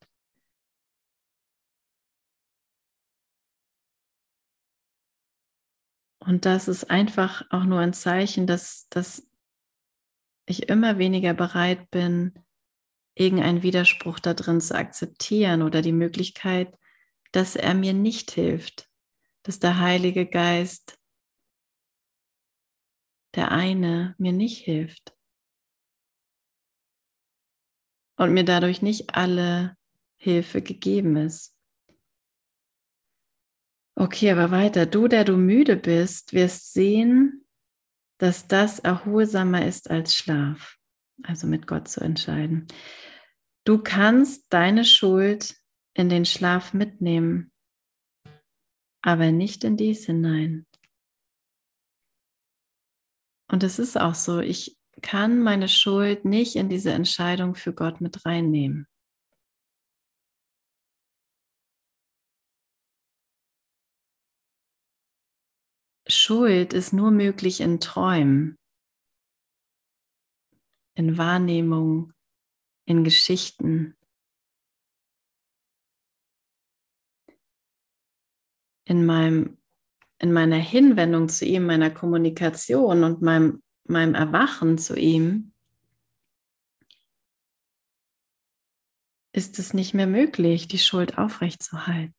Und 6.29 6.45
das 6.45 6.69
ist 6.69 6.91
einfach 6.91 7.43
auch 7.49 7.65
nur 7.65 7.79
ein 7.79 7.95
Zeichen, 7.95 8.47
dass, 8.47 8.87
dass 8.91 9.27
ich 10.45 10.69
immer 10.69 10.99
weniger 10.99 11.33
bereit 11.33 11.91
bin, 11.91 12.35
irgendeinen 13.15 13.63
Widerspruch 13.63 14.19
da 14.19 14.35
drin 14.35 14.61
zu 14.61 14.75
akzeptieren 14.75 15.63
oder 15.63 15.81
die 15.81 15.93
Möglichkeit, 15.93 16.79
dass 17.33 17.57
er 17.57 17.73
mir 17.73 17.95
nicht 17.95 18.31
hilft, 18.31 18.91
dass 19.43 19.59
der 19.59 19.81
Heilige 19.81 20.27
Geist, 20.27 21.01
der 23.35 23.51
eine, 23.51 24.15
mir 24.19 24.33
nicht 24.33 24.63
hilft 24.63 25.17
und 28.17 28.35
mir 28.35 28.45
dadurch 28.45 28.83
nicht 28.83 29.15
alle 29.15 29.79
Hilfe 30.19 30.61
gegeben 30.61 31.17
ist. 31.17 31.58
Okay, 34.01 34.31
aber 34.31 34.53
weiter. 34.53 34.87
Du, 34.87 35.09
der 35.09 35.25
du 35.25 35.37
müde 35.37 35.75
bist, 35.75 36.33
wirst 36.33 36.73
sehen, 36.73 37.45
dass 38.19 38.47
das 38.47 38.79
erholsamer 38.79 39.67
ist 39.67 39.91
als 39.91 40.15
Schlaf. 40.15 40.77
Also 41.25 41.49
mit 41.49 41.67
Gott 41.67 41.89
zu 41.89 42.01
entscheiden. 42.01 42.69
Du 43.65 43.79
kannst 43.83 44.47
deine 44.51 44.85
Schuld 44.85 45.57
in 45.95 46.09
den 46.09 46.25
Schlaf 46.25 46.75
mitnehmen, 46.75 47.51
aber 49.03 49.33
nicht 49.33 49.65
in 49.65 49.77
dies 49.77 50.07
hinein. 50.07 50.65
Und 53.51 53.65
es 53.65 53.81
ist 53.81 54.01
auch 54.01 54.15
so, 54.15 54.39
ich 54.39 54.79
kann 55.03 55.41
meine 55.43 55.69
Schuld 55.69 56.25
nicht 56.25 56.55
in 56.55 56.69
diese 56.69 56.93
Entscheidung 56.93 57.57
für 57.57 57.75
Gott 57.75 58.01
mit 58.01 58.25
reinnehmen. 58.25 58.87
Schuld 66.29 66.75
ist 66.75 66.93
nur 66.93 67.11
möglich 67.11 67.63
in 67.63 67.81
Träumen, 67.81 68.59
in 70.95 71.17
Wahrnehmung, 71.17 72.13
in 72.85 73.03
Geschichten, 73.03 73.97
in, 78.85 79.07
meinem, 79.07 79.57
in 80.19 80.35
meiner 80.35 80.59
Hinwendung 80.59 81.31
zu 81.31 81.47
ihm, 81.47 81.65
meiner 81.65 81.91
Kommunikation 81.91 83.05
und 83.05 83.23
meinem, 83.23 83.63
meinem 83.85 84.15
Erwachen 84.15 84.77
zu 84.77 84.99
ihm, 84.99 85.55
ist 89.33 89.59
es 89.59 89.73
nicht 89.73 89.95
mehr 89.95 90.07
möglich, 90.07 90.69
die 90.69 90.77
Schuld 90.77 91.17
aufrechtzuerhalten. 91.17 92.18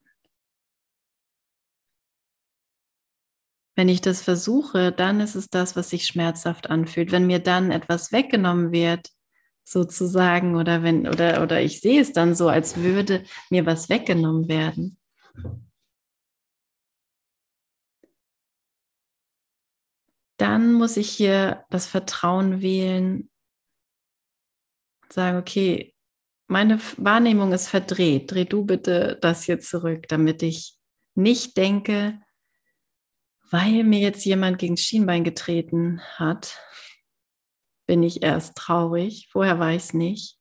Wenn 3.80 3.88
ich 3.88 4.02
das 4.02 4.22
versuche, 4.22 4.92
dann 4.92 5.22
ist 5.22 5.36
es 5.36 5.50
das, 5.50 5.78
was 5.78 5.90
sich 5.92 6.06
schmerzhaft 6.06 6.70
anfühlt. 6.70 7.14
Wenn 7.14 7.28
mir 7.28 7.40
dann 7.40 7.72
etwas 7.72 8.12
weggenommen 8.12 8.74
wird, 8.74 9.08
sozusagen, 9.64 10.58
oder 10.58 10.84
wenn, 10.84 11.08
oder, 11.08 11.42
oder 11.42 11.62
ich 11.62 11.80
sehe 11.80 12.02
es 12.02 12.12
dann 12.12 12.36
so, 12.36 12.50
als 12.50 12.76
würde 12.76 13.24
mir 13.50 13.66
was 13.66 13.88
weggenommen 13.88 14.50
werden, 14.50 14.98
dann 20.36 20.74
muss 20.74 20.98
ich 20.98 21.10
hier 21.10 21.64
das 21.70 21.88
Vertrauen 21.88 22.62
wählen, 22.62 23.30
sagen, 25.08 25.38
okay, 25.38 25.96
meine 26.48 26.82
Wahrnehmung 26.98 27.54
ist 27.54 27.70
verdreht, 27.70 28.30
dreh 28.30 28.44
du 28.44 28.66
bitte 28.66 29.18
das 29.22 29.44
hier 29.44 29.62
zurück, 29.62 30.10
damit 30.10 30.44
ich 30.44 30.78
nicht 31.16 31.56
denke, 31.56 32.20
weil 33.50 33.84
mir 33.84 34.00
jetzt 34.00 34.26
jemand 34.26 34.60
gegen 34.60 34.78
Schienbein 34.78 35.24
getreten 35.24 36.02
hat, 36.18 36.60
bin 37.88 38.04
ich 38.04 38.22
erst 38.24 38.56
traurig, 38.56 39.28
vorher 39.32 39.60
war 39.60 39.72
ich 39.72 39.84
es 39.84 39.94
nicht. 39.94 40.40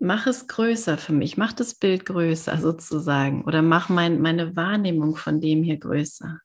mach 0.00 0.26
es 0.26 0.48
größer 0.48 0.98
für 0.98 1.12
mich, 1.12 1.36
mach 1.36 1.52
das 1.52 1.74
Bild 1.74 2.06
größer 2.06 2.58
sozusagen 2.58 3.44
oder 3.44 3.62
mach 3.62 3.88
mein, 3.88 4.20
meine 4.20 4.56
Wahrnehmung 4.56 5.14
von 5.14 5.40
dem 5.40 5.62
hier 5.62 5.78
größer. 5.78 6.40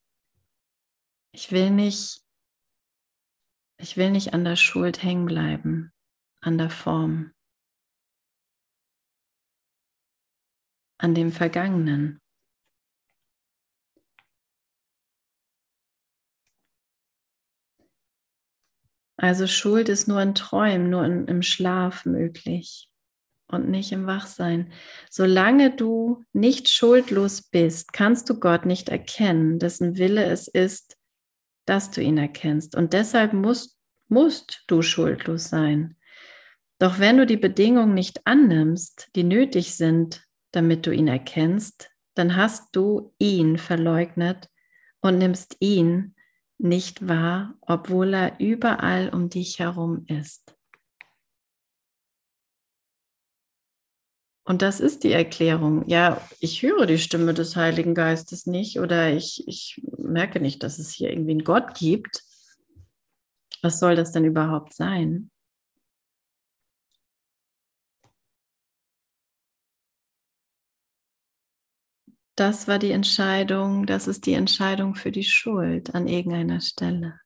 Ich 1.32 1.52
will 1.52 1.72
nicht, 1.72 2.22
ich 3.78 3.98
will 3.98 4.12
nicht 4.12 4.34
an 4.34 4.44
der 4.44 4.58
Schuld 4.58 5.02
hängen 5.02 5.26
bleiben, 5.26 5.94
an 6.42 6.58
der 6.58 6.70
Form, 6.70 7.32
an 10.98 11.14
dem 11.14 11.32
Vergangenen. 11.32 12.22
Also 19.18 19.48
Schuld 19.48 19.90
ist 19.90 20.08
nur 20.08 20.22
in 20.22 20.36
Träumen, 20.36 20.90
nur 20.90 21.06
in, 21.06 21.28
im 21.28 21.42
Schlaf 21.42 22.06
möglich 22.06 22.90
und 23.48 23.70
nicht 23.70 23.92
im 23.92 24.08
Wachsein. 24.08 24.74
Solange 25.10 25.76
du 25.76 26.24
nicht 26.34 26.70
schuldlos 26.70 27.44
bist, 27.44 27.94
kannst 27.94 28.30
du 28.30 28.40
Gott 28.40 28.66
nicht 28.66 28.90
erkennen, 28.90 29.60
dessen 29.60 29.98
Wille 29.98 30.26
es 30.26 30.48
ist, 30.48 30.98
dass 31.66 31.92
du 31.92 32.02
ihn 32.02 32.18
erkennst. 32.18 32.76
Und 32.76 32.94
deshalb 32.94 33.34
musst, 33.34 33.78
musst 34.10 34.64
du 34.68 34.82
schuldlos 34.82 35.50
sein. 35.50 35.96
Doch 36.78 37.00
wenn 37.00 37.18
du 37.18 37.26
die 37.26 37.38
Bedingungen 37.38 37.94
nicht 37.94 38.28
annimmst, 38.28 39.10
die 39.16 39.24
nötig 39.24 39.76
sind, 39.76 40.24
damit 40.56 40.86
du 40.86 40.92
ihn 40.92 41.08
erkennst, 41.08 41.92
dann 42.14 42.36
hast 42.36 42.76
du 42.76 43.14
ihn 43.20 43.58
verleugnet 43.58 44.50
und 45.02 45.18
nimmst 45.18 45.58
ihn 45.60 46.16
nicht 46.58 47.08
wahr, 47.08 47.56
obwohl 47.62 48.14
er 48.14 48.40
überall 48.40 49.10
um 49.10 49.30
dich 49.30 49.60
herum 49.60 50.06
ist. 50.08 50.56
Und 54.48 54.62
das 54.62 54.80
ist 54.80 55.04
die 55.04 55.12
Erklärung. 55.12 55.88
Ja, 55.88 56.22
ich 56.40 56.62
höre 56.62 56.86
die 56.86 57.00
Stimme 57.00 57.34
des 57.34 57.56
Heiligen 57.56 57.96
Geistes 57.96 58.46
nicht 58.46 58.80
oder 58.80 59.12
ich, 59.12 59.44
ich 59.48 59.82
merke 59.98 60.40
nicht, 60.40 60.62
dass 60.62 60.78
es 60.78 60.92
hier 60.92 61.10
irgendwie 61.10 61.32
einen 61.32 61.44
Gott 61.44 61.74
gibt. 61.74 62.24
Was 63.64 63.80
soll 63.80 63.96
das 63.96 64.12
denn 64.12 64.24
überhaupt 64.24 64.74
sein? 64.74 65.32
Das 72.36 72.68
war 72.68 72.80
die 72.80 72.92
Entscheidung, 72.92 73.86
das 73.86 74.08
ist 74.08 74.26
die 74.26 74.34
Entscheidung 74.34 74.96
für 74.96 75.12
die 75.12 75.24
Schuld 75.24 75.96
an 75.96 76.08
irgendeiner 76.08 76.60
Stelle. 76.60 77.20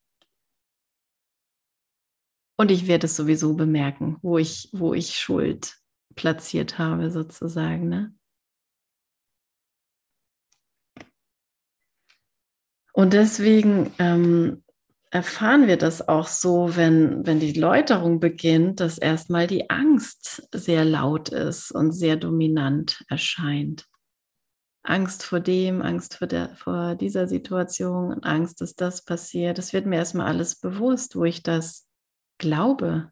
Und 2.57 2.69
ich 2.69 2.87
werde 2.87 3.05
es 3.05 3.15
sowieso 3.15 3.55
bemerken, 3.55 4.17
wo 4.21 4.37
ich, 4.37 4.69
wo 4.71 4.93
ich 4.93 5.17
Schuld 5.17 5.77
platziert 6.15 6.77
habe, 6.77 7.09
sozusagen. 7.09 7.89
Ne? 7.89 8.13
Und 12.93 13.13
deswegen 13.13 13.91
ähm, 13.97 14.63
erfahren 15.09 15.67
wir 15.67 15.77
das 15.77 16.07
auch 16.07 16.27
so, 16.27 16.75
wenn, 16.75 17.25
wenn 17.25 17.39
die 17.39 17.53
Läuterung 17.53 18.19
beginnt, 18.19 18.79
dass 18.79 18.99
erstmal 18.99 19.47
die 19.47 19.69
Angst 19.71 20.47
sehr 20.53 20.85
laut 20.85 21.29
ist 21.29 21.71
und 21.71 21.93
sehr 21.93 22.17
dominant 22.17 23.03
erscheint. 23.07 23.88
Angst 24.83 25.23
vor 25.23 25.39
dem, 25.39 25.81
Angst 25.81 26.15
vor, 26.17 26.27
der, 26.27 26.55
vor 26.55 26.95
dieser 26.95 27.27
Situation, 27.27 28.23
Angst, 28.23 28.61
dass 28.61 28.75
das 28.75 29.03
passiert. 29.03 29.57
Das 29.57 29.73
wird 29.73 29.85
mir 29.85 29.97
erstmal 29.97 30.27
alles 30.27 30.55
bewusst, 30.55 31.15
wo 31.15 31.25
ich 31.25 31.43
das 31.43 31.87
glaube, 32.37 33.11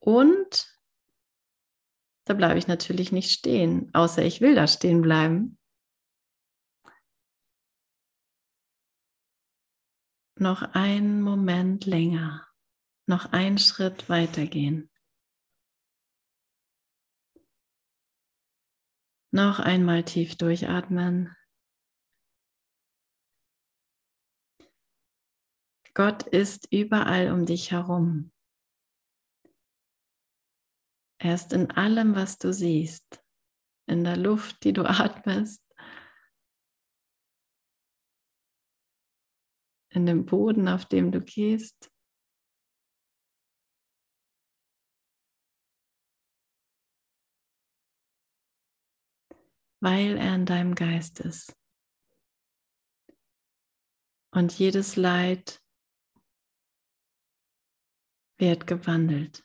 Und 0.00 0.66
da 2.26 2.34
bleibe 2.34 2.58
ich 2.58 2.66
natürlich 2.66 3.12
nicht 3.12 3.30
stehen, 3.30 3.90
außer 3.94 4.24
ich 4.24 4.40
will 4.40 4.54
da 4.54 4.66
stehen 4.66 5.02
bleiben. 5.02 5.58
Noch 10.36 10.62
einen 10.62 11.20
Moment 11.20 11.84
länger, 11.84 12.46
noch 13.06 13.32
einen 13.32 13.58
Schritt 13.58 14.08
weitergehen. 14.08 14.89
Noch 19.32 19.60
einmal 19.60 20.04
tief 20.04 20.36
durchatmen. 20.36 21.36
Gott 25.94 26.22
ist 26.22 26.66
überall 26.72 27.32
um 27.32 27.46
dich 27.46 27.70
herum. 27.70 28.32
Er 31.18 31.34
ist 31.34 31.52
in 31.52 31.70
allem, 31.70 32.14
was 32.14 32.38
du 32.38 32.52
siehst, 32.52 33.22
in 33.86 34.04
der 34.04 34.16
Luft, 34.16 34.64
die 34.64 34.72
du 34.72 34.84
atmest, 34.88 35.62
in 39.90 40.06
dem 40.06 40.24
Boden, 40.24 40.66
auf 40.68 40.86
dem 40.86 41.12
du 41.12 41.20
gehst. 41.20 41.92
Weil 49.80 50.18
er 50.18 50.34
in 50.34 50.46
deinem 50.46 50.74
Geist 50.74 51.20
ist. 51.20 51.56
Und 54.32 54.58
jedes 54.58 54.96
Leid 54.96 55.62
wird 58.38 58.66
gewandelt. 58.66 59.44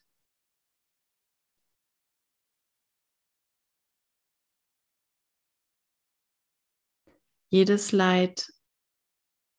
jedes 7.55 7.93
Leid, 7.93 8.51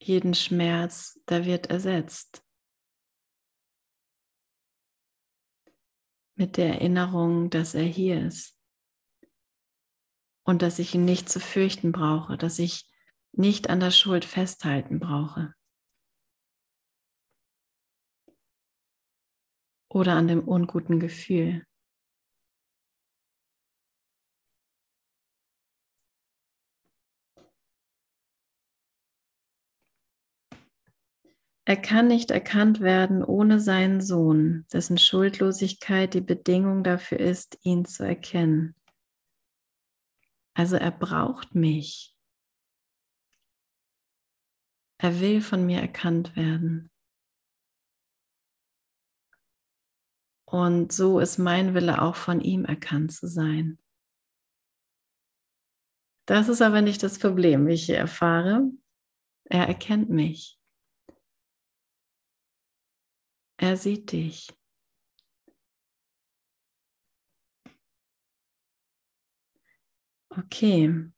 jeden 0.03 0.35
Schmerz, 0.35 1.19
da 1.25 1.47
wird 1.47 1.69
ersetzt. 1.69 2.45
Mit 6.35 6.59
der 6.59 6.75
Erinnerung, 6.75 7.49
dass 7.49 7.75
er 7.75 7.85
hier 7.85 8.27
ist 8.27 8.56
und 10.47 10.63
dass 10.63 10.79
ich 10.79 10.95
ihn 10.95 11.05
nicht 11.05 11.29
zu 11.29 11.41
fürchten 11.41 11.93
brauche, 11.93 12.39
dass 12.39 12.59
ich 12.59 12.89
nicht 13.33 13.69
an 13.69 13.81
der 13.81 13.91
Schuld 13.91 14.25
festhalten 14.25 15.01
brauche. 15.01 15.53
Oder 19.89 20.15
an 20.15 20.29
dem 20.29 20.47
unguten 20.47 21.01
Gefühl. 21.01 21.65
Er 31.69 31.77
kann 31.77 32.07
nicht 32.07 32.31
erkannt 32.31 32.81
werden 32.81 33.25
ohne 33.25 33.59
seinen 33.59 34.01
Sohn, 34.01 34.65
dessen 34.73 34.99
Schuldlosigkeit 34.99 36.15
die 36.15 36.21
Bedingung 36.21 36.85
dafür 36.85 37.19
ist, 37.19 37.59
ihn 37.65 37.85
zu 37.85 38.05
erkennen. 38.05 38.77
Also 40.57 40.77
er 40.77 40.91
braucht 40.91 41.55
mich. 41.55 42.17
Er 44.99 45.21
will 45.21 45.43
von 45.43 45.67
mir 45.67 45.83
erkannt 45.83 46.35
werden. 46.35 46.91
Und 50.49 50.93
so 50.93 51.21
ist 51.21 51.37
mein 51.37 51.75
Wille 51.75 52.01
auch 52.01 52.17
von 52.17 52.41
ihm 52.41 52.65
erkannt 52.65 53.13
zu 53.13 53.29
sein. 53.29 53.79
Das 56.27 56.49
ist 56.49 56.63
aber 56.63 56.81
nicht 56.81 57.03
das 57.03 57.19
Problem, 57.19 57.67
wie 57.67 57.75
ich 57.75 57.85
hier 57.85 57.99
erfahre. 57.99 58.71
Er 59.45 59.69
erkennt 59.69 60.09
mich. 60.09 60.59
Er 63.59 63.77
sieht 63.77 64.11
dich. 64.11 64.49
Okay, 70.39 71.11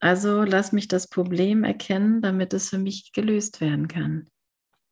also 0.00 0.42
lass 0.42 0.72
mich 0.72 0.88
das 0.88 1.08
Problem 1.08 1.64
erkennen, 1.64 2.20
damit 2.20 2.52
es 2.52 2.70
für 2.70 2.78
mich 2.78 3.12
gelöst 3.12 3.60
werden 3.60 3.88
kann. 3.88 4.28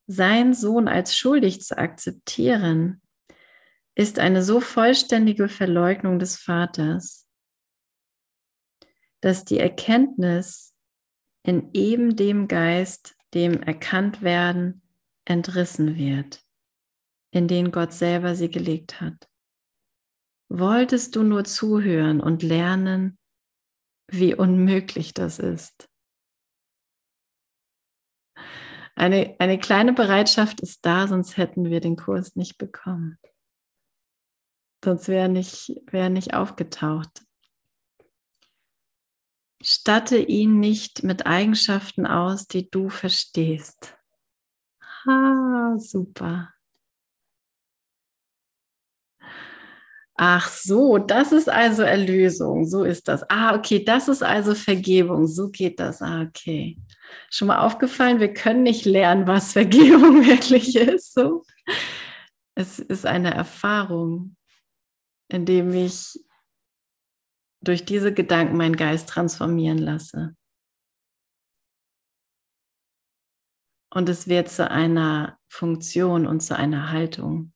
Sein 0.07 0.55
Sohn 0.55 0.89
als 0.89 1.17
schuldig 1.17 1.61
zu 1.63 1.77
akzeptieren, 1.77 3.03
ist 3.95 4.19
eine 4.19 4.43
so 4.43 4.61
vollständige 4.61 5.49
Verleugnung 5.49 6.19
des 6.19 6.37
Vaters, 6.37 7.27
dass 9.21 9.45
die 9.45 9.59
Erkenntnis 9.59 10.75
in 11.43 11.71
eben 11.73 12.17
dem 12.17 12.49
Geist, 12.49 13.15
dem 13.35 13.63
erkannt 13.63 14.23
werden, 14.23 14.83
entrissen 15.25 15.97
wird, 15.97 16.43
in 17.33 17.49
den 17.49 17.71
Gott 17.71 17.93
selber 17.93 18.35
sie 18.35 18.51
gelegt 18.51 19.01
hat. 19.01 19.29
Wolltest 20.49 21.17
du 21.17 21.23
nur 21.23 21.45
zuhören 21.45 22.21
und 22.21 22.43
lernen, 22.43 23.19
wie 24.09 24.35
unmöglich 24.35 25.15
das 25.15 25.39
ist? 25.39 25.89
Eine, 28.95 29.37
eine 29.39 29.59
kleine 29.59 29.93
Bereitschaft 29.93 30.61
ist 30.61 30.85
da, 30.85 31.09
sonst 31.09 31.37
hätten 31.37 31.71
wir 31.71 31.81
den 31.81 31.97
Kurs 31.97 32.37
nicht 32.37 32.59
bekommen. 32.59 33.19
Sonst 34.85 35.09
wäre 35.09 35.29
nicht, 35.29 35.73
wär 35.87 36.11
nicht 36.11 36.35
aufgetaucht. 36.35 37.25
Statte 39.63 40.19
ihn 40.19 40.59
nicht 40.59 41.05
mit 41.05 41.25
Eigenschaften 41.25 42.07
aus, 42.07 42.47
die 42.47 42.69
du 42.69 42.89
verstehst. 42.89 43.97
Ha, 45.07 45.77
super. 45.79 46.53
Ach 50.25 50.49
so, 50.49 50.99
das 50.99 51.33
ist 51.33 51.49
also 51.49 51.83
Erlösung. 51.83 52.65
So 52.65 52.85
ist 52.85 53.09
das. 53.09 53.29
Ah, 53.29 53.57
okay, 53.57 53.85
das 53.85 54.07
ist 54.07 54.23
also 54.23 54.55
Vergebung. 54.55 55.27
So 55.27 55.49
geht 55.51 55.81
das. 55.81 56.01
Ah, 56.01 56.23
okay. 56.23 56.79
Schon 57.31 57.49
mal 57.49 57.59
aufgefallen, 57.59 58.21
wir 58.21 58.33
können 58.33 58.63
nicht 58.63 58.85
lernen, 58.85 59.27
was 59.27 59.53
Vergebung 59.59 60.25
wirklich 60.25 60.77
ist. 60.77 61.15
So. 61.15 61.45
Es 62.55 62.79
ist 62.79 63.07
eine 63.07 63.35
Erfahrung 63.35 64.37
indem 65.33 65.73
ich 65.73 66.21
durch 67.63 67.85
diese 67.85 68.13
Gedanken 68.13 68.57
meinen 68.57 68.77
Geist 68.77 69.09
transformieren 69.09 69.79
lasse. 69.79 70.37
Und 73.91 74.09
es 74.09 74.29
wird 74.29 74.49
zu 74.49 74.71
einer 74.71 75.39
Funktion 75.49 76.27
und 76.27 76.41
zu 76.41 76.57
einer 76.57 76.91
Haltung. 76.91 77.53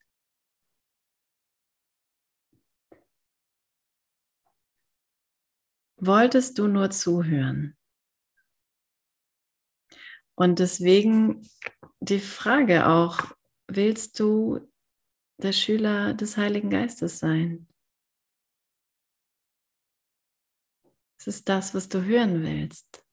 Wolltest 5.98 6.58
du 6.58 6.66
nur 6.66 6.90
zuhören? 6.90 7.76
Und 10.34 10.58
deswegen 10.58 11.48
die 12.00 12.20
Frage 12.20 12.86
auch, 12.86 13.34
willst 13.68 14.20
du 14.20 14.68
der 15.38 15.52
Schüler 15.52 16.14
des 16.14 16.36
Heiligen 16.36 16.70
Geistes 16.70 17.18
sein. 17.18 17.68
Es 21.18 21.26
ist 21.26 21.48
das, 21.48 21.74
was 21.74 21.88
du 21.88 22.04
hören 22.04 22.42
willst. 22.42 23.04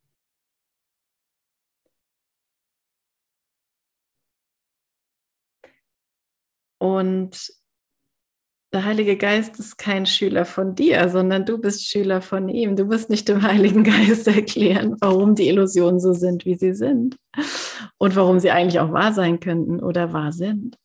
Und 6.77 7.53
der 8.73 8.85
Heilige 8.85 9.17
Geist 9.17 9.59
ist 9.59 9.77
kein 9.77 10.05
Schüler 10.05 10.45
von 10.45 10.75
dir, 10.75 11.07
sondern 11.09 11.45
du 11.45 11.59
bist 11.59 11.87
Schüler 11.87 12.21
von 12.21 12.49
ihm. 12.49 12.75
Du 12.75 12.89
wirst 12.89 13.09
nicht 13.09 13.29
dem 13.29 13.43
Heiligen 13.43 13.83
Geist 13.83 14.27
erklären, 14.27 14.97
warum 14.99 15.35
die 15.35 15.47
Illusionen 15.47 15.99
so 15.99 16.13
sind, 16.13 16.45
wie 16.45 16.55
sie 16.55 16.73
sind 16.73 17.17
und 17.97 18.15
warum 18.15 18.39
sie 18.39 18.51
eigentlich 18.51 18.79
auch 18.79 18.91
wahr 18.91 19.13
sein 19.13 19.39
könnten 19.39 19.79
oder 19.79 20.11
wahr 20.13 20.31
sind 20.31 20.77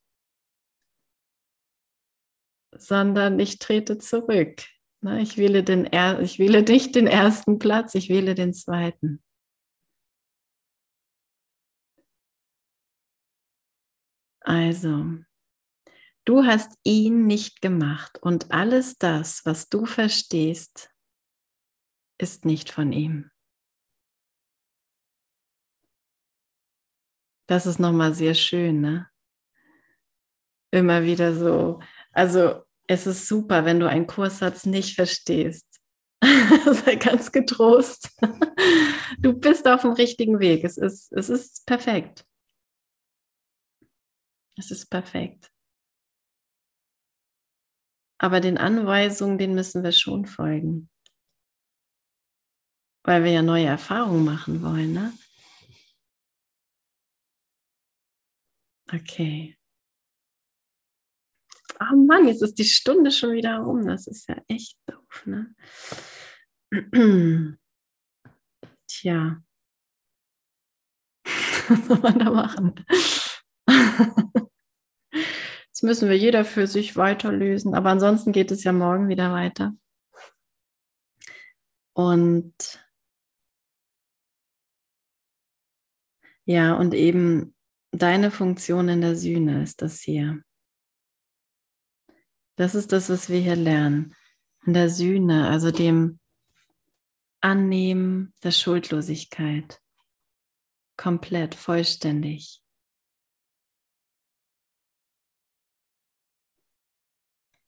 sondern 2.79 3.39
ich 3.41 3.59
trete 3.59 3.99
zurück. 3.99 4.63
Ne, 5.01 5.23
ich 5.23 5.37
wähle, 5.39 5.63
den 5.63 5.85
er 5.85 6.21
ich 6.21 6.39
wähle 6.39 6.63
nicht 6.63 6.95
den 6.97 7.07
ersten 7.07 7.59
Platz, 7.59 7.95
ich 7.95 8.09
wähle 8.09 8.35
den 8.35 8.53
zweiten. 8.55 9.23
Also, 14.41 15.19
du 16.29 16.45
hast 16.45 16.79
ihn 16.85 17.27
nicht 17.27 17.63
gemacht 17.63 18.19
und 18.21 18.53
alles 18.53 18.99
das, 18.99 19.47
was 19.47 19.71
du 19.71 19.87
verstehst, 19.87 20.91
ist 22.19 22.45
nicht 22.45 22.71
von 22.71 22.93
ihm. 22.93 23.31
Das 27.47 27.65
ist 27.65 27.79
nochmal 27.79 28.13
sehr 28.13 28.35
schön, 28.35 28.83
ne? 28.83 29.09
Immer 30.71 31.05
wieder 31.05 31.35
so. 31.35 31.81
Also 32.13 32.63
es 32.87 33.07
ist 33.07 33.27
super, 33.27 33.65
wenn 33.65 33.81
du 33.81 33.89
einen 33.89 34.07
Kurssatz 34.07 34.67
nicht 34.67 34.97
verstehst. 34.97 35.81
Sei 36.23 36.97
ganz 36.97 37.33
getrost. 37.33 38.11
Du 39.19 39.33
bist 39.33 39.67
auf 39.67 39.81
dem 39.81 39.93
richtigen 39.93 40.41
Weg. 40.41 40.63
Es 40.63 40.77
ist, 40.77 41.11
es 41.13 41.31
ist 41.31 41.65
perfekt. 41.65 42.27
Es 44.57 44.71
ist 44.71 44.91
perfekt. 44.91 45.51
Aber 48.19 48.41
den 48.41 48.59
Anweisungen, 48.59 49.39
den 49.39 49.55
müssen 49.55 49.83
wir 49.83 49.93
schon 49.93 50.27
folgen. 50.27 50.91
Weil 53.05 53.25
wir 53.25 53.31
ja 53.31 53.43
neue 53.43 53.67
Erfahrungen 53.67 54.25
machen 54.25 54.63
wollen, 54.63 54.93
ne? 54.93 55.13
Okay 58.93 59.59
oh 61.81 61.97
Mann, 61.97 62.27
jetzt 62.27 62.43
ist 62.43 62.59
die 62.59 62.65
Stunde 62.65 63.11
schon 63.11 63.33
wieder 63.33 63.59
rum. 63.59 63.87
Das 63.87 64.07
ist 64.07 64.29
ja 64.29 64.37
echt 64.49 64.79
doof, 64.87 65.27
ne? 65.27 65.55
Tja. 68.87 69.43
Was 71.69 71.87
soll 71.87 71.99
man 71.99 72.19
da 72.19 72.31
machen? 72.31 72.75
Jetzt 75.79 75.85
müssen 75.85 76.09
wir 76.09 76.19
jeder 76.19 76.45
für 76.45 76.67
sich 76.67 76.97
weiterlösen. 76.97 77.77
Aber 77.77 77.91
ansonsten 77.91 78.33
geht 78.33 78.51
es 78.51 78.65
ja 78.65 78.73
morgen 78.73 79.07
wieder 79.07 79.33
weiter. 79.33 79.77
Und 81.93 82.85
ja, 86.45 86.75
und 86.75 86.95
eben 86.95 87.55
deine 87.93 88.33
Funktion 88.33 88.89
in 88.89 89.03
der 89.03 89.15
Sühne 89.15 89.63
ist 89.63 89.81
das 89.81 90.01
hier. 90.01 90.43
Das 92.57 92.75
ist 92.75 92.91
das, 92.91 93.09
was 93.09 93.29
wir 93.29 93.39
hier 93.39 93.55
lernen. 93.55 94.17
In 94.67 94.75
der 94.75 94.91
Sühne, 94.91 95.49
also 95.49 95.71
dem 95.71 96.19
Annehmen 97.41 98.35
der 98.43 98.51
Schuldlosigkeit. 98.51 99.81
Komplett, 100.97 101.55
vollständig. 101.55 102.65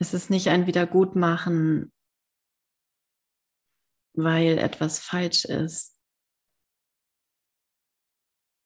Es 0.01 0.15
ist 0.15 0.31
nicht 0.31 0.49
ein 0.49 0.67
Wiedergutmachen, 0.67 1.93
weil 4.17 4.59
etwas 4.59 4.99
falsch 4.99 5.45
ist. 5.45 6.01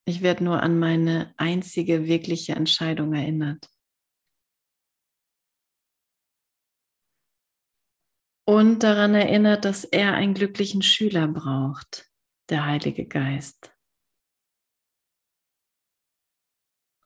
Ich 0.06 0.22
werde 0.22 0.44
nur 0.44 0.62
an 0.62 0.78
meine 0.78 1.34
einzige 1.36 2.06
wirkliche 2.06 2.54
Entscheidung 2.54 3.14
erinnert. 3.14 3.68
und 8.46 8.82
daran 8.82 9.14
erinnert, 9.14 9.64
dass 9.64 9.84
er 9.84 10.12
einen 10.12 10.34
glücklichen 10.34 10.82
Schüler 10.82 11.26
braucht, 11.26 12.12
der 12.50 12.66
Heilige 12.66 13.06
Geist. 13.06 13.74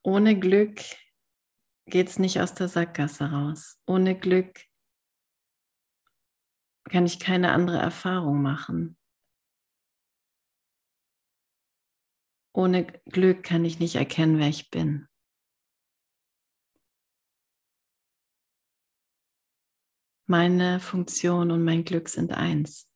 ohne 0.09 0.39
Glück 0.39 0.81
geht 1.89 2.09
es 2.09 2.19
nicht 2.19 2.41
aus 2.41 2.55
der 2.55 2.69
Sackgasse 2.69 3.31
raus. 3.31 3.81
Ohne 3.87 4.19
Glück 4.19 4.65
kann 6.85 7.07
ich 7.07 7.21
keine 7.21 7.53
andere 7.53 7.79
Erfahrung 7.79 8.43
machen. 8.43 8.97
Ohne 12.53 12.87
Glück 13.07 13.45
kann 13.45 13.65
ich 13.65 13.79
nicht 13.79 13.95
erkennen, 13.95 14.39
wer 14.39 14.49
ich 14.49 14.71
bin. 14.71 15.09
Meine 20.27 20.81
Funktion 20.81 21.51
und 21.51 21.65
mein 21.65 21.85
Glück 21.85 22.09
sind 22.09 22.33
eins. 22.33 22.91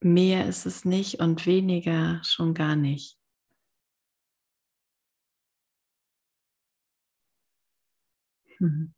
Mehr 0.00 0.48
ist 0.48 0.66
es 0.66 0.84
nicht 0.84 1.20
und 1.20 1.46
weniger 1.46 2.20
schon 2.24 2.54
gar 2.54 2.74
nicht. 2.74 3.21
Mhm. 8.62 8.92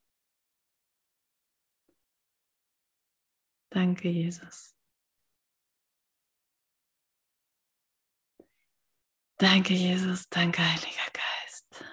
Danke, 3.70 4.08
Jesus. 4.10 4.74
Danke, 9.38 9.72
Jesus. 9.74 10.28
Danke, 10.28 10.62
Heiliger 10.62 11.10
Geist. 11.12 11.84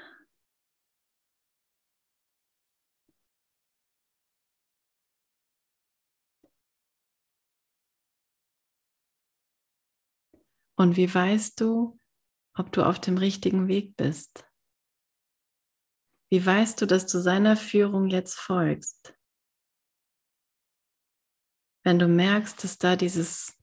Und 10.75 10.97
wie 10.97 11.13
weißt 11.13 11.61
du, 11.61 11.97
ob 12.53 12.73
du 12.73 12.83
auf 12.83 12.99
dem 12.99 13.17
richtigen 13.17 13.69
Weg 13.69 13.95
bist? 13.95 14.45
Wie 16.31 16.43
weißt 16.45 16.81
du, 16.81 16.87
dass 16.87 17.05
du 17.07 17.19
seiner 17.19 17.57
Führung 17.57 18.07
jetzt 18.07 18.39
folgst? 18.39 19.13
Wenn 21.83 21.99
du 21.99 22.07
merkst, 22.07 22.63
dass 22.63 22.79
da 22.79 22.95
dieses 22.95 23.55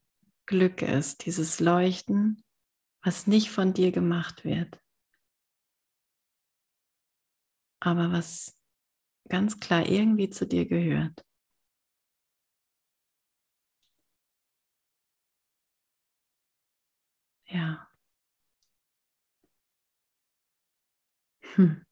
Glück 0.46 0.82
ist, 0.82 1.26
dieses 1.26 1.58
Leuchten, 1.58 2.44
was 3.04 3.26
nicht 3.26 3.50
von 3.50 3.74
dir 3.74 3.92
gemacht 3.92 4.44
wird, 4.44 4.80
aber 7.80 8.12
was 8.12 8.56
ganz 9.28 9.60
klar 9.60 9.86
irgendwie 9.88 10.30
zu 10.30 10.46
dir 10.46 10.66
gehört. 10.66 11.24
Ja. 17.46 17.88
Hm. 21.56 21.87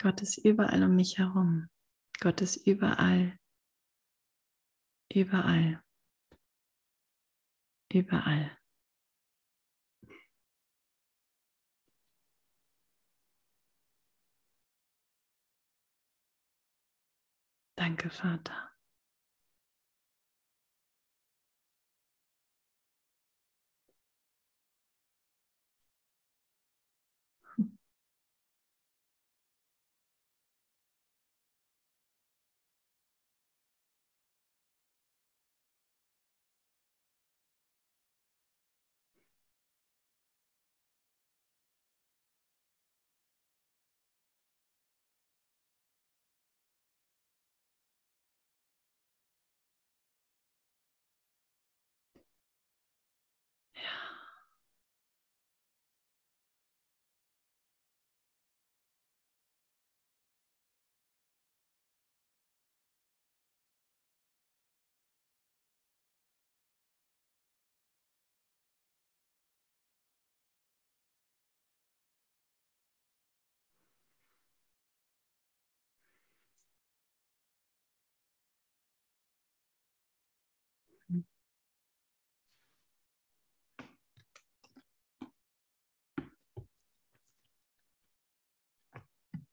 Gott 0.00 0.22
ist 0.22 0.38
überall 0.38 0.84
um 0.84 0.94
mich 0.94 1.18
herum. 1.18 1.68
Gott 2.20 2.40
ist 2.40 2.66
überall. 2.66 3.36
Überall. 5.12 5.82
Überall. 7.92 8.56
Danke, 17.76 18.10
Vater. 18.10 18.70